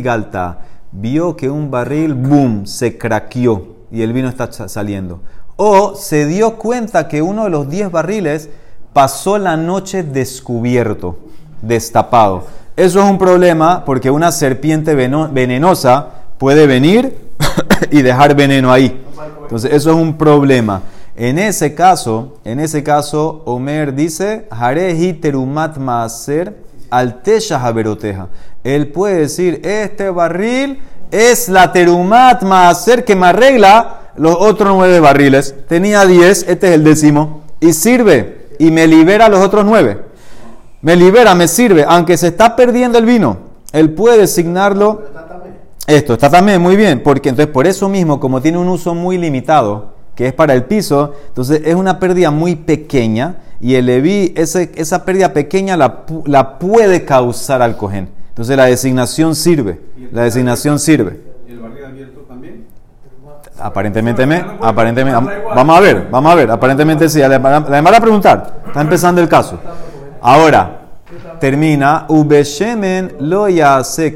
galta. 0.00 0.60
Vio 0.92 1.34
que 1.34 1.50
un 1.50 1.72
barril, 1.72 2.14
boom, 2.14 2.66
se 2.66 2.96
craqueó 2.96 3.74
y 3.90 4.02
el 4.02 4.12
vino 4.12 4.28
está 4.28 4.52
saliendo. 4.68 5.22
O 5.56 5.96
se 5.96 6.26
dio 6.26 6.56
cuenta 6.56 7.08
que 7.08 7.20
uno 7.20 7.44
de 7.44 7.50
los 7.50 7.68
10 7.68 7.90
barriles 7.90 8.50
pasó 8.94 9.36
la 9.36 9.58
noche 9.58 10.02
descubierto, 10.02 11.18
destapado. 11.60 12.44
Eso 12.76 13.00
es 13.00 13.10
un 13.10 13.18
problema 13.18 13.84
porque 13.84 14.10
una 14.10 14.32
serpiente 14.32 14.94
venenosa 14.94 16.08
puede 16.38 16.66
venir 16.66 17.18
y 17.90 18.00
dejar 18.00 18.34
veneno 18.34 18.72
ahí. 18.72 19.04
Entonces, 19.42 19.72
eso 19.72 19.90
es 19.90 19.96
un 19.96 20.16
problema. 20.16 20.80
En 21.16 21.38
ese 21.38 21.74
caso, 21.74 22.38
en 22.44 22.58
ese 22.60 22.82
caso, 22.82 23.42
Omer 23.44 23.94
dice, 23.94 24.46
Harehi 24.50 25.12
terumat 25.12 25.76
maaser 25.76 26.56
haberoteja. 26.90 28.28
Él 28.62 28.88
puede 28.88 29.18
decir, 29.18 29.60
este 29.64 30.10
barril 30.10 30.80
es 31.10 31.48
la 31.48 31.72
terumat 31.72 32.42
maaser 32.42 33.04
que 33.04 33.16
me 33.16 33.26
arregla 33.26 34.00
los 34.16 34.36
otros 34.38 34.74
nueve 34.74 35.00
barriles. 35.00 35.54
Tenía 35.68 36.04
diez, 36.06 36.44
este 36.48 36.68
es 36.68 36.74
el 36.74 36.84
décimo. 36.84 37.42
Y 37.60 37.72
sirve, 37.72 38.43
y 38.58 38.70
me 38.70 38.86
libera 38.86 39.28
los 39.28 39.40
otros 39.40 39.64
nueve. 39.64 40.02
Me 40.82 40.96
libera, 40.96 41.34
me 41.34 41.48
sirve, 41.48 41.84
aunque 41.88 42.16
se 42.16 42.28
está 42.28 42.56
perdiendo 42.56 42.98
el 42.98 43.06
vino. 43.06 43.38
Él 43.72 43.94
puede 43.94 44.18
designarlo. 44.18 45.02
Esto 45.86 46.14
está 46.14 46.30
también 46.30 46.60
muy 46.60 46.76
bien, 46.76 47.02
porque 47.02 47.30
entonces 47.30 47.52
por 47.52 47.66
eso 47.66 47.88
mismo, 47.88 48.20
como 48.20 48.40
tiene 48.40 48.58
un 48.58 48.68
uso 48.68 48.94
muy 48.94 49.18
limitado, 49.18 49.94
que 50.14 50.28
es 50.28 50.32
para 50.32 50.54
el 50.54 50.64
piso, 50.64 51.12
entonces 51.28 51.62
es 51.64 51.74
una 51.74 51.98
pérdida 51.98 52.30
muy 52.30 52.54
pequeña 52.54 53.38
y 53.60 53.74
el 53.74 53.86
Leví, 53.86 54.34
esa 54.36 55.04
pérdida 55.04 55.32
pequeña 55.32 55.76
la, 55.76 56.04
la, 56.26 56.58
puede 56.58 57.04
causar 57.04 57.62
al 57.62 57.76
cojén. 57.76 58.08
Entonces 58.28 58.56
la 58.56 58.66
designación 58.66 59.34
sirve, 59.34 59.80
la 60.12 60.24
designación 60.24 60.78
sirve. 60.78 61.20
¿Y 61.48 61.52
el 61.52 61.60
barril 61.60 61.84
abierto 61.84 62.20
también? 62.28 62.66
Aparentemente, 63.64 64.26
me, 64.26 64.44
aparentemente, 64.60 65.18
vamos 65.54 65.78
a 65.78 65.80
ver, 65.80 66.08
vamos 66.10 66.30
a 66.30 66.34
ver, 66.34 66.50
aparentemente 66.50 67.08
sí, 67.08 67.22
van 67.22 67.64
a 67.64 68.00
preguntar, 68.00 68.60
está 68.66 68.82
empezando 68.82 69.22
el 69.22 69.28
caso. 69.28 69.58
Ahora, 70.20 70.82
termina, 71.40 72.04
Ubeshemen 72.08 73.14
lo 73.20 73.46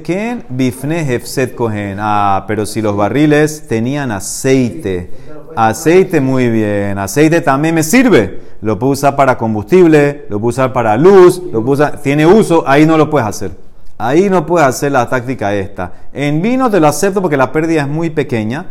ken 0.05 0.45
bifne 0.51 1.01
hefset 1.01 1.55
kohen. 1.55 1.97
Ah, 1.99 2.45
pero 2.47 2.67
si 2.67 2.83
los 2.83 2.95
barriles 2.95 3.67
tenían 3.67 4.13
aceite, 4.13 5.11
aceite 5.57 6.21
muy 6.21 6.51
bien, 6.51 6.99
aceite 6.99 7.41
también 7.41 7.75
me 7.75 7.83
sirve. 7.83 8.43
Lo 8.61 8.79
puedo 8.79 8.93
usar 8.93 9.17
para 9.17 9.39
combustible, 9.39 10.27
lo 10.29 10.39
puedo 10.41 10.51
usar 10.51 10.75
para 10.75 10.95
luz, 10.99 11.43
lo 11.51 11.65
puedo 11.65 11.85
usar, 11.85 12.03
tiene 12.03 12.27
uso, 12.27 12.65
ahí 12.67 12.85
no 12.85 12.99
lo 12.99 13.09
puedes 13.09 13.27
hacer. 13.27 13.53
Ahí 13.97 14.29
no 14.29 14.45
puedes 14.47 14.69
hacer 14.69 14.93
la 14.93 15.09
táctica 15.09 15.55
esta. 15.55 15.93
En 16.13 16.43
vino 16.43 16.71
te 16.71 16.79
lo 16.79 16.87
acepto 16.87 17.23
porque 17.23 17.39
la 17.39 17.51
pérdida 17.51 17.81
es 17.81 17.89
muy 17.89 18.11
pequeña. 18.11 18.67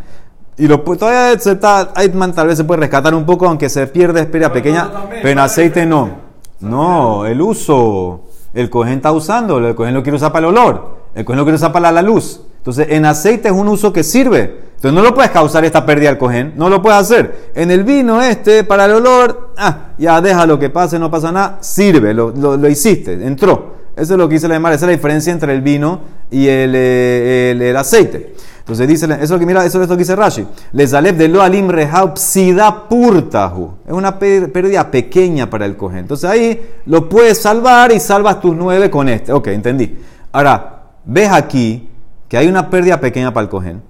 Y 0.58 0.68
lo, 0.68 0.80
todavía 0.82 1.38
se 1.40 1.52
está, 1.52 1.94
tal 1.94 2.48
vez 2.48 2.58
se 2.58 2.64
puede 2.64 2.82
rescatar 2.82 3.14
un 3.14 3.26
poco, 3.26 3.48
aunque 3.48 3.70
se 3.70 3.86
pierde 3.88 4.26
pérdida 4.26 4.52
pequeña, 4.52 4.90
pero 5.10 5.30
en 5.30 5.40
aceite 5.40 5.86
no. 5.86 6.28
No, 6.60 7.26
el 7.26 7.42
uso. 7.42 8.24
El 8.54 8.70
cojín 8.70 8.94
está 8.94 9.12
usando, 9.12 9.60
el 9.60 9.76
cojín 9.76 9.94
lo 9.94 10.02
quiere 10.02 10.16
usar 10.16 10.32
para 10.32 10.48
el 10.48 10.58
olor, 10.58 10.98
el 11.14 11.24
cojín 11.24 11.38
lo 11.38 11.44
quiere 11.44 11.58
usar 11.58 11.72
para 11.72 11.92
la 11.92 12.02
luz. 12.02 12.42
Entonces, 12.58 12.88
en 12.90 13.06
aceite 13.06 13.50
es 13.50 13.54
un 13.54 13.68
uso 13.68 13.94
que 13.94 14.04
sirve. 14.04 14.62
Entonces, 14.76 14.94
no 14.94 15.02
lo 15.02 15.14
puedes 15.14 15.30
causar 15.30 15.64
esta 15.64 15.86
pérdida 15.86 16.10
al 16.10 16.18
cojín, 16.18 16.54
no 16.56 16.70
lo 16.70 16.82
puedes 16.82 17.00
hacer. 17.00 17.52
En 17.54 17.70
el 17.70 17.84
vino 17.84 18.22
este, 18.22 18.64
para 18.64 18.86
el 18.86 18.94
olor, 18.94 19.54
ah, 19.58 19.90
ya 20.00 20.20
deja 20.22 20.48
lo 20.48 20.58
que 20.58 20.72
pase, 20.72 20.98
no 20.98 21.12
pasa 21.12 21.32
nada, 21.32 21.60
sirve, 21.62 22.16
lo, 22.16 22.32
lo, 22.32 22.68
hiciste, 22.68 23.14
entró. 23.14 23.76
Eso 23.96 24.14
es 24.14 24.20
lo 24.20 24.28
que 24.28 24.36
dice 24.36 24.48
la 24.48 24.58
esa 24.58 24.74
es 24.74 24.82
la 24.82 24.88
diferencia 24.90 25.32
entre 25.32 25.54
el 25.54 25.62
vino 25.62 26.02
y 26.32 26.48
el, 26.48 26.74
eh, 26.76 27.52
el, 27.52 27.62
el 27.62 27.78
aceite. 27.78 28.36
Entonces 28.68 28.86
dice, 28.86 29.08
eso 29.22 29.40
que 29.40 29.46
mira, 29.46 29.66
eso 29.66 29.82
es 29.82 29.88
lo 29.88 29.96
que 29.96 30.00
dice 30.00 30.14
Rashi. 30.14 30.46
Les 30.74 30.92
de 30.92 31.28
lo 31.30 31.42
alim 31.42 31.72
psida 32.16 32.90
purtahu. 32.90 33.78
Es 33.88 33.94
una 33.94 34.20
pérdida 34.20 34.92
pequeña 34.92 35.50
para 35.50 35.66
el 35.66 35.78
cohen. 35.78 36.00
Entonces 36.00 36.30
ahí 36.30 36.62
lo 36.86 37.08
puedes 37.08 37.38
salvar 37.38 37.94
y 37.94 38.02
salvas 38.02 38.42
tus 38.42 38.54
nueve 38.54 38.90
con 38.90 39.08
este. 39.08 39.32
Ok, 39.32 39.48
entendí. 39.48 39.98
Ahora, 40.34 40.82
ves 41.06 41.32
aquí 41.32 41.88
que 42.28 42.36
hay 42.36 42.50
una 42.50 42.70
pérdida 42.70 43.00
pequeña 43.00 43.34
para 43.34 43.46
el 43.46 43.50
cohen 43.50 43.82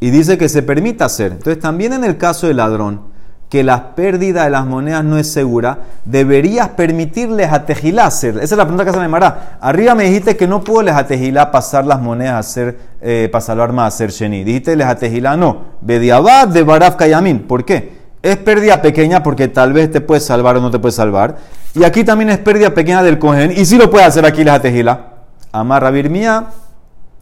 y 0.00 0.10
dice 0.10 0.36
que 0.36 0.50
se 0.50 0.62
permite 0.62 1.02
hacer. 1.02 1.32
Entonces 1.32 1.58
también 1.58 1.94
en 1.94 2.04
el 2.04 2.18
caso 2.18 2.46
del 2.46 2.58
ladrón, 2.58 3.00
que 3.56 3.64
la 3.64 3.94
pérdida 3.94 4.44
de 4.44 4.50
las 4.50 4.66
monedas 4.66 5.02
no 5.02 5.16
es 5.16 5.32
segura, 5.32 5.78
deberías 6.04 6.68
permitirles 6.68 7.50
a 7.50 7.64
Tejilá 7.64 8.04
hacer. 8.04 8.36
Esa 8.36 8.44
es 8.44 8.58
la 8.58 8.64
pregunta 8.64 8.84
que 8.84 8.92
se 8.92 8.98
me 8.98 9.08
mará. 9.08 9.56
Arriba 9.62 9.94
me 9.94 10.04
dijiste 10.04 10.36
que 10.36 10.46
no 10.46 10.62
puedo 10.62 10.82
les 10.82 10.94
a 10.94 11.06
Tejilá 11.06 11.50
pasar 11.50 11.86
las 11.86 11.98
monedas 12.02 12.34
a 12.34 12.38
hacer, 12.40 12.78
eh, 13.00 13.30
para 13.32 13.40
salvar 13.40 13.72
más 13.72 13.84
a 13.84 13.86
hacer 13.86 14.10
Sheni. 14.10 14.44
Dijiste 14.44 14.76
les 14.76 14.86
a 14.86 14.96
Tejilá 14.96 15.38
no. 15.38 15.62
Bediabad 15.80 16.48
de 16.48 16.64
Baraf 16.64 16.96
Kayamin. 16.96 17.44
¿Por 17.44 17.64
qué? 17.64 17.96
Es 18.20 18.36
pérdida 18.36 18.82
pequeña 18.82 19.22
porque 19.22 19.48
tal 19.48 19.72
vez 19.72 19.90
te 19.90 20.02
puedes 20.02 20.26
salvar 20.26 20.58
o 20.58 20.60
no 20.60 20.70
te 20.70 20.78
puedes 20.78 20.96
salvar. 20.96 21.38
Y 21.74 21.82
aquí 21.84 22.04
también 22.04 22.28
es 22.28 22.36
pérdida 22.36 22.74
pequeña 22.74 23.02
del 23.02 23.18
cohen. 23.18 23.52
Y 23.56 23.64
si 23.64 23.78
lo 23.78 23.90
puede 23.90 24.04
hacer 24.04 24.26
aquí 24.26 24.44
les 24.44 24.52
a 24.52 24.60
Tejilá. 24.60 25.00
Amarra 25.52 25.90
Birmía, 25.90 26.48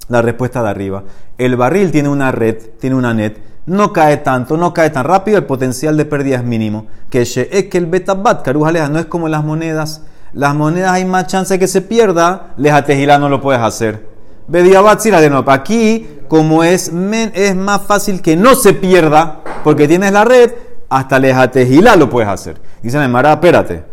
la 0.08 0.20
respuesta 0.20 0.64
de 0.64 0.68
arriba. 0.68 1.04
El 1.38 1.54
barril 1.54 1.92
tiene 1.92 2.08
una 2.08 2.32
red, 2.32 2.56
tiene 2.80 2.96
una 2.96 3.14
net 3.14 3.53
no 3.66 3.92
cae 3.92 4.18
tanto, 4.18 4.56
no 4.56 4.74
cae 4.74 4.90
tan 4.90 5.04
rápido, 5.04 5.38
el 5.38 5.44
potencial 5.44 5.96
de 5.96 6.04
pérdida 6.04 6.36
es 6.36 6.44
mínimo. 6.44 6.86
Que 7.10 7.22
es 7.22 7.32
que 7.32 7.78
el 7.78 7.86
betabat, 7.86 8.42
carujaleja, 8.42 8.88
no 8.88 8.98
es 8.98 9.06
como 9.06 9.28
las 9.28 9.44
monedas. 9.44 10.02
Las 10.32 10.54
monedas 10.54 10.92
hay 10.92 11.04
más 11.04 11.28
chance 11.28 11.58
que 11.58 11.68
se 11.68 11.80
pierda, 11.80 12.54
leja 12.56 12.84
tejila 12.84 13.18
no 13.18 13.28
lo 13.28 13.40
puedes 13.40 13.62
hacer. 13.62 14.06
Bediabat 14.46 15.04
la 15.06 15.20
de 15.20 15.30
no. 15.30 15.44
Aquí, 15.46 16.06
como 16.28 16.64
es, 16.64 16.92
es 17.34 17.56
más 17.56 17.82
fácil 17.82 18.20
que 18.20 18.36
no 18.36 18.54
se 18.54 18.74
pierda, 18.74 19.40
porque 19.62 19.88
tienes 19.88 20.12
la 20.12 20.24
red, 20.24 20.52
hasta 20.88 21.18
leja 21.18 21.50
tejila 21.50 21.96
lo 21.96 22.10
puedes 22.10 22.28
hacer. 22.28 22.60
Dice 22.82 23.06
Mara, 23.08 23.34
espérate. 23.34 23.84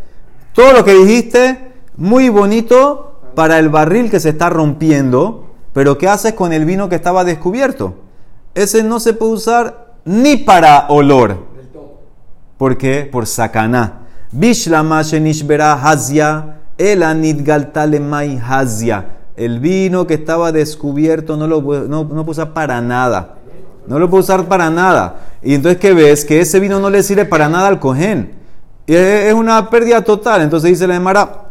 Todo 0.54 0.74
lo 0.74 0.84
que 0.84 0.94
dijiste, 0.94 1.72
muy 1.96 2.30
bonito 2.30 3.22
para 3.36 3.60
el 3.60 3.70
barril 3.70 4.12
que 4.12 4.20
se 4.20 4.30
está 4.30 4.50
rompiendo, 4.50 5.48
pero 5.74 5.98
¿qué 5.98 6.10
haces 6.10 6.34
con 6.34 6.52
el 6.52 6.66
vino 6.66 6.90
que 6.90 6.96
estaba 6.96 7.24
descubierto? 7.24 7.96
Ese 8.56 8.84
no 8.84 9.00
se 9.00 9.14
puede 9.14 9.34
usar 9.34 9.94
ni 10.06 10.38
para 10.38 10.88
olor. 10.90 11.38
¿Por 12.58 12.78
qué? 12.78 13.10
Por 13.12 13.26
sacaná. 13.26 14.02
Bishlama 14.32 15.02
shenishbera 15.02 15.74
hazia, 15.74 16.58
el 16.78 17.04
mai 18.02 18.42
hazia. 18.48 19.06
El 19.36 19.60
vino 19.60 20.06
que 20.06 20.16
estaba 20.16 20.52
descubierto 20.52 21.38
no 21.38 21.48
lo 21.48 21.62
no, 21.62 22.04
no 22.04 22.26
puede 22.26 22.32
usar 22.32 22.54
para 22.54 22.82
nada. 22.82 23.38
No 23.88 23.98
lo 23.98 24.10
puede 24.10 24.24
usar 24.24 24.46
para 24.46 24.70
nada. 24.70 25.22
Y 25.42 25.56
entonces, 25.56 25.80
¿qué 25.80 25.94
ves? 25.94 26.24
Que 26.24 26.40
ese 26.40 26.60
vino 26.60 26.80
no 26.80 26.90
le 26.90 27.02
sirve 27.02 27.26
para 27.26 27.50
nada 27.50 27.68
al 27.68 27.80
cojén. 27.80 28.34
Es 28.86 29.34
una 29.34 29.70
pérdida 29.70 30.04
total. 30.04 30.42
Entonces 30.42 30.70
dice 30.70 30.86
la 30.86 30.96
Emara, 30.96 31.51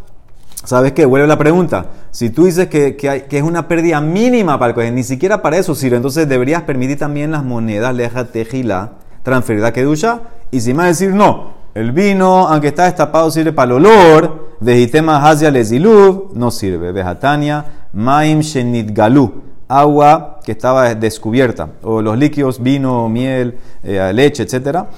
¿sabes 0.65 0.93
qué? 0.93 1.07
Vuelve 1.07 1.27
la 1.27 1.39
pregunta. 1.39 1.87
Si 2.11 2.31
tú 2.31 2.45
dices 2.45 2.69
que, 2.69 2.97
que, 2.97 3.27
es 3.31 3.43
una 3.43 3.69
pérdida 3.69 4.01
mínima 4.01 4.59
para 4.59 4.71
el 4.71 4.75
cohen, 4.75 4.95
ni 4.95 5.05
siquiera 5.05 5.43
para 5.43 5.57
eso 5.57 5.75
sirve, 5.75 5.97
entonces 5.97 6.29
deberías 6.29 6.63
permitir 6.63 6.99
también 6.99 7.31
las 7.31 7.45
monedas, 7.45 7.95
leja 7.95 8.27
tejila, 8.27 8.93
transferida 9.23 9.69
a 9.69 9.73
kedusha, 9.73 10.21
y 10.51 10.61
si 10.61 10.75
más 10.75 10.87
decir 10.87 11.15
no, 11.15 11.53
el 11.75 11.93
vino, 11.93 12.49
aunque 12.49 12.69
está 12.69 12.85
destapado, 12.85 13.31
sirve 13.31 13.53
para 13.53 13.67
el 13.67 13.87
olor, 13.87 14.57
vejitema 14.61 15.29
hazia 15.29 15.51
leziluv, 15.51 16.31
no 16.35 16.51
sirve, 16.51 16.93
vejatania, 16.93 17.65
maim 17.93 18.41
shenit 18.41 18.91
galu, 18.93 19.43
agua 19.69 20.41
que 20.45 20.53
estaba 20.53 20.95
descubierta, 20.95 21.69
o 21.83 22.03
los 22.03 22.19
líquidos, 22.19 22.61
vino, 22.61 23.09
miel, 23.09 23.59
eh, 23.85 24.11
leche, 24.13 24.43
etcétera 24.43 24.89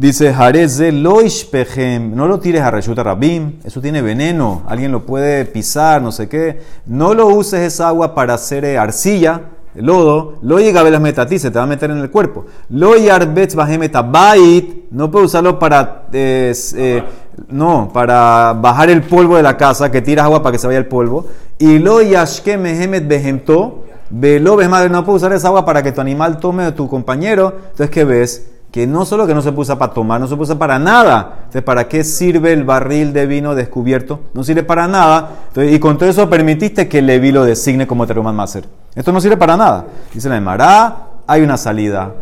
Dice, 0.00 0.32
Jareze 0.32 0.92
loishpehem, 0.92 2.16
no 2.16 2.26
lo 2.26 2.40
tires 2.40 2.62
a 2.62 2.70
Reshuta 2.70 3.02
Rabim, 3.02 3.58
eso 3.62 3.82
tiene 3.82 4.00
veneno, 4.00 4.62
alguien 4.66 4.92
lo 4.92 5.04
puede 5.04 5.44
pisar, 5.44 6.00
no 6.00 6.10
sé 6.10 6.26
qué. 6.26 6.58
No 6.86 7.12
lo 7.12 7.26
uses 7.26 7.60
esa 7.60 7.88
agua 7.88 8.14
para 8.14 8.32
hacer 8.32 8.64
eh, 8.64 8.78
arcilla, 8.78 9.42
lodo. 9.74 10.36
Lo 10.40 10.58
llega 10.58 10.80
a 10.80 10.98
metati, 10.98 11.38
se 11.38 11.50
te 11.50 11.58
va 11.58 11.64
a 11.64 11.66
meter 11.66 11.90
en 11.90 11.98
el 11.98 12.10
cuerpo. 12.10 12.46
Lo 12.70 12.96
yarbetz 12.96 13.54
bait, 13.54 14.90
no 14.90 15.10
puedes 15.10 15.26
usarlo 15.26 15.58
para, 15.58 16.06
eh, 16.14 17.04
no, 17.50 17.90
para 17.92 18.54
bajar 18.54 18.88
el 18.88 19.02
polvo 19.02 19.36
de 19.36 19.42
la 19.42 19.58
casa, 19.58 19.90
que 19.90 20.00
tiras 20.00 20.24
agua 20.24 20.42
para 20.42 20.52
que 20.52 20.58
se 20.58 20.66
vaya 20.66 20.78
el 20.78 20.86
polvo. 20.86 21.26
Y 21.58 21.78
lo 21.78 22.00
yashke 22.00 22.56
mehemet 22.56 23.06
behemto, 23.06 23.84
velo 24.08 24.56
madre, 24.66 24.88
no 24.88 25.04
puedes 25.04 25.20
usar 25.20 25.34
esa 25.34 25.48
agua 25.48 25.66
para 25.66 25.82
que 25.82 25.92
tu 25.92 26.00
animal 26.00 26.38
tome 26.38 26.64
de 26.64 26.72
tu 26.72 26.88
compañero. 26.88 27.52
Entonces, 27.72 27.90
¿qué 27.90 28.04
ves? 28.04 28.46
Que 28.70 28.86
no 28.86 29.04
solo 29.04 29.26
que 29.26 29.34
no 29.34 29.42
se 29.42 29.52
puso 29.52 29.76
para 29.76 29.92
tomar, 29.92 30.20
no 30.20 30.28
se 30.28 30.36
puso 30.36 30.56
para 30.56 30.78
nada. 30.78 31.34
Entonces, 31.38 31.62
¿para 31.62 31.88
qué 31.88 32.04
sirve 32.04 32.52
el 32.52 32.64
barril 32.64 33.12
de 33.12 33.26
vino 33.26 33.54
descubierto? 33.54 34.20
No 34.32 34.44
sirve 34.44 34.62
para 34.62 34.86
nada. 34.86 35.30
y 35.56 35.78
con 35.80 35.98
todo 35.98 36.08
eso 36.08 36.30
permitiste 36.30 36.88
que 36.88 37.02
Levi 37.02 37.32
lo 37.32 37.44
designe 37.44 37.86
como 37.86 38.06
Teruman 38.06 38.34
Maser. 38.34 38.64
Esto 38.94 39.12
no 39.12 39.20
sirve 39.20 39.36
para 39.36 39.56
nada. 39.56 39.86
Dice 40.14 40.28
la 40.28 40.40
Mará, 40.40 41.08
hay 41.26 41.42
una 41.42 41.56
salida. 41.56 42.14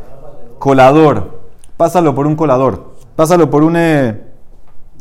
Colador. 0.58 1.38
Pásalo 1.76 2.14
por 2.14 2.26
un 2.26 2.34
colador. 2.34 2.94
Pásalo 3.14 3.50
por 3.50 3.62
un, 3.62 3.76
eh, 3.76 4.18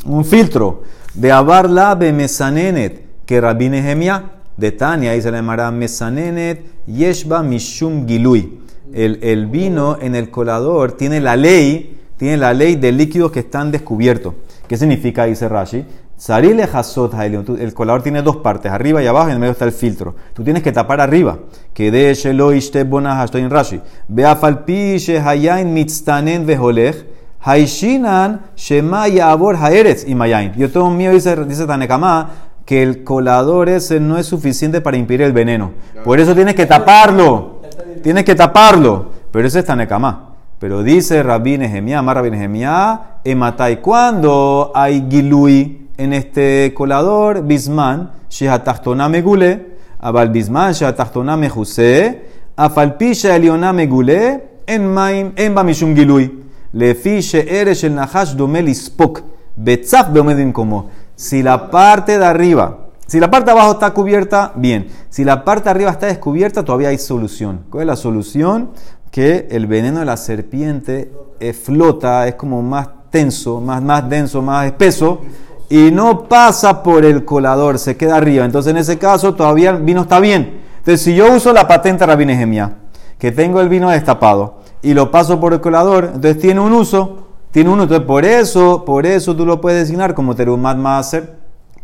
un 0.05 0.25
filtro. 0.25 0.83
De 1.13 1.31
Abarla 1.31 1.95
de 1.95 2.11
Mesanenet, 2.11 3.25
que 3.25 3.39
Rabine 3.39 3.81
Gemia, 3.81 4.31
de 4.57 4.71
Tania, 4.73 5.13
dice 5.13 5.31
la 5.31 5.41
Mará, 5.41 5.71
Mesanenet, 5.71 6.85
Yeshba 6.85 7.41
Mishum 7.41 8.05
Gilui 8.05 8.66
el, 8.93 9.47
vino 9.47 9.97
en 10.01 10.15
el 10.15 10.29
colador 10.29 10.93
tiene 10.93 11.19
la 11.19 11.35
ley, 11.35 11.99
tiene 12.17 12.37
la 12.37 12.53
ley 12.53 12.75
de 12.75 12.91
líquidos 12.91 13.31
que 13.31 13.39
están 13.39 13.71
descubiertos. 13.71 14.33
¿Qué 14.67 14.77
significa, 14.77 15.25
dice 15.25 15.47
Rashi? 15.47 15.85
Sarile 16.17 16.63
hasot 16.63 17.13
El 17.59 17.73
colador 17.75 18.01
tiene 18.01 18.23
dos 18.23 18.37
partes, 18.37 18.71
arriba 18.71 19.03
y 19.03 19.07
abajo, 19.07 19.27
y 19.27 19.31
en 19.31 19.35
el 19.35 19.39
medio 19.39 19.51
está 19.51 19.65
el 19.65 19.71
filtro. 19.71 20.15
Tú 20.33 20.43
tienes 20.43 20.63
que 20.63 20.71
tapar 20.71 20.99
arriba. 20.99 21.37
Que 21.73 21.91
de 21.91 22.13
shelo 22.15 22.53
ishte 22.53 22.83
bonah 22.83 23.23
Rashi. 23.25 23.81
Beafal 24.07 24.65
pi 24.65 24.97
shehayain 24.97 25.71
mitztanen 25.71 26.45
veholech. 26.45 27.05
Haishinan 27.39 28.41
shema 28.55 29.07
yabor 29.07 29.55
haeretz 29.57 30.07
y 30.07 30.15
mayain. 30.15 30.53
Yo 30.57 30.71
tengo 30.71 30.89
miedo, 30.89 31.13
dice, 31.13 31.35
dice 31.45 31.67
Tanekama, 31.67 32.31
que 32.67 32.83
el 32.83 33.05
colador 33.05 33.69
ese 33.69 34.01
no 34.01 34.17
es 34.17 34.25
suficiente 34.25 34.81
para 34.81 34.97
impedir 34.97 35.21
el 35.21 35.31
veneno. 35.31 35.71
Por 36.03 36.19
eso 36.19 36.35
tienes 36.35 36.53
que 36.53 36.65
taparlo. 36.65 37.56
Tienes 38.01 38.23
que 38.23 38.35
taparlo. 38.35 39.11
Pero 39.31 39.47
ese 39.47 39.59
es 39.59 39.65
Tanekama. 39.65 40.27
Pero 40.59 40.81
dice 40.81 41.21
Rabbi 41.21 41.57
Nehemiah, 41.57 41.99
Amar 41.99 42.17
Rabbi 42.17 42.31
Nehemiah, 42.31 43.19
Ematai, 43.23 43.79
cuando 43.79 44.71
hay 44.73 45.05
gilui 45.07 45.89
en 45.97 46.13
este 46.13 46.73
colador, 46.73 47.43
bisman, 47.43 48.11
shehatachtoná 48.29 49.07
megule, 49.07 49.77
abal 49.99 50.29
bisman, 50.29 50.73
shehatachtoná 50.73 51.37
mejuse, 51.37 52.23
afalpisha 52.55 53.35
elioná 53.35 53.71
megule, 53.71 54.43
en 54.65 54.91
maim, 54.91 55.31
en 55.35 55.53
bamishum 55.53 55.93
gilui, 55.93 56.43
lefi 56.73 57.21
she'eresh 57.21 57.83
el 57.83 57.93
nahash 57.93 58.33
dome 58.33 58.63
lispok, 58.63 59.21
betzaf 59.55 60.09
beomedim 60.09 60.51
como. 60.51 60.89
Si 61.15 61.43
la 61.43 61.69
parte 61.69 62.17
de 62.17 62.25
arriba, 62.25 62.86
si 63.07 63.19
la 63.19 63.31
parte 63.31 63.45
de 63.45 63.51
abajo 63.51 63.73
está 63.73 63.91
cubierta, 63.91 64.51
bien. 64.55 64.87
Si 65.09 65.23
la 65.23 65.45
parte 65.45 65.65
de 65.65 65.69
arriba 65.71 65.91
está 65.91 66.07
descubierta, 66.07 66.63
todavía 66.63 66.89
hay 66.89 66.97
solución. 66.97 67.61
¿Cuál 67.69 67.83
es 67.83 67.87
la 67.87 67.95
solución? 67.95 68.71
Que 69.11 69.47
el 69.49 69.65
veneno 69.65 69.99
de 69.99 70.05
la 70.05 70.17
serpiente 70.17 71.11
eh, 71.39 71.53
flota, 71.53 72.27
es 72.27 72.35
como 72.35 72.61
más 72.61 72.89
tenso, 73.09 73.61
más, 73.61 73.81
más 73.81 74.09
denso, 74.09 74.41
más 74.41 74.65
espeso, 74.65 75.21
y 75.69 75.91
no 75.91 76.27
pasa 76.27 76.83
por 76.83 77.05
el 77.05 77.23
colador, 77.25 77.79
se 77.79 77.95
queda 77.95 78.17
arriba. 78.17 78.45
Entonces, 78.45 78.71
en 78.71 78.77
ese 78.77 78.97
caso, 78.97 79.33
todavía 79.35 79.71
el 79.71 79.81
vino 79.83 80.01
está 80.01 80.19
bien. 80.19 80.61
Entonces, 80.79 81.01
si 81.01 81.15
yo 81.15 81.33
uso 81.33 81.53
la 81.53 81.67
patente 81.67 82.05
Rabbi 82.05 82.25
Nehemiah, 82.25 82.75
que 83.17 83.31
tengo 83.31 83.61
el 83.61 83.69
vino 83.69 83.89
destapado, 83.89 84.59
y 84.81 84.93
lo 84.93 85.11
paso 85.11 85.39
por 85.39 85.53
el 85.53 85.61
colador, 85.61 86.05
entonces 86.05 86.39
tiene 86.39 86.59
un 86.59 86.73
uso, 86.73 87.27
tiene 87.51 87.69
uno. 87.69 87.83
Entonces, 87.83 88.05
por 88.05 88.25
eso, 88.25 88.83
por 88.85 89.05
eso 89.05 89.35
tú 89.35 89.45
lo 89.45 89.59
puedes 89.59 89.79
designar 89.81 90.13
como 90.13 90.35
terumat 90.35 90.77
maser. 90.77 91.36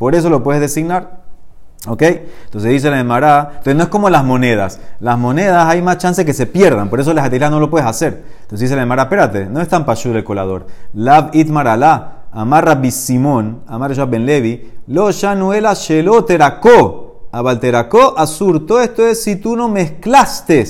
Por 0.04 0.16
eso 0.16 0.30
lo 0.30 0.44
puedes 0.44 0.60
designar. 0.60 1.22
¿Ok? 1.88 2.02
Entonces 2.02 2.72
dice 2.72 2.92
la 2.92 3.00
Emara. 3.00 3.52
Entonces 3.52 3.76
no 3.78 3.84
es 3.84 3.88
como 3.88 4.10
las 4.10 4.26
monedas. 4.26 4.82
Las 5.00 5.18
monedas 5.18 5.66
hay 5.66 5.82
más 5.82 5.98
chance 5.98 6.26
que 6.26 6.34
se 6.34 6.46
pierdan. 6.46 6.90
Por 6.90 7.00
eso 7.00 7.14
las 7.14 7.26
atilas 7.26 7.50
no 7.50 7.62
lo 7.62 7.70
puedes 7.70 7.88
hacer. 7.88 8.22
Entonces 8.42 8.60
dice 8.60 8.76
la 8.76 8.82
Emara, 8.82 9.04
espérate, 9.04 9.46
no 9.46 9.62
es 9.62 9.70
tan 9.70 9.86
pashur 9.86 10.14
el 10.18 10.26
colador. 10.26 10.68
Lab 10.94 11.30
itmar 11.32 11.70
alá. 11.70 12.24
Amarra 12.34 12.76
bisimón. 12.76 13.62
Amar 13.66 13.96
ben 14.10 14.26
levi. 14.26 14.74
Lo 14.88 15.10
shanuela 15.10 15.74
sheloterako. 15.74 17.30
Abalterako 17.32 18.16
asur. 18.18 18.66
Todo 18.66 18.82
esto 18.82 19.08
es 19.08 19.24
si 19.24 19.38
tú 19.38 19.56
no 19.56 19.70
mezclaste 19.70 20.66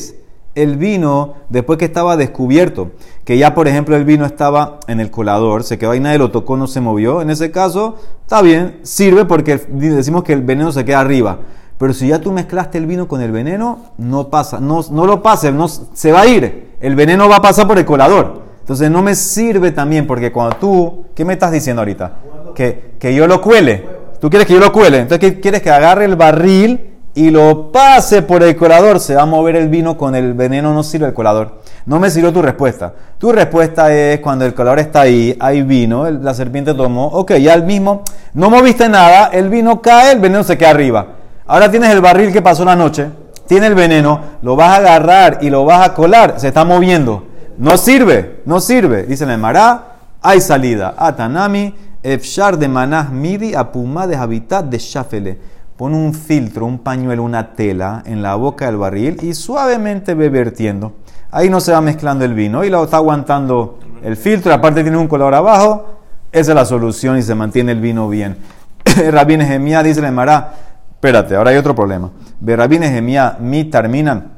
el 0.56 0.78
vino 0.78 1.36
después 1.50 1.80
que 1.80 1.86
estaba 1.86 2.18
descubierto. 2.18 2.92
Que 3.24 3.38
ya, 3.38 3.56
por 3.56 3.68
ejemplo, 3.68 3.96
el 3.96 4.06
vino 4.06 4.26
estaba 4.26 4.80
en 4.88 5.00
el 5.00 5.10
colador, 5.10 5.64
se 5.64 5.78
quedó 5.78 5.92
ahí, 5.92 6.00
nadie 6.00 6.18
lo 6.18 6.32
tocó, 6.32 6.58
no 6.58 6.68
se 6.68 6.82
movió. 6.82 7.22
En 7.22 7.30
ese 7.30 7.52
caso, 7.52 7.96
está 8.22 8.42
bien, 8.42 8.80
sirve 8.84 9.26
porque 9.26 9.58
decimos 9.70 10.24
que 10.24 10.34
el 10.34 10.42
veneno 10.42 10.72
se 10.72 10.86
queda 10.86 11.00
arriba. 11.00 11.40
Pero 11.78 11.94
si 11.94 12.08
ya 12.08 12.20
tú 12.20 12.32
mezclaste 12.32 12.78
el 12.78 12.86
vino 12.86 13.08
con 13.08 13.22
el 13.22 13.32
veneno, 13.32 13.80
no 13.98 14.30
pasa, 14.30 14.60
no, 14.60 14.82
no 14.92 15.06
lo 15.06 15.22
pases, 15.22 15.54
no, 15.54 15.68
se 15.68 16.12
va 16.12 16.22
a 16.22 16.28
ir. 16.28 16.76
El 16.80 16.96
veneno 16.96 17.28
va 17.28 17.38
a 17.38 17.42
pasar 17.42 17.68
por 17.68 17.78
el 17.78 17.86
colador. 17.86 18.44
Entonces 18.60 18.90
no 18.90 19.02
me 19.02 19.16
sirve 19.16 19.72
también 19.72 20.08
porque 20.08 20.32
cuando 20.32 20.56
tú, 20.56 21.06
¿qué 21.16 21.26
me 21.26 21.34
estás 21.34 21.52
diciendo 21.52 21.82
ahorita? 21.82 22.20
Que, 22.56 22.96
que 23.00 23.14
yo 23.14 23.28
lo 23.28 23.42
cuele. 23.42 23.86
Tú 24.22 24.30
quieres 24.30 24.48
que 24.48 24.54
yo 24.54 24.60
lo 24.62 24.72
cuele. 24.72 25.00
Entonces, 25.00 25.20
¿qué 25.20 25.42
quieres 25.42 25.62
que 25.62 25.70
agarre 25.70 26.06
el 26.06 26.16
barril 26.16 26.93
y 27.16 27.30
lo 27.30 27.72
pase 27.72 28.22
por 28.22 28.44
el 28.44 28.56
colador? 28.56 29.00
Se 29.00 29.16
va 29.16 29.24
a 29.24 29.26
mover 29.26 29.56
el 29.56 29.70
vino 29.70 29.98
con 29.98 30.16
el 30.16 30.34
veneno, 30.34 30.74
no 30.74 30.84
sirve 30.84 31.08
el 31.08 31.14
colador. 31.14 31.62
No 31.86 32.00
me 32.00 32.10
sirvió 32.10 32.32
tu 32.32 32.42
respuesta. 32.42 32.94
Tu 33.18 33.32
respuesta 33.32 33.94
es 33.94 34.20
cuando 34.20 34.46
el 34.46 34.54
colador 34.54 34.80
está 34.80 35.02
ahí, 35.02 35.36
hay 35.40 35.62
vino, 35.64 36.10
la 36.10 36.34
serpiente 36.34 36.74
tomó, 36.74 37.08
ok, 37.08 37.34
ya 37.34 37.54
el 37.54 37.64
mismo, 37.64 38.04
no 38.34 38.50
moviste 38.50 38.90
nada, 38.90 39.28
el 39.34 39.50
vino 39.50 39.82
cae, 39.82 40.14
el 40.14 40.20
veneno 40.20 40.44
se 40.44 40.58
queda 40.58 40.72
arriba. 40.72 41.08
Ahora 41.46 41.70
tienes 41.70 41.92
el 41.92 42.02
barril 42.02 42.32
que 42.32 42.42
pasó 42.42 42.64
la 42.66 42.76
noche, 42.76 43.08
tiene 43.48 43.68
el 43.68 43.76
veneno, 43.76 44.20
lo 44.42 44.56
vas 44.56 44.72
a 44.72 44.76
agarrar 44.78 45.40
y 45.42 45.50
lo 45.50 45.66
vas 45.66 45.88
a 45.88 45.94
colar, 45.94 46.40
se 46.40 46.48
está 46.48 46.64
moviendo. 46.64 47.28
No 47.58 47.78
sirve, 47.78 48.42
no 48.46 48.60
sirve. 48.60 49.04
Dice 49.04 49.26
la 49.26 49.36
Emara, 49.36 49.98
hay 50.22 50.42
salida. 50.42 50.96
Atanami, 50.98 51.76
efshar 52.02 52.58
de 52.58 52.68
manah 52.68 53.10
midi, 53.12 53.54
apumá 53.54 54.08
de 54.08 54.16
habitat 54.16 54.66
de 54.66 54.80
shafele. 54.80 55.38
Pon 55.78 55.94
un 55.94 56.14
filtro, 56.14 56.66
un 56.66 56.80
pañuelo, 56.80 57.24
una 57.24 57.54
tela 57.54 58.04
en 58.06 58.22
la 58.22 58.36
boca 58.36 58.66
del 58.66 58.78
barril 58.78 59.18
y 59.22 59.34
suavemente 59.34 60.14
ve 60.14 60.30
vertiendo. 60.30 60.94
Ahí 61.32 61.50
no 61.50 61.60
se 61.60 61.72
va 61.72 61.82
mezclando 61.82 62.26
el 62.26 62.34
vino 62.34 62.64
y 62.64 62.70
lo 62.70 62.84
está 62.84 62.98
aguantando 62.98 63.80
el 64.04 64.16
filtro. 64.16 64.54
Aparte 64.54 64.84
tiene 64.84 64.98
un 64.98 65.08
color 65.08 65.34
abajo. 65.34 66.00
Esa 66.32 66.52
es 66.52 66.56
la 66.56 66.66
solución 66.66 67.18
y 67.18 67.24
se 67.24 67.34
mantiene 67.36 67.72
el 67.72 67.80
vino 67.80 68.08
bien. 68.08 68.38
Rabí 69.12 69.38
Nehemiah 69.38 69.84
dice 69.84 70.02
la 70.02 70.10
Emara, 70.10 70.54
espérate, 70.92 71.36
ahora 71.36 71.52
hay 71.52 71.58
otro 71.58 71.74
problema. 71.74 72.12
Ve 72.40 72.56
Rabí 72.56 72.80
Nehemiah, 72.80 73.38
mi 73.40 73.66
terminan. 73.66 74.32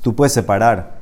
Tú 0.00 0.14
puedes 0.14 0.32
separar 0.32 0.94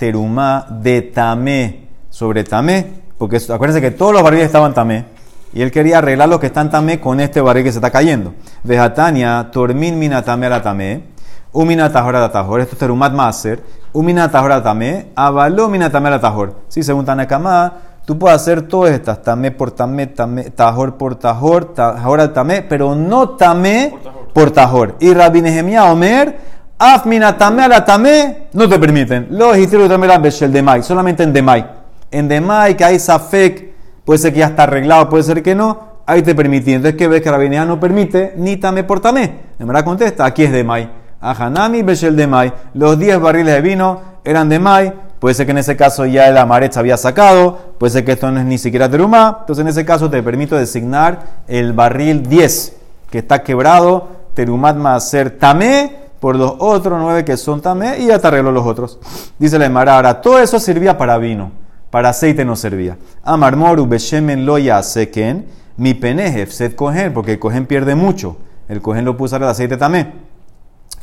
terumá 0.00 0.66
de 0.70 1.02
tamé 1.02 1.88
sobre 2.08 2.42
tamé, 2.42 3.02
porque 3.18 3.36
acuérdense 3.36 3.82
que 3.82 3.90
todos 3.90 4.14
los 4.14 4.22
barriles 4.22 4.46
estaban 4.46 4.72
tamé, 4.72 5.04
y 5.52 5.62
él 5.62 5.70
quería 5.70 5.98
arreglar 5.98 6.28
los 6.28 6.40
que 6.40 6.46
están 6.46 6.70
tamé 6.70 7.00
con 7.00 7.20
este 7.20 7.40
barril 7.40 7.64
que 7.64 7.72
se 7.72 7.78
está 7.78 7.90
cayendo. 7.90 8.34
Vejatania, 8.62 9.48
tormin 9.50 9.98
mina 9.98 10.22
tamé 10.22 10.46
a 10.46 10.50
la 10.50 10.62
tamé, 10.62 11.04
umina 11.52 11.90
tajor 11.90 12.16
a 12.16 12.20
la 12.20 12.32
tajor, 12.32 12.60
esto 12.60 12.74
es 12.74 12.78
terumat 12.78 13.12
maser, 13.12 13.62
umina 13.92 14.30
tajor 14.30 14.52
a 14.52 14.56
la 14.58 14.62
tamé, 14.62 15.08
avaló 15.16 15.68
mina 15.68 15.90
tamé 15.90 16.08
a 16.08 16.12
la 16.12 16.20
tajor. 16.20 16.54
Sí, 16.68 16.82
según 16.82 17.04
Tanakama, 17.04 17.72
tú 18.04 18.18
puedes 18.18 18.36
hacer 18.36 18.62
todas 18.62 18.92
estas, 18.92 19.22
tamé 19.22 19.50
por 19.50 19.72
tamé, 19.72 20.06
tamé, 20.06 20.50
tajor 20.50 20.96
por 20.96 21.16
tajor, 21.16 21.74
tajor 21.74 22.20
al 22.20 22.32
tamé, 22.32 22.62
pero 22.62 22.94
no 22.94 23.30
tamé 23.30 23.94
por 24.32 24.50
tajor. 24.50 24.96
Y 25.00 25.12
Rabbi 25.12 25.42
Nehemiah 25.42 25.90
Omer, 25.90 26.50
Af 26.82 27.04
minatame 27.04 28.48
no 28.54 28.66
te 28.66 28.78
permiten. 28.78 29.26
Los 29.32 29.58
hicieron 29.58 29.86
también 29.86 30.12
la 30.12 30.18
beshel 30.18 30.50
de 30.50 30.62
Mai, 30.62 30.82
solamente 30.82 31.22
en 31.22 31.30
Demai. 31.30 31.66
En 32.10 32.26
Demai, 32.26 32.74
que 32.74 32.82
hay 32.82 32.98
Safek, 32.98 33.69
puede 34.10 34.18
ser 34.18 34.32
que 34.32 34.40
ya 34.40 34.46
está 34.46 34.64
arreglado, 34.64 35.08
puede 35.08 35.22
ser 35.22 35.40
que 35.40 35.54
no, 35.54 35.78
ahí 36.04 36.20
te 36.22 36.34
permití. 36.34 36.72
Entonces, 36.72 36.98
que 36.98 37.06
ves 37.06 37.22
que 37.22 37.30
la 37.30 37.36
Rabinea 37.36 37.64
no 37.64 37.78
permite 37.78 38.34
ni 38.38 38.56
tamé 38.56 38.82
por 38.82 38.98
tamé? 38.98 39.34
De 39.56 39.64
verdad 39.64 39.84
contesta, 39.84 40.24
aquí 40.24 40.42
es 40.42 40.50
Demai. 40.50 40.90
Ahanami 41.20 41.82
beshel 41.84 42.16
de 42.16 42.26
Mai. 42.26 42.52
Los 42.74 42.98
10 42.98 43.20
barriles 43.20 43.54
de 43.54 43.60
vino 43.60 44.00
eran 44.24 44.48
de 44.48 44.58
Mai. 44.58 44.92
Puede 45.20 45.36
ser 45.36 45.46
que 45.46 45.52
en 45.52 45.58
ese 45.58 45.76
caso 45.76 46.06
ya 46.06 46.26
el 46.26 46.36
amaret 46.38 46.72
se 46.72 46.80
había 46.80 46.96
sacado. 46.96 47.56
Puede 47.78 47.92
ser 47.92 48.04
que 48.04 48.10
esto 48.10 48.28
no 48.32 48.40
es 48.40 48.46
ni 48.46 48.58
siquiera 48.58 48.90
terumá. 48.90 49.36
Entonces, 49.42 49.62
en 49.62 49.68
ese 49.68 49.84
caso 49.84 50.10
te 50.10 50.20
permito 50.24 50.56
designar 50.56 51.20
el 51.46 51.72
barril 51.72 52.24
10, 52.24 52.76
que 53.12 53.18
está 53.18 53.44
quebrado. 53.44 54.08
Terumat 54.34 54.98
ser 54.98 55.38
tamé 55.38 55.98
por 56.18 56.34
los 56.34 56.54
otros 56.58 56.98
nueve 57.00 57.24
que 57.24 57.36
son 57.36 57.60
tamé 57.60 58.00
y 58.00 58.06
ya 58.06 58.18
te 58.18 58.26
arregló 58.26 58.50
los 58.50 58.66
otros. 58.66 58.98
Dice 59.38 59.56
la 59.56 59.66
Emara, 59.66 59.94
ahora 59.94 60.20
todo 60.20 60.40
eso 60.40 60.58
servía 60.58 60.98
para 60.98 61.16
vino, 61.16 61.52
para 61.90 62.10
aceite 62.10 62.44
no 62.44 62.56
servía. 62.56 62.96
Amar 63.22 63.56
moru 63.56 63.86
beshemen 63.86 64.46
lo 64.46 64.56
seken, 64.82 65.46
mi 65.76 65.94
penejef 65.94 66.52
set 66.52 66.74
cogen, 66.74 67.12
porque 67.12 67.32
el 67.32 67.38
cogen 67.38 67.66
pierde 67.66 67.94
mucho. 67.94 68.36
El 68.68 68.80
cogen 68.80 69.04
lo 69.04 69.16
puso 69.16 69.36
el 69.36 69.44
aceite 69.44 69.76
tamé. 69.76 70.12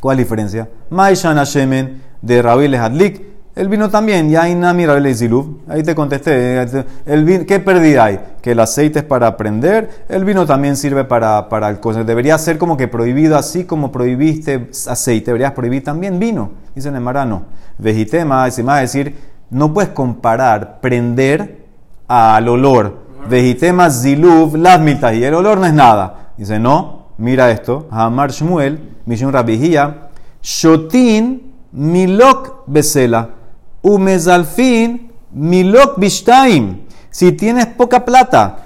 ¿Cuál 0.00 0.14
es 0.14 0.18
la 0.18 0.24
diferencia? 0.24 0.68
Maishana 0.90 1.44
shemen 1.44 2.00
de 2.22 2.40
Rabil 2.40 2.74
Hadlik. 2.74 3.28
El 3.56 3.68
vino 3.68 3.90
también, 3.90 4.30
ya 4.30 4.42
hay 4.42 4.54
nami 4.54 4.86
Rabil 4.86 5.16
Zilub. 5.16 5.62
Ahí 5.68 5.82
te 5.82 5.94
contesté. 5.96 6.64
El 7.04 7.24
vino, 7.24 7.44
¿Qué 7.44 7.58
pérdida 7.58 8.04
hay? 8.04 8.20
Que 8.40 8.52
el 8.52 8.60
aceite 8.60 9.00
es 9.00 9.04
para 9.04 9.36
prender. 9.36 9.90
El 10.08 10.24
vino 10.24 10.46
también 10.46 10.76
sirve 10.76 11.02
para, 11.02 11.48
para 11.48 11.68
el 11.68 11.80
coser. 11.80 12.04
Debería 12.06 12.38
ser 12.38 12.56
como 12.56 12.76
que 12.76 12.86
prohibido, 12.86 13.36
así 13.36 13.64
como 13.64 13.90
prohibiste 13.90 14.70
aceite. 14.86 15.26
Deberías 15.26 15.52
prohibir 15.52 15.82
también 15.82 16.20
vino. 16.20 16.52
Dicen 16.76 16.94
en 16.94 17.02
Marano. 17.02 17.46
Vegitema, 17.78 18.48
va 18.48 18.76
a 18.76 18.80
decir, 18.80 19.14
no 19.50 19.72
puedes 19.72 19.90
comparar 19.90 20.80
prender 20.80 21.66
al 22.06 22.48
olor. 22.48 22.98
Vegitema 23.28 23.90
zilub 23.90 24.56
las 24.56 24.80
miltas. 24.80 25.14
Y 25.14 25.24
el 25.24 25.34
olor 25.34 25.58
no 25.58 25.66
es 25.66 25.74
nada. 25.74 26.32
Dice, 26.36 26.58
no, 26.58 27.08
mira 27.18 27.50
esto. 27.50 27.86
Hamar 27.90 28.30
Shmuel, 28.30 28.96
Mishun 29.06 29.32
Rabihia, 29.32 30.08
Shotin 30.42 31.52
milok 31.72 32.64
besela. 32.66 33.30
Umezalfin 33.82 35.10
milok 35.32 35.98
bishtaim. 35.98 36.86
Si 37.10 37.32
tienes 37.32 37.66
poca 37.66 38.04
plata, 38.04 38.58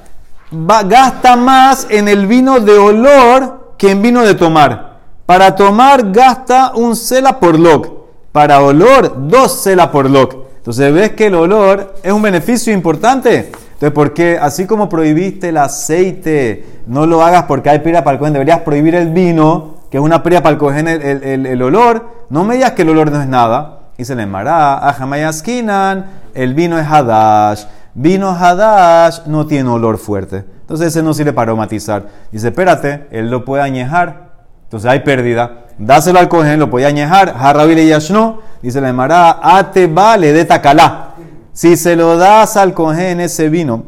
gasta 0.51 1.37
más 1.37 1.87
en 1.91 2.09
el 2.09 2.27
vino 2.27 2.61
de 2.61 2.79
olor 2.79 3.75
que 3.79 3.91
en 3.91 4.03
vino 4.03 4.23
de 4.23 4.35
tomar. 4.35 4.99
Para 5.27 5.55
tomar 5.57 6.13
gasta 6.13 6.73
un 6.75 6.95
cela 6.97 7.41
por 7.41 7.59
log. 7.59 8.03
Para 8.33 8.61
olor, 8.63 9.29
dos 9.29 9.63
cela 9.63 9.91
por 9.91 10.11
log. 10.11 10.52
Entonces 10.63 10.95
ves 10.95 11.11
que 11.11 11.27
el 11.27 11.35
olor 11.35 11.97
es 12.05 12.13
un 12.13 12.23
beneficio 12.23 12.73
importante. 12.73 13.51
Entonces, 13.73 13.91
¿por 13.91 14.15
qué? 14.15 14.39
Así 14.41 14.65
como 14.65 14.89
prohibiste 14.89 15.49
el 15.49 15.57
aceite, 15.57 16.65
no 16.87 17.05
lo 17.05 17.21
hagas 17.21 17.47
porque 17.49 17.69
hay 17.69 17.81
pira 17.81 18.05
para 18.05 18.15
el 18.15 18.21
cohen, 18.21 18.33
deberías 18.33 18.61
prohibir 18.61 18.95
el 18.95 19.11
vino, 19.11 19.79
que 19.91 19.97
es 19.97 20.03
una 20.03 20.23
pira 20.23 20.41
para 20.41 20.53
el 20.53 20.59
cohen 20.59 20.87
el 20.87 21.63
olor. 21.63 22.07
No 22.31 22.45
me 22.45 22.55
digas 22.55 22.73
que 22.73 22.83
el 22.83 22.91
olor 22.91 23.11
no 23.11 23.21
es 23.21 23.27
nada. 23.27 23.81
Y 23.99 24.05
se 24.05 24.15
le 24.15 24.25
mará, 24.25 24.89
ajamayaskinan, 24.89 26.07
el 26.33 26.55
vino 26.55 26.79
es 26.79 26.87
hadash. 26.87 27.65
Vino 27.95 28.31
hadash 28.31 29.27
no 29.27 29.47
tiene 29.47 29.69
olor 29.69 29.99
fuerte. 29.99 30.45
Entonces 30.61 30.87
ese 30.87 31.03
no 31.03 31.13
sirve 31.13 31.33
para 31.33 31.51
aromatizar. 31.51 32.07
Dice, 32.31 32.49
espérate, 32.49 33.09
él 33.11 33.31
lo 33.31 33.45
puede 33.45 33.65
añejar. 33.65 34.31
Entonces 34.63 34.89
hay 34.89 35.01
pérdida. 35.01 35.67
Dáselo 35.85 36.21
al 36.21 36.29
cohen, 36.29 36.61
lo 36.61 36.71
puede 36.71 36.87
añejar. 36.87 37.35
Harrabile 37.37 37.85
yashno. 37.87 38.41
Dice 38.63 38.81
la 38.81 38.89
Emara, 38.89 39.41
ate 39.43 39.89
vale 39.89 40.33
de 40.33 40.45
tacalá. 40.45 41.15
Si 41.53 41.77
se 41.77 41.97
lo 41.97 42.17
das 42.17 42.57
al 42.57 42.73
cohen 42.73 43.21
ese 43.21 43.49
vino 43.49 43.85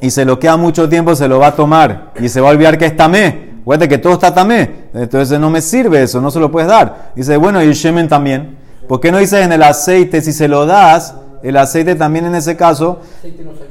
y 0.00 0.10
se 0.10 0.24
lo 0.24 0.38
queda 0.38 0.56
mucho 0.56 0.88
tiempo, 0.88 1.14
se 1.14 1.28
lo 1.28 1.38
va 1.38 1.48
a 1.48 1.54
tomar 1.54 2.12
y 2.18 2.28
se 2.30 2.40
va 2.40 2.48
a 2.48 2.52
olvidar 2.52 2.78
que 2.78 2.86
es 2.86 2.96
tamé. 2.96 3.50
Acuérdate 3.60 3.88
que 3.88 3.98
todo 3.98 4.14
está 4.14 4.32
tamé. 4.32 4.88
Entonces 4.94 5.38
no 5.38 5.50
me 5.50 5.60
sirve 5.60 6.02
eso, 6.02 6.22
no 6.22 6.30
se 6.30 6.40
lo 6.40 6.50
puedes 6.50 6.68
dar. 6.68 7.12
Dice, 7.14 7.36
bueno, 7.36 7.62
y 7.62 7.66
el 7.66 7.74
shemen 7.74 8.08
también. 8.08 8.56
¿Por 8.88 8.98
qué 8.98 9.12
no 9.12 9.18
dices 9.18 9.44
en 9.44 9.52
el 9.52 9.62
aceite, 9.62 10.22
si 10.22 10.32
se 10.32 10.48
lo 10.48 10.64
das, 10.64 11.14
el 11.42 11.56
aceite 11.58 11.94
también 11.94 12.24
en 12.24 12.34
ese 12.34 12.56
caso, 12.56 13.00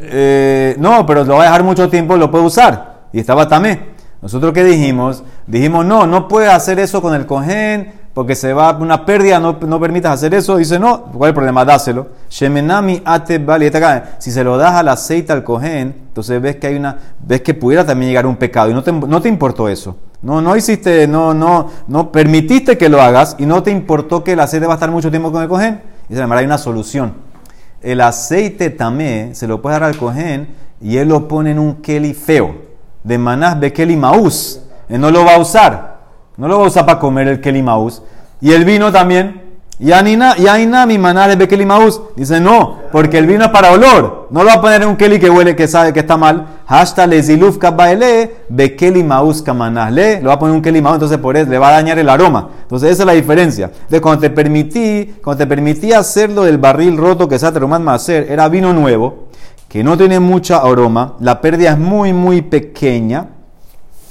eh, 0.01 0.75
no, 0.77 1.05
pero 1.05 1.23
lo 1.23 1.35
va 1.35 1.41
a 1.41 1.45
dejar 1.45 1.63
mucho 1.63 1.89
tiempo, 1.89 2.15
lo 2.15 2.29
puede 2.29 2.45
usar. 2.45 2.99
Y 3.11 3.19
estaba 3.19 3.47
tamé. 3.47 3.98
Nosotros 4.21 4.53
qué 4.53 4.63
dijimos? 4.63 5.23
Dijimos, 5.47 5.85
no, 5.85 6.05
no 6.05 6.27
puedes 6.27 6.51
hacer 6.51 6.79
eso 6.79 7.01
con 7.01 7.13
el 7.15 7.25
cohen, 7.25 7.93
porque 8.13 8.35
se 8.35 8.51
va 8.51 8.75
una 8.77 9.05
pérdida, 9.05 9.39
no, 9.39 9.57
no 9.61 9.79
permitas 9.79 10.13
hacer 10.13 10.33
eso. 10.33 10.57
Dice, 10.57 10.77
no, 10.77 11.03
¿cuál 11.03 11.29
es 11.29 11.31
el 11.31 11.35
problema? 11.35 11.63
Dáselo. 11.63 12.07
Shemenami 12.29 13.01
ate 13.05 13.35
acá. 13.35 14.17
Si 14.19 14.31
se 14.31 14.43
lo 14.43 14.57
das 14.57 14.73
al 14.73 14.89
aceite 14.89 15.31
al 15.31 15.43
cohen, 15.43 15.95
entonces 16.07 16.41
ves 16.41 16.57
que 16.57 16.67
hay 16.67 16.75
una, 16.75 16.97
ves 17.25 17.41
que 17.41 17.53
pudiera 17.53 17.85
también 17.85 18.09
llegar 18.09 18.25
un 18.25 18.35
pecado 18.35 18.69
y 18.71 18.73
no 18.73 18.83
te, 18.83 18.91
no 18.91 19.21
te 19.21 19.29
importó 19.29 19.69
eso. 19.69 19.95
No, 20.21 20.41
no 20.41 20.57
hiciste, 20.57 21.07
no, 21.07 21.33
no, 21.33 21.69
no 21.87 22.11
permitiste 22.11 22.77
que 22.77 22.89
lo 22.89 23.01
hagas 23.01 23.37
y 23.39 23.45
no 23.45 23.63
te 23.63 23.71
importó 23.71 24.21
que 24.21 24.33
el 24.33 24.41
aceite 24.41 24.65
va 24.65 24.73
a 24.73 24.75
estar 24.75 24.91
mucho 24.91 25.09
tiempo 25.09 25.31
con 25.31 25.41
el 25.41 25.47
cohen. 25.47 25.81
Dice, 26.09 26.19
además 26.19 26.39
hay 26.39 26.45
una 26.45 26.57
solución. 26.57 27.13
El 27.81 28.01
aceite 28.01 28.69
tamé 28.69 29.33
se 29.33 29.47
lo 29.47 29.61
puede 29.61 29.75
dar 29.75 29.83
al 29.83 29.95
cohen 29.95 30.49
y 30.81 30.97
él 30.97 31.07
lo 31.07 31.27
pone 31.29 31.51
en 31.51 31.59
un 31.59 31.75
keli 31.75 32.13
feo. 32.13 32.68
De 33.03 33.17
manás 33.17 33.59
bekeli 33.59 33.95
maús. 33.95 34.61
Él 34.89 34.99
no 34.99 35.11
lo 35.11 35.25
va 35.25 35.35
a 35.35 35.39
usar. 35.39 35.99
No 36.37 36.47
lo 36.47 36.59
va 36.59 36.65
a 36.65 36.67
usar 36.67 36.85
para 36.85 36.99
comer 36.99 37.27
el 37.27 37.41
keli 37.41 37.61
maús. 37.61 38.01
Y 38.41 38.51
el 38.51 38.65
vino 38.65 38.91
también. 38.91 39.49
Y 39.81 39.91
aina 39.91 40.85
mi 40.85 40.97
manás 40.97 41.29
de 41.29 41.35
bekeli 41.37 41.65
maús. 41.65 42.01
Dice 42.15 42.41
no, 42.41 42.79
porque 42.91 43.17
el 43.17 43.27
vino 43.27 43.45
es 43.45 43.51
para 43.51 43.71
olor. 43.71 44.27
No 44.29 44.43
lo 44.43 44.47
va 44.47 44.55
a 44.55 44.61
poner 44.61 44.81
en 44.81 44.89
un 44.89 44.97
keli 44.97 45.19
que 45.19 45.29
huele, 45.29 45.55
que 45.55 45.69
sabe 45.69 45.93
que 45.93 46.01
está 46.01 46.17
mal. 46.17 46.47
Hasta 46.67 47.07
le 47.07 47.23
ziluf 47.23 47.57
kabaele 47.57 48.35
bekeli 48.49 49.03
maús 49.03 49.41
kamanás. 49.41 49.93
Le, 49.93 50.21
lo 50.21 50.29
va 50.29 50.35
a 50.35 50.39
poner 50.39 50.51
en 50.51 50.57
un 50.57 50.61
keli 50.61 50.81
maús, 50.81 50.95
entonces 50.95 51.17
por 51.19 51.37
eso 51.37 51.49
le 51.49 51.57
va 51.57 51.69
a 51.69 51.71
dañar 51.71 51.97
el 51.97 52.09
aroma. 52.09 52.49
Entonces 52.63 52.91
esa 52.91 53.03
es 53.03 53.07
la 53.07 53.13
diferencia. 53.13 53.71
De 53.87 54.01
cuando 54.01 54.21
te 54.21 54.29
permití, 54.29 55.15
cuando 55.23 55.37
te 55.37 55.47
permití 55.47 55.93
hacerlo 55.93 56.43
del 56.43 56.57
barril 56.57 56.97
roto 56.97 57.29
que 57.29 57.39
se 57.39 57.49
más 57.49 58.01
hacer, 58.01 58.29
era 58.29 58.49
vino 58.49 58.73
nuevo 58.73 59.29
que 59.69 59.83
no 59.83 59.97
tiene 59.97 60.19
mucha 60.19 60.57
aroma, 60.57 61.15
la 61.21 61.39
pérdida 61.39 61.71
es 61.71 61.79
muy, 61.79 62.11
muy 62.11 62.41
pequeña. 62.41 63.29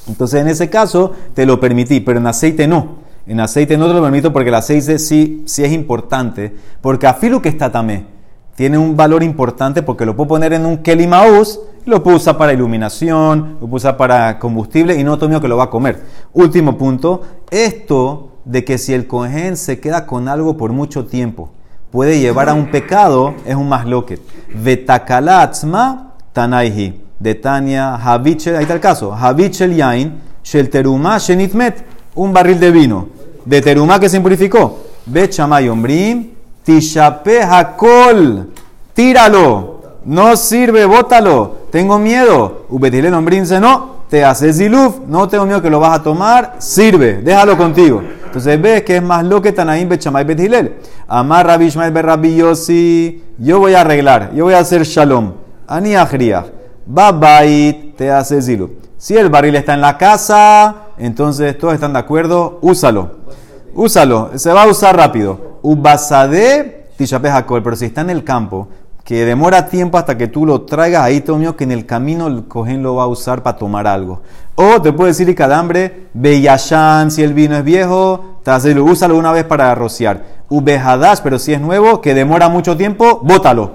Entonces, 0.09 0.41
en 0.41 0.49
ese 0.49 0.71
caso, 0.71 1.13
te 1.35 1.45
lo 1.45 1.61
permití, 1.61 2.01
pero 2.01 2.19
en 2.19 2.27
aceite 2.27 2.67
no. 2.67 3.07
En 3.27 3.41
aceite 3.41 3.77
no 3.77 3.87
te 3.87 3.93
lo 3.93 4.03
permito 4.03 4.33
porque 4.33 4.49
el 4.49 4.55
aceite 4.55 4.99
sí, 4.99 5.43
sí 5.45 5.65
es 5.65 5.73
importante. 5.73 6.55
Porque 6.81 7.07
afilo 7.07 7.43
que 7.43 7.51
está 7.51 7.71
tamé 7.71 8.19
tiene 8.59 8.77
un 8.77 8.97
valor 8.97 9.23
importante 9.23 9.85
porque 9.85 10.05
lo 10.05 10.17
puedo 10.17 10.31
poner 10.31 10.53
en 10.53 10.67
un 10.67 10.79
Kelly 10.79 11.07
Maús, 11.07 11.61
lo 11.85 12.03
puedo 12.03 12.17
usar 12.17 12.37
para 12.37 12.53
iluminación, 12.53 13.53
lo 13.53 13.69
puedo 13.69 13.77
usar 13.77 13.97
para 13.97 14.37
combustible 14.41 14.99
y 14.99 15.05
no 15.05 15.17
tengo 15.17 15.41
que 15.41 15.47
lo 15.47 15.57
va 15.57 15.65
a 15.65 15.71
comer. 15.71 16.03
último 16.33 16.77
punto, 16.77 17.23
esto 17.53 18.33
de 18.45 18.65
que 18.65 18.77
si 18.77 18.95
el 18.95 19.07
cohen 19.07 19.57
se 19.57 19.79
queda 19.79 20.07
con 20.07 20.27
algo 20.27 20.57
por 20.57 20.73
mucho 20.73 21.07
tiempo, 21.07 21.51
puede 21.91 22.21
llevar 22.21 22.49
a 22.49 22.55
un 22.55 22.71
pecado, 22.71 23.35
es 23.45 23.55
un 23.55 23.69
masloquet. 23.69 24.21
Vetakalatzma 24.55 26.15
tanaihi. 26.33 27.05
De 27.19 27.35
Tania, 27.35 27.97
Havichel, 27.97 28.55
ahí 28.55 28.63
está 28.63 28.75
el 28.75 28.81
caso. 28.81 29.13
Havichel 29.13 29.75
yain, 29.75 30.21
shel 30.45 30.71
teruma 30.71 31.19
shenitmet. 31.19 31.85
Un 32.15 32.33
barril 32.33 32.61
de 32.61 32.71
vino. 32.71 33.09
De 33.45 33.61
teruma 33.61 33.99
que 33.99 34.09
se 34.09 34.19
impurificó. 34.19 34.79
Ve 35.07 35.29
chamay 35.29 35.69
ombrim, 35.69 36.31
tishape 36.63 37.43
hakol. 37.43 38.53
Tíralo. 38.95 39.79
No 40.05 40.37
sirve, 40.37 40.85
bótalo. 40.87 41.57
Tengo 41.73 41.99
miedo. 41.99 42.67
Ubetile 42.71 43.13
ombrim 43.13 43.45
no. 43.61 43.98
Te 44.09 44.25
haces 44.25 44.57
ziluf. 44.57 45.01
No 45.07 45.29
tengo 45.29 45.45
miedo 45.45 45.61
que 45.61 45.71
lo 45.71 45.81
vas 45.81 45.99
a 45.99 46.03
tomar. 46.03 46.57
Sirve. 46.59 47.23
Déjalo 47.23 47.57
contigo. 47.57 48.03
Entonces 48.25 48.61
ves 48.61 48.83
que 48.83 48.97
es 48.97 49.03
más 49.03 49.25
lo 49.25 49.41
que 49.41 49.53
Tanaim 49.53 49.89
Bechamay 49.89 50.25
Bethilel. 50.25 50.77
Amar 51.07 51.47
Rabbi 51.47 51.67
Ishmael. 51.67 51.93
Yo 53.39 53.59
voy 53.59 53.75
a 53.75 53.81
arreglar. 53.81 54.33
Yo 54.35 54.45
voy 54.45 54.55
a 54.55 54.61
hacer 54.61 54.83
shalom. 54.85 55.33
Ani 55.67 55.95
Ajriach. 55.95 56.47
Babait 56.87 57.97
te 57.97 58.11
hace 58.11 58.41
zilu. 58.41 58.71
Si 58.97 59.17
el 59.17 59.29
barril 59.29 59.55
está 59.55 59.75
en 59.75 59.81
la 59.81 59.97
casa, 59.97 60.75
entonces 60.97 61.57
todos 61.59 61.75
están 61.75 61.93
de 61.93 61.99
acuerdo. 61.99 62.59
Úsalo. 62.63 63.19
Úsalo. 63.75 64.31
Se 64.35 64.53
va 64.53 64.63
a 64.63 64.67
usar 64.67 64.97
rápido. 64.97 65.59
Ubasade 65.63 66.87
Tishape 66.97 67.29
Hakol. 67.29 67.63
Pero 67.63 67.77
si 67.77 67.85
está 67.85 68.01
en 68.01 68.11
el 68.11 68.25
campo, 68.25 68.69
que 69.09 69.25
demora 69.25 69.71
tiempo 69.71 69.97
hasta 69.97 70.19
que 70.19 70.29
tú 70.29 70.45
lo 70.45 70.67
traigas, 70.67 71.03
ahí 71.03 71.23
te 71.23 71.33
mío 71.33 71.57
que 71.57 71.65
en 71.65 71.73
el 71.73 71.87
camino 71.87 72.27
el 72.27 72.45
cojín 72.47 72.83
lo 72.83 72.97
va 72.97 73.05
a 73.05 73.07
usar 73.07 73.43
para 73.43 73.57
tomar 73.57 73.87
algo. 73.87 74.21
O 74.55 74.83
te 74.83 74.93
puede 74.93 75.13
decir 75.13 75.27
y 75.31 75.35
cadambre, 75.35 76.09
Beyashan, 76.13 77.11
si 77.11 77.23
el 77.23 77.33
vino 77.33 77.57
es 77.57 77.65
viejo, 77.65 78.41
tazelo, 78.43 78.85
úsalo 78.85 79.17
una 79.17 79.33
vez 79.33 79.45
para 79.45 79.75
rociar. 79.75 80.43
Ubehadash, 80.51 81.21
pero 81.23 81.39
si 81.39 81.55
es 81.55 81.61
nuevo, 81.63 82.03
que 82.03 82.13
demora 82.13 82.51
mucho 82.51 82.77
tiempo, 82.77 83.21
bótalo. 83.23 83.71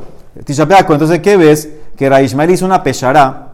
Tishapeaco, 0.45 0.93
entonces, 0.93 1.19
¿qué 1.19 1.36
ves? 1.36 1.67
Que 1.97 2.09
Raishmael 2.09 2.51
hizo 2.51 2.67
una 2.67 2.84
peshará 2.84 3.53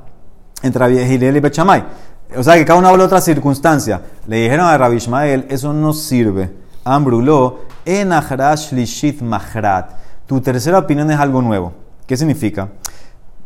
entre 0.61 1.05
Hillel 1.05 1.37
y 1.37 1.39
Bechamay. 1.39 1.85
O 2.35 2.43
sea, 2.43 2.55
que 2.55 2.65
cada 2.65 2.77
uno 2.77 2.89
habla 2.89 3.03
de 3.03 3.05
otra 3.05 3.21
circunstancia. 3.21 4.01
Le 4.27 4.41
dijeron 4.41 4.65
a 4.65 4.77
Rabbi 4.77 4.97
Ishmael, 4.97 5.45
eso 5.47 5.71
no 5.71 5.93
sirve. 5.93 6.51
Ambruló, 6.83 7.59
en 7.85 8.11
Ahrash 8.11 8.73
Lishit 8.73 9.21
Mahrat. 9.21 9.98
Tu 10.29 10.39
tercera 10.41 10.77
opinión 10.77 11.09
es 11.09 11.19
algo 11.19 11.41
nuevo. 11.41 11.73
¿Qué 12.05 12.15
significa? 12.15 12.69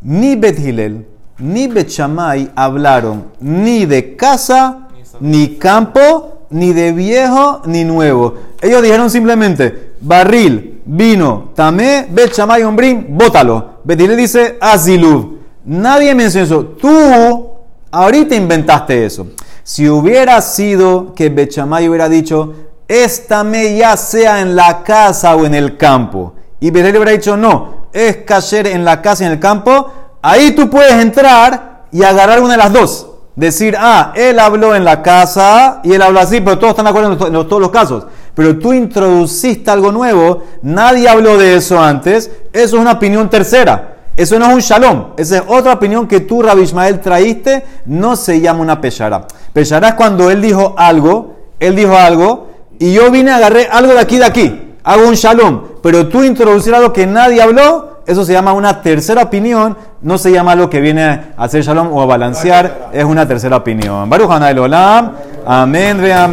Ni 0.01 0.36
Bet 0.36 0.59
Hillel 0.59 1.07
ni 1.38 1.69
Bet 1.69 1.88
Shammai 1.88 2.51
hablaron 2.57 3.27
ni 3.39 3.86
de 3.86 4.17
casa, 4.17 4.89
ni 5.21 5.55
campo, 5.57 6.39
ni 6.49 6.73
de 6.73 6.91
viejo, 6.91 7.61
ni 7.67 7.86
nuevo. 7.86 8.36
Ellos 8.61 8.84
dijeron 8.84 9.09
simplemente 9.09 9.93
barril, 10.01 10.81
vino, 10.84 11.51
tamé, 11.55 12.05
Bet 12.09 12.34
Shammai, 12.34 12.63
bótalo. 13.07 13.79
Bet 13.86 13.99
dice 13.99 14.57
azilub. 14.59 15.38
Nadie 15.63 16.13
mencionó 16.13 16.43
eso. 16.43 16.65
Tú 16.65 17.49
ahorita 17.91 18.36
inventaste 18.36 19.05
eso. 19.05 19.27
Si 19.63 19.88
hubiera 19.88 20.41
sido 20.41 21.13
que 21.13 21.29
Bet 21.29 21.49
Shammai 21.49 21.88
hubiera 21.88 22.09
dicho, 22.09 22.53
esta 22.89 23.49
ya 23.49 23.95
sea 23.95 24.41
en 24.41 24.57
la 24.57 24.84
casa 24.84 25.34
o 25.38 25.45
en 25.45 25.55
el 25.55 25.77
campo. 25.77 26.34
Y 26.64 26.72
Bet 26.72 26.86
Hillel 26.86 26.95
hubiera 26.95 27.11
dicho, 27.11 27.36
no, 27.36 27.88
es 27.91 28.20
kasher 28.26 28.68
en 28.68 28.86
la 28.86 29.01
casa 29.01 29.26
en 29.26 29.34
el 29.34 29.39
campo. 29.41 29.91
Ahí 30.22 30.51
tú 30.51 30.70
puedes 30.70 30.93
entrar 30.93 31.88
y 31.91 32.03
agarrar 32.03 32.39
una 32.39 32.53
de 32.53 32.57
las 32.57 32.72
dos. 32.72 33.07
Decir, 33.36 33.76
ah, 33.78 34.14
él 34.16 34.39
habló 34.39 34.74
en 34.74 34.86
la 34.86 35.01
casa 35.01 35.82
y 35.84 35.91
él 35.91 36.01
habló 36.01 36.22
así, 36.22 36.39
pero 36.39 36.57
todos 36.57 36.70
están 36.70 36.86
de 36.86 36.91
acuerdo 36.91 37.28
en, 37.28 37.34
todos 37.49 37.61
los 37.61 37.70
casos. 37.70 38.05
Pero 38.34 38.57
tú 38.59 38.72
introduciste 38.72 39.70
algo 39.72 39.91
nuevo, 39.91 40.41
nadie 40.61 41.09
habló 41.09 41.38
de 41.38 41.57
eso 41.57 41.84
antes, 41.84 42.32
eso 42.53 42.76
es 42.78 42.82
una 42.82 42.93
opinión 42.93 43.30
tercera. 43.30 43.97
Eso 44.16 44.39
no 44.39 44.47
es 44.47 44.53
un 44.53 44.61
shalom, 44.61 45.07
esa 45.18 45.39
es 45.39 45.43
otra 45.45 45.74
opinión 45.74 46.07
que 46.07 46.22
tú, 46.22 46.41
Rabbi 46.41 46.61
Ismael, 46.61 47.01
traíste, 47.01 47.66
no 47.88 48.16
se 48.16 48.39
llama 48.39 48.61
una 48.61 48.80
peshara. 48.80 49.28
Peshara 49.51 49.89
es 49.89 49.93
cuando 49.95 50.32
él 50.32 50.41
dijo 50.41 50.76
algo, 50.78 51.36
él 51.59 51.76
dijo 51.76 51.97
algo, 51.97 52.47
y 52.80 52.93
yo 52.93 53.11
vine 53.11 53.32
agarré 53.32 53.68
algo 53.70 53.91
de 53.91 53.99
aquí, 53.99 54.18
de 54.18 54.26
aquí, 54.26 54.76
hago 54.86 55.09
un 55.09 55.16
shalom. 55.16 55.72
Pero 55.84 56.07
tú 56.07 56.23
introducir 56.23 56.73
algo 56.73 56.93
que 56.93 57.05
nadie 57.05 57.41
habló, 57.41 57.99
eso 58.05 58.23
se 58.23 58.31
llama 58.31 58.53
una 58.53 58.81
tercera 58.81 59.21
opinión, 59.21 59.75
no 60.01 60.17
se 60.17 60.31
llama 60.31 60.53
algo 60.53 60.69
que 60.69 60.79
viene 60.79 61.03
a 61.03 61.34
hacer 61.38 61.61
shalom 61.61 61.91
o 61.91 62.01
a 62.01 62.05
balancear, 62.05 62.89
es 62.93 63.03
una 63.03 63.27
tercera 63.27 63.57
opinión. 63.57 64.09
Baruch 64.09 64.29
Olam, 64.29 65.11
amén, 65.45 65.99
amén. 65.99 66.31